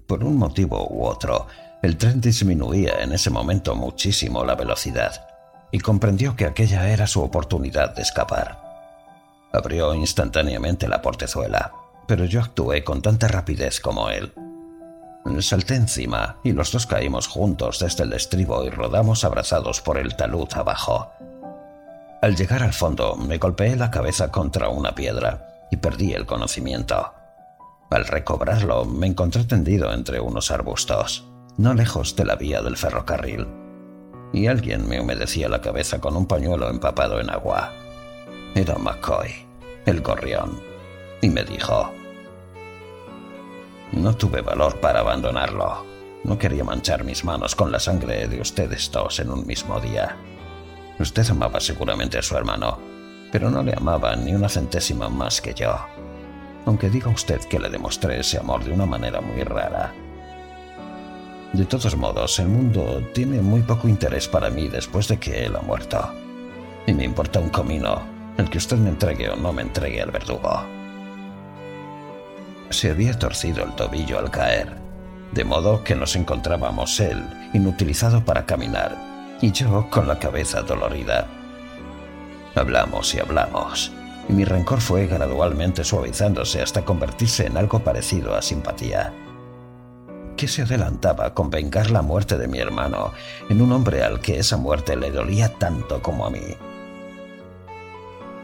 Por 0.06 0.24
un 0.24 0.36
motivo 0.36 0.86
u 0.90 1.04
otro, 1.04 1.46
el 1.82 1.96
tren 1.96 2.20
disminuía 2.20 3.02
en 3.02 3.12
ese 3.12 3.30
momento 3.30 3.74
muchísimo 3.74 4.44
la 4.44 4.54
velocidad 4.54 5.26
y 5.72 5.78
comprendió 5.78 6.36
que 6.36 6.46
aquella 6.46 6.90
era 6.90 7.06
su 7.06 7.22
oportunidad 7.22 7.94
de 7.94 8.02
escapar. 8.02 8.60
Abrió 9.52 9.94
instantáneamente 9.94 10.88
la 10.88 11.00
portezuela, 11.00 11.72
pero 12.06 12.24
yo 12.24 12.40
actué 12.40 12.84
con 12.84 13.02
tanta 13.02 13.28
rapidez 13.28 13.80
como 13.80 14.10
él. 14.10 14.32
Salté 15.40 15.76
encima 15.76 16.36
y 16.44 16.52
los 16.52 16.72
dos 16.72 16.86
caímos 16.86 17.26
juntos 17.26 17.78
desde 17.78 18.04
el 18.04 18.12
estribo 18.12 18.64
y 18.64 18.70
rodamos 18.70 19.24
abrazados 19.24 19.80
por 19.80 19.98
el 19.98 20.16
talud 20.16 20.48
abajo. 20.52 21.10
Al 22.20 22.36
llegar 22.36 22.62
al 22.62 22.72
fondo 22.72 23.16
me 23.16 23.38
golpeé 23.38 23.76
la 23.76 23.90
cabeza 23.90 24.30
contra 24.30 24.68
una 24.68 24.94
piedra 24.94 25.66
y 25.70 25.76
perdí 25.76 26.12
el 26.12 26.26
conocimiento. 26.26 27.12
Al 27.90 28.06
recobrarlo 28.06 28.84
me 28.84 29.06
encontré 29.06 29.44
tendido 29.44 29.92
entre 29.92 30.20
unos 30.20 30.50
arbustos, 30.50 31.24
no 31.56 31.74
lejos 31.74 32.16
de 32.16 32.24
la 32.24 32.36
vía 32.36 32.60
del 32.62 32.76
ferrocarril 32.76 33.46
y 34.32 34.46
alguien 34.46 34.88
me 34.88 35.00
humedecía 35.00 35.48
la 35.48 35.60
cabeza 35.60 36.00
con 36.00 36.16
un 36.16 36.26
pañuelo 36.26 36.68
empapado 36.68 37.20
en 37.20 37.30
agua. 37.30 37.72
Era 38.54 38.78
McCoy, 38.78 39.46
el 39.86 40.00
gorrión, 40.00 40.60
y 41.20 41.28
me 41.28 41.44
dijo, 41.44 41.92
no 43.92 44.16
tuve 44.16 44.40
valor 44.40 44.80
para 44.80 45.00
abandonarlo. 45.00 45.84
No 46.22 46.38
quería 46.38 46.64
manchar 46.64 47.04
mis 47.04 47.24
manos 47.24 47.54
con 47.54 47.72
la 47.72 47.80
sangre 47.80 48.28
de 48.28 48.40
ustedes 48.40 48.90
dos 48.90 49.18
en 49.20 49.30
un 49.30 49.46
mismo 49.46 49.80
día. 49.80 50.16
Usted 50.98 51.28
amaba 51.30 51.60
seguramente 51.60 52.18
a 52.18 52.22
su 52.22 52.36
hermano, 52.36 52.78
pero 53.32 53.50
no 53.50 53.62
le 53.62 53.74
amaba 53.74 54.14
ni 54.16 54.34
una 54.34 54.48
centésima 54.48 55.08
más 55.08 55.40
que 55.40 55.54
yo. 55.54 55.74
Aunque 56.66 56.90
diga 56.90 57.08
usted 57.08 57.40
que 57.44 57.58
le 57.58 57.70
demostré 57.70 58.20
ese 58.20 58.38
amor 58.38 58.62
de 58.62 58.72
una 58.72 58.86
manera 58.86 59.20
muy 59.20 59.42
rara. 59.42 59.94
De 61.52 61.64
todos 61.64 61.96
modos, 61.96 62.38
el 62.38 62.48
mundo 62.48 63.02
tiene 63.12 63.40
muy 63.40 63.62
poco 63.62 63.88
interés 63.88 64.28
para 64.28 64.50
mí 64.50 64.68
después 64.68 65.08
de 65.08 65.18
que 65.18 65.46
él 65.46 65.56
ha 65.56 65.62
muerto. 65.62 66.12
Y 66.86 66.92
me 66.92 67.04
importa 67.04 67.40
un 67.40 67.48
comino 67.48 68.02
el 68.36 68.48
que 68.48 68.58
usted 68.58 68.76
me 68.76 68.90
entregue 68.90 69.30
o 69.30 69.36
no 69.36 69.52
me 69.52 69.62
entregue 69.62 70.00
al 70.00 70.10
verdugo. 70.10 70.79
Se 72.70 72.90
había 72.90 73.18
torcido 73.18 73.64
el 73.64 73.74
tobillo 73.74 74.18
al 74.18 74.30
caer, 74.30 74.76
de 75.32 75.44
modo 75.44 75.84
que 75.84 75.94
nos 75.94 76.16
encontrábamos 76.16 76.98
él, 77.00 77.22
inutilizado 77.52 78.24
para 78.24 78.46
caminar, 78.46 78.96
y 79.40 79.52
yo 79.52 79.88
con 79.90 80.08
la 80.08 80.18
cabeza 80.18 80.62
dolorida. 80.62 81.26
Hablamos 82.54 83.14
y 83.14 83.20
hablamos, 83.20 83.92
y 84.28 84.32
mi 84.32 84.44
rencor 84.44 84.80
fue 84.80 85.06
gradualmente 85.06 85.84
suavizándose 85.84 86.62
hasta 86.62 86.84
convertirse 86.84 87.46
en 87.46 87.56
algo 87.56 87.80
parecido 87.80 88.34
a 88.34 88.42
simpatía 88.42 89.12
qué 90.40 90.48
se 90.48 90.62
adelantaba 90.62 91.34
con 91.34 91.50
vengar 91.50 91.90
la 91.90 92.00
muerte 92.00 92.38
de 92.38 92.48
mi 92.48 92.60
hermano 92.60 93.12
en 93.50 93.60
un 93.60 93.72
hombre 93.72 94.02
al 94.02 94.22
que 94.22 94.38
esa 94.38 94.56
muerte 94.56 94.96
le 94.96 95.10
dolía 95.10 95.52
tanto 95.58 96.00
como 96.00 96.24
a 96.24 96.30
mí. 96.30 96.56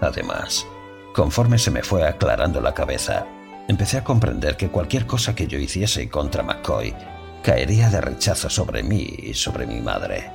Además, 0.03 0.66
conforme 1.14 1.59
se 1.59 1.70
me 1.70 1.83
fue 1.83 2.07
aclarando 2.07 2.61
la 2.61 2.74
cabeza, 2.74 3.24
empecé 3.69 3.99
a 3.99 4.05
comprender 4.05 4.57
que 4.57 4.69
cualquier 4.69 5.07
cosa 5.07 5.35
que 5.35 5.47
yo 5.47 5.59
hiciese 5.59 6.09
contra 6.09 6.43
McCoy 6.43 6.95
caería 7.43 7.91
de 7.91 8.01
rechazo 8.01 8.51
sobre 8.51 8.83
mí 8.83 9.14
y 9.19 9.35
sobre 9.35 9.67
mi 9.67 9.81
madre. 9.81 10.31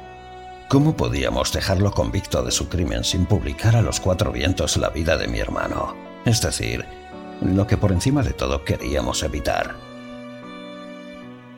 ¿Cómo 0.69 0.95
podíamos 0.95 1.51
dejarlo 1.51 1.91
convicto 1.91 2.43
de 2.43 2.51
su 2.51 2.69
crimen 2.69 3.03
sin 3.03 3.25
publicar 3.25 3.75
a 3.75 3.81
los 3.81 3.99
cuatro 3.99 4.31
vientos 4.31 4.77
la 4.77 4.89
vida 4.89 5.17
de 5.17 5.27
mi 5.27 5.39
hermano? 5.39 5.95
Es 6.23 6.41
decir, 6.41 6.85
lo 7.41 7.67
que 7.67 7.75
por 7.75 7.91
encima 7.91 8.23
de 8.23 8.31
todo 8.31 8.63
queríamos 8.63 9.23
evitar. 9.23 9.75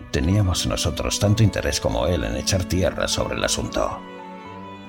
Teníamos 0.10 0.66
nosotros 0.66 1.20
tanto 1.20 1.44
interés 1.44 1.80
como 1.80 2.08
él 2.08 2.24
en 2.24 2.38
echar 2.38 2.64
tierra 2.66 3.08
sobre 3.08 3.36
el 3.36 3.44
asunto. 3.44 4.00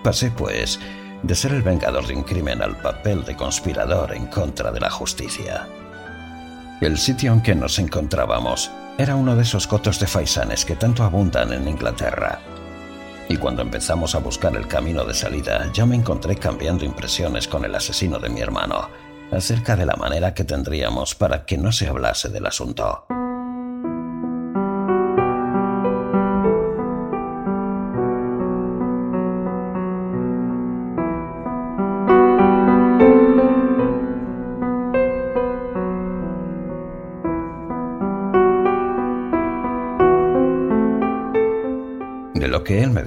Pasé, 0.02 0.30
pues, 0.30 0.80
de 1.22 1.34
ser 1.34 1.52
el 1.52 1.62
vengador 1.62 2.06
de 2.06 2.14
un 2.14 2.22
crimen 2.22 2.62
al 2.62 2.76
papel 2.76 3.24
de 3.24 3.36
conspirador 3.36 4.14
en 4.14 4.26
contra 4.26 4.70
de 4.70 4.80
la 4.80 4.90
justicia. 4.90 5.66
El 6.84 6.98
sitio 6.98 7.32
en 7.32 7.40
que 7.40 7.54
nos 7.54 7.78
encontrábamos 7.78 8.70
era 8.98 9.16
uno 9.16 9.34
de 9.34 9.40
esos 9.40 9.66
cotos 9.66 9.98
de 10.00 10.06
faisanes 10.06 10.66
que 10.66 10.76
tanto 10.76 11.02
abundan 11.02 11.50
en 11.54 11.66
Inglaterra. 11.66 12.40
Y 13.26 13.38
cuando 13.38 13.62
empezamos 13.62 14.14
a 14.14 14.18
buscar 14.18 14.54
el 14.54 14.68
camino 14.68 15.02
de 15.06 15.14
salida, 15.14 15.72
yo 15.72 15.86
me 15.86 15.96
encontré 15.96 16.36
cambiando 16.36 16.84
impresiones 16.84 17.48
con 17.48 17.64
el 17.64 17.74
asesino 17.74 18.18
de 18.18 18.28
mi 18.28 18.42
hermano 18.42 18.90
acerca 19.32 19.76
de 19.76 19.86
la 19.86 19.96
manera 19.96 20.34
que 20.34 20.44
tendríamos 20.44 21.14
para 21.14 21.46
que 21.46 21.56
no 21.56 21.72
se 21.72 21.88
hablase 21.88 22.28
del 22.28 22.44
asunto. 22.44 23.06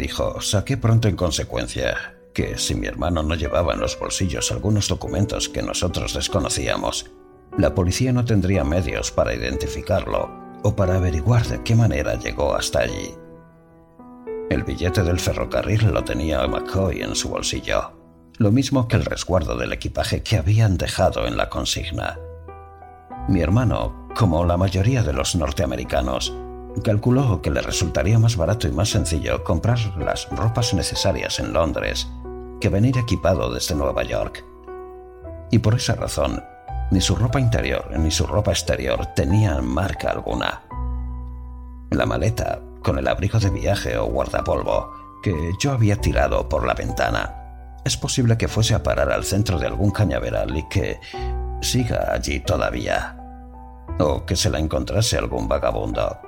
Dijo, 0.08 0.40
saqué 0.40 0.78
pronto 0.78 1.10
en 1.10 1.18
consecuencia 1.18 2.16
que 2.34 2.58
si 2.58 2.76
mi 2.76 2.88
hermano 2.88 3.24
no 3.24 3.36
llevaba 3.36 3.74
en 3.74 3.82
los 3.82 4.00
bolsillos 4.00 4.54
algunos 4.54 4.88
documentos 4.88 5.50
que 5.50 5.62
nosotros 5.62 6.14
desconocíamos, 6.14 7.12
la 7.58 7.76
policía 7.76 8.14
no 8.14 8.24
tendría 8.24 8.64
medios 8.64 9.12
para 9.12 9.34
identificarlo 9.34 10.32
o 10.64 10.74
para 10.78 10.96
averiguar 10.96 11.46
de 11.46 11.62
qué 11.62 11.76
manera 11.76 12.16
llegó 12.16 12.56
hasta 12.56 12.80
allí. 12.80 13.16
El 14.50 14.64
billete 14.64 15.04
del 15.04 15.20
ferrocarril 15.20 15.92
lo 15.92 16.06
tenía 16.06 16.48
McCoy 16.48 17.02
en 17.02 17.14
su 17.14 17.28
bolsillo, 17.28 17.92
lo 18.38 18.50
mismo 18.50 18.88
que 18.88 18.96
el 18.96 19.04
resguardo 19.04 19.58
del 19.58 19.74
equipaje 19.74 20.24
que 20.24 20.38
habían 20.38 20.78
dejado 20.78 21.28
en 21.28 21.36
la 21.36 21.50
consigna. 21.50 22.18
Mi 23.28 23.42
hermano, 23.42 24.08
como 24.16 24.46
la 24.46 24.56
mayoría 24.56 25.04
de 25.04 25.12
los 25.12 25.36
norteamericanos, 25.36 26.34
calculó 26.82 27.42
que 27.42 27.52
le 27.52 27.62
resultaría 27.62 28.20
más 28.20 28.36
barato 28.36 28.68
y 28.68 28.72
más 28.72 28.90
sencillo 28.90 29.44
comprar 29.44 29.80
las 29.98 30.30
ropas 30.30 30.74
necesarias 30.74 31.40
en 31.40 31.54
Londres 31.54 32.08
que 32.60 32.70
venir 32.70 32.98
equipado 32.98 33.54
desde 33.54 33.76
Nueva 33.76 34.04
York. 34.04 34.44
Y 35.52 35.60
por 35.60 35.76
esa 35.76 35.96
razón, 35.96 36.44
ni 36.92 37.02
su 37.02 37.16
ropa 37.16 37.40
interior 37.40 37.92
ni 37.98 38.12
su 38.12 38.26
ropa 38.26 38.52
exterior 38.52 39.08
tenían 39.16 39.66
marca 39.66 40.12
alguna. 40.12 40.64
La 41.92 42.06
maleta, 42.06 42.60
con 42.82 42.98
el 42.98 43.08
abrigo 43.08 43.40
de 43.40 43.50
viaje 43.50 43.98
o 43.98 44.06
guardapolvo 44.06 44.92
que 45.24 45.52
yo 45.60 45.72
había 45.72 45.98
tirado 45.98 46.48
por 46.48 46.66
la 46.66 46.74
ventana, 46.74 47.78
es 47.84 47.96
posible 47.98 48.38
que 48.38 48.48
fuese 48.48 48.76
a 48.76 48.84
parar 48.84 49.12
al 49.12 49.24
centro 49.24 49.58
de 49.58 49.68
algún 49.68 49.92
cañaveral 49.92 50.56
y 50.58 50.68
que 50.68 51.00
siga 51.62 52.12
allí 52.12 52.40
todavía. 52.40 53.18
O 54.00 54.26
que 54.26 54.36
se 54.36 54.50
la 54.50 54.60
encontrase 54.60 55.18
algún 55.18 55.48
vagabundo. 55.48 56.27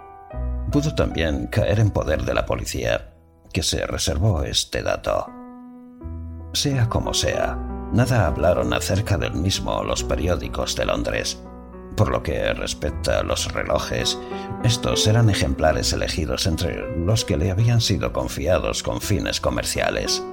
Pudo 0.72 0.94
también 0.94 1.48
caer 1.48 1.80
en 1.80 1.90
poder 1.90 2.24
de 2.24 2.34
la 2.34 2.46
policía, 2.46 3.14
que 3.52 3.64
se 3.64 3.88
reservó 3.88 4.44
este 4.44 4.84
dato. 4.84 5.28
Sea 6.54 6.88
como 6.90 7.14
sea, 7.14 7.56
nada 7.92 8.28
hablaron 8.28 8.74
acerca 8.74 9.18
del 9.18 9.34
mismo 9.34 9.84
los 9.84 10.04
periódicos 10.04 10.76
de 10.76 10.86
Londres. 10.86 11.42
Por 11.96 12.12
lo 12.12 12.22
que 12.22 12.54
respecta 12.54 13.20
a 13.20 13.24
los 13.24 13.52
relojes, 13.52 14.20
estos 14.64 15.08
eran 15.08 15.30
ejemplares 15.30 15.92
elegidos 15.92 16.46
entre 16.46 16.98
los 16.98 17.26
que 17.26 17.38
le 17.38 17.50
habían 17.50 17.82
sido 17.82 18.14
confiados 18.14 18.84
con 18.84 19.02
fines 19.02 19.42
comerciales. 19.42 20.24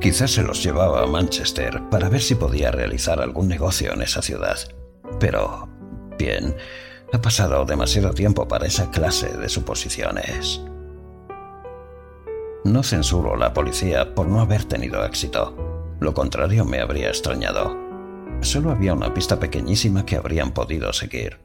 Quizás 0.00 0.30
se 0.30 0.44
los 0.44 0.62
llevaba 0.62 1.02
a 1.02 1.06
Manchester 1.06 1.82
para 1.90 2.08
ver 2.08 2.22
si 2.22 2.36
podía 2.36 2.70
realizar 2.70 3.20
algún 3.20 3.48
negocio 3.48 3.92
en 3.92 4.02
esa 4.02 4.22
ciudad. 4.22 4.56
Pero, 5.18 5.68
bien, 6.16 6.54
ha 7.12 7.20
pasado 7.20 7.64
demasiado 7.64 8.12
tiempo 8.12 8.46
para 8.46 8.66
esa 8.66 8.90
clase 8.90 9.36
de 9.36 9.48
suposiciones. 9.48 10.60
No 12.64 12.82
censuro 12.82 13.34
a 13.34 13.38
la 13.38 13.54
policía 13.54 14.14
por 14.14 14.26
no 14.26 14.40
haber 14.40 14.64
tenido 14.64 15.04
éxito. 15.04 15.96
Lo 16.00 16.12
contrario 16.12 16.64
me 16.64 16.80
habría 16.80 17.08
extrañado. 17.08 17.76
Solo 18.40 18.70
había 18.70 18.94
una 18.94 19.14
pista 19.14 19.40
pequeñísima 19.40 20.04
que 20.04 20.16
habrían 20.16 20.52
podido 20.52 20.92
seguir. 20.92 21.38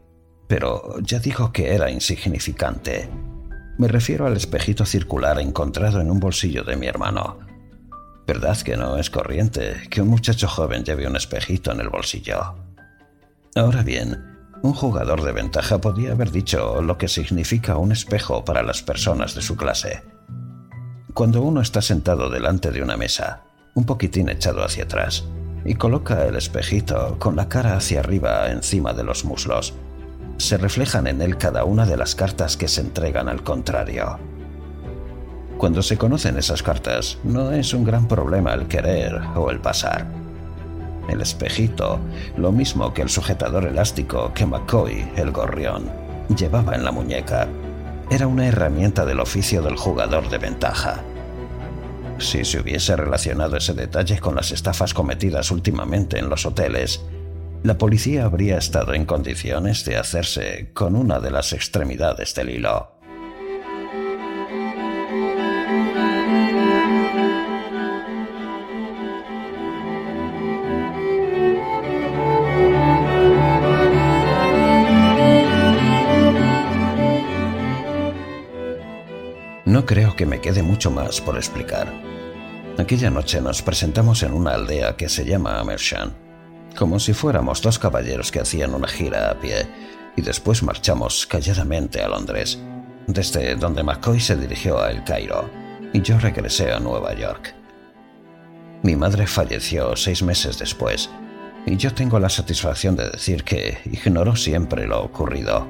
Pero 0.47 0.99
ya 0.99 1.19
dijo 1.19 1.51
que 1.51 1.73
era 1.73 1.89
insignificante. 1.89 3.09
Me 3.77 3.87
refiero 3.87 4.27
al 4.27 4.35
espejito 4.35 4.85
circular 4.85 5.39
encontrado 5.39 6.01
en 6.01 6.11
un 6.11 6.19
bolsillo 6.19 6.63
de 6.63 6.75
mi 6.75 6.87
hermano. 6.87 7.39
¿Verdad 8.27 8.57
que 8.61 8.77
no 8.77 8.97
es 8.97 9.09
corriente 9.09 9.81
que 9.89 10.01
un 10.01 10.09
muchacho 10.09 10.47
joven 10.47 10.83
lleve 10.83 11.07
un 11.07 11.15
espejito 11.15 11.71
en 11.71 11.79
el 11.79 11.89
bolsillo? 11.89 12.55
Ahora 13.55 13.81
bien, 13.81 14.32
un 14.63 14.73
jugador 14.73 15.21
de 15.23 15.33
ventaja 15.33 15.79
podía 15.79 16.13
haber 16.13 16.31
dicho 16.31 16.81
lo 16.81 16.97
que 16.97 17.09
significa 17.09 17.75
un 17.75 17.91
espejo 17.91 18.45
para 18.45 18.63
las 18.63 18.81
personas 18.81 19.35
de 19.35 19.41
su 19.41 19.57
clase. 19.57 20.03
Cuando 21.13 21.41
uno 21.41 21.59
está 21.59 21.81
sentado 21.81 22.29
delante 22.29 22.71
de 22.71 22.81
una 22.81 22.95
mesa, 22.95 23.43
un 23.73 23.85
poquitín 23.85 24.29
echado 24.29 24.63
hacia 24.63 24.85
atrás, 24.85 25.25
y 25.65 25.75
coloca 25.75 26.25
el 26.25 26.37
espejito 26.37 27.17
con 27.19 27.35
la 27.35 27.49
cara 27.49 27.75
hacia 27.75 27.99
arriba 27.99 28.51
encima 28.51 28.93
de 28.93 29.03
los 29.03 29.25
muslos, 29.25 29.73
se 30.37 30.57
reflejan 30.57 31.07
en 31.07 31.21
él 31.21 31.37
cada 31.37 31.65
una 31.65 31.85
de 31.85 31.97
las 31.97 32.15
cartas 32.15 32.55
que 32.55 32.69
se 32.69 32.81
entregan 32.81 33.27
al 33.27 33.43
contrario. 33.43 34.17
Cuando 35.57 35.81
se 35.81 35.97
conocen 35.97 36.37
esas 36.37 36.63
cartas, 36.63 37.19
no 37.25 37.51
es 37.51 37.73
un 37.73 37.83
gran 37.83 38.07
problema 38.07 38.53
el 38.53 38.69
querer 38.69 39.21
o 39.35 39.51
el 39.51 39.59
pasar. 39.59 40.22
El 41.09 41.21
espejito, 41.21 41.99
lo 42.37 42.51
mismo 42.51 42.93
que 42.93 43.01
el 43.01 43.09
sujetador 43.09 43.65
elástico 43.65 44.33
que 44.33 44.45
McCoy, 44.45 45.11
el 45.15 45.31
gorrión, 45.31 45.91
llevaba 46.37 46.75
en 46.75 46.85
la 46.85 46.91
muñeca, 46.91 47.47
era 48.09 48.27
una 48.27 48.47
herramienta 48.47 49.05
del 49.05 49.19
oficio 49.19 49.61
del 49.61 49.75
jugador 49.75 50.29
de 50.29 50.37
ventaja. 50.37 51.03
Si 52.19 52.45
se 52.45 52.59
hubiese 52.59 52.95
relacionado 52.95 53.57
ese 53.57 53.73
detalle 53.73 54.19
con 54.19 54.35
las 54.35 54.51
estafas 54.51 54.93
cometidas 54.93 55.51
últimamente 55.51 56.19
en 56.19 56.29
los 56.29 56.45
hoteles, 56.45 57.01
la 57.63 57.77
policía 57.77 58.25
habría 58.25 58.57
estado 58.57 58.93
en 58.93 59.05
condiciones 59.05 59.85
de 59.85 59.97
hacerse 59.97 60.71
con 60.73 60.95
una 60.95 61.19
de 61.19 61.31
las 61.31 61.53
extremidades 61.53 62.35
del 62.35 62.49
hilo. 62.49 62.92
No 79.73 79.87
creo 79.87 80.15
que 80.15 80.27
me 80.27 80.39
quede 80.39 80.61
mucho 80.61 80.91
más 80.91 81.19
por 81.19 81.35
explicar. 81.35 81.91
Aquella 82.77 83.09
noche 83.09 83.41
nos 83.41 83.63
presentamos 83.63 84.21
en 84.21 84.31
una 84.31 84.53
aldea 84.53 84.95
que 84.95 85.09
se 85.09 85.25
llama 85.25 85.59
Amershan, 85.59 86.13
como 86.77 86.99
si 86.99 87.13
fuéramos 87.13 87.59
dos 87.59 87.79
caballeros 87.79 88.31
que 88.31 88.39
hacían 88.39 88.75
una 88.75 88.87
gira 88.87 89.31
a 89.31 89.39
pie, 89.39 89.67
y 90.15 90.21
después 90.21 90.61
marchamos 90.61 91.25
calladamente 91.25 92.03
a 92.03 92.07
Londres, 92.07 92.59
desde 93.07 93.55
donde 93.55 93.81
McCoy 93.81 94.19
se 94.19 94.35
dirigió 94.35 94.79
a 94.79 94.91
El 94.91 95.03
Cairo, 95.05 95.49
y 95.91 96.03
yo 96.03 96.19
regresé 96.19 96.71
a 96.71 96.79
Nueva 96.79 97.15
York. 97.15 97.55
Mi 98.83 98.95
madre 98.95 99.25
falleció 99.25 99.95
seis 99.95 100.21
meses 100.21 100.59
después, 100.59 101.09
y 101.65 101.77
yo 101.77 101.91
tengo 101.95 102.19
la 102.19 102.29
satisfacción 102.29 102.95
de 102.95 103.09
decir 103.09 103.43
que 103.43 103.79
ignoró 103.85 104.35
siempre 104.35 104.85
lo 104.85 105.03
ocurrido 105.03 105.67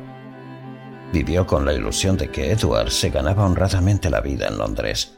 Vivió 1.14 1.45
con 1.45 1.64
la 1.64 1.74
ilusión 1.74 2.18
de 2.18 2.30
que 2.30 2.51
Edward 2.51 2.89
se 2.89 3.11
ganaba 3.11 3.45
honradamente 3.45 4.09
la 4.09 4.20
vida 4.20 4.47
en 4.47 4.57
Londres, 4.57 5.16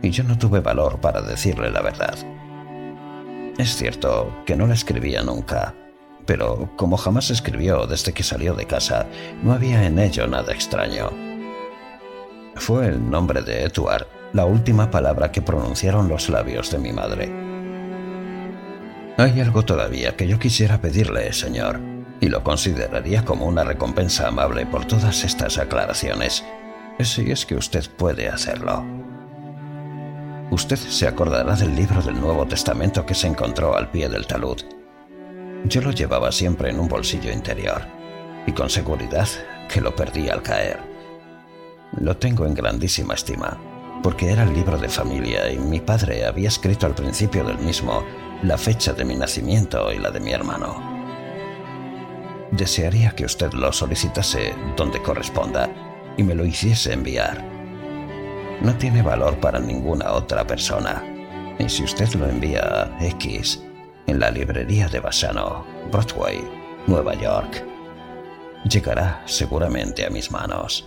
y 0.00 0.10
yo 0.10 0.22
no 0.22 0.38
tuve 0.38 0.60
valor 0.60 1.00
para 1.00 1.22
decirle 1.22 1.72
la 1.72 1.82
verdad. 1.82 2.14
Es 3.58 3.74
cierto 3.74 4.32
que 4.46 4.54
no 4.54 4.68
la 4.68 4.74
escribía 4.74 5.24
nunca, 5.24 5.74
pero 6.24 6.70
como 6.76 6.96
jamás 6.96 7.30
escribió 7.30 7.84
desde 7.88 8.12
que 8.12 8.22
salió 8.22 8.54
de 8.54 8.68
casa, 8.68 9.08
no 9.42 9.52
había 9.52 9.84
en 9.84 9.98
ello 9.98 10.28
nada 10.28 10.52
extraño. 10.52 11.10
Fue 12.54 12.86
el 12.86 13.10
nombre 13.10 13.42
de 13.42 13.64
Edward 13.64 14.06
la 14.32 14.44
última 14.44 14.88
palabra 14.88 15.32
que 15.32 15.42
pronunciaron 15.42 16.08
los 16.08 16.28
labios 16.28 16.70
de 16.70 16.78
mi 16.78 16.92
madre. 16.92 17.28
Hay 19.16 19.40
algo 19.40 19.64
todavía 19.64 20.14
que 20.14 20.28
yo 20.28 20.38
quisiera 20.38 20.80
pedirle, 20.80 21.32
señor, 21.32 21.80
y 22.24 22.28
lo 22.30 22.42
consideraría 22.42 23.22
como 23.22 23.44
una 23.44 23.64
recompensa 23.64 24.28
amable 24.28 24.64
por 24.64 24.86
todas 24.86 25.24
estas 25.24 25.58
aclaraciones, 25.58 26.42
si 26.98 27.30
es 27.30 27.44
que 27.44 27.54
usted 27.54 27.84
puede 27.98 28.30
hacerlo. 28.30 28.82
Usted 30.50 30.78
se 30.78 31.06
acordará 31.06 31.54
del 31.54 31.76
libro 31.76 32.00
del 32.00 32.18
Nuevo 32.18 32.46
Testamento 32.46 33.04
que 33.04 33.14
se 33.14 33.26
encontró 33.26 33.76
al 33.76 33.90
pie 33.90 34.08
del 34.08 34.26
talud. 34.26 34.56
Yo 35.64 35.82
lo 35.82 35.90
llevaba 35.90 36.32
siempre 36.32 36.70
en 36.70 36.80
un 36.80 36.88
bolsillo 36.88 37.30
interior, 37.30 37.82
y 38.46 38.52
con 38.52 38.70
seguridad 38.70 39.28
que 39.68 39.82
lo 39.82 39.94
perdí 39.94 40.30
al 40.30 40.40
caer. 40.40 40.80
Lo 42.00 42.16
tengo 42.16 42.46
en 42.46 42.54
grandísima 42.54 43.12
estima, 43.12 43.58
porque 44.02 44.30
era 44.30 44.44
el 44.44 44.54
libro 44.54 44.78
de 44.78 44.88
familia 44.88 45.52
y 45.52 45.58
mi 45.58 45.80
padre 45.80 46.24
había 46.24 46.48
escrito 46.48 46.86
al 46.86 46.94
principio 46.94 47.44
del 47.44 47.58
mismo 47.58 48.02
la 48.42 48.56
fecha 48.56 48.94
de 48.94 49.04
mi 49.04 49.14
nacimiento 49.14 49.92
y 49.92 49.98
la 49.98 50.10
de 50.10 50.20
mi 50.20 50.32
hermano. 50.32 50.93
Desearía 52.56 53.10
que 53.10 53.24
usted 53.24 53.52
lo 53.52 53.72
solicitase 53.72 54.54
donde 54.76 55.02
corresponda 55.02 55.68
y 56.16 56.22
me 56.22 56.36
lo 56.36 56.44
hiciese 56.44 56.92
enviar. 56.92 57.44
No 58.60 58.76
tiene 58.76 59.02
valor 59.02 59.40
para 59.40 59.58
ninguna 59.58 60.12
otra 60.12 60.46
persona. 60.46 61.02
Y 61.58 61.68
si 61.68 61.82
usted 61.82 62.12
lo 62.14 62.28
envía 62.28 62.60
a 62.62 63.04
X 63.06 63.60
en 64.06 64.20
la 64.20 64.30
librería 64.30 64.86
de 64.86 65.00
Bassano, 65.00 65.66
Broadway, 65.90 66.48
Nueva 66.86 67.14
York, 67.14 67.64
llegará 68.70 69.20
seguramente 69.26 70.06
a 70.06 70.10
mis 70.10 70.30
manos. 70.30 70.86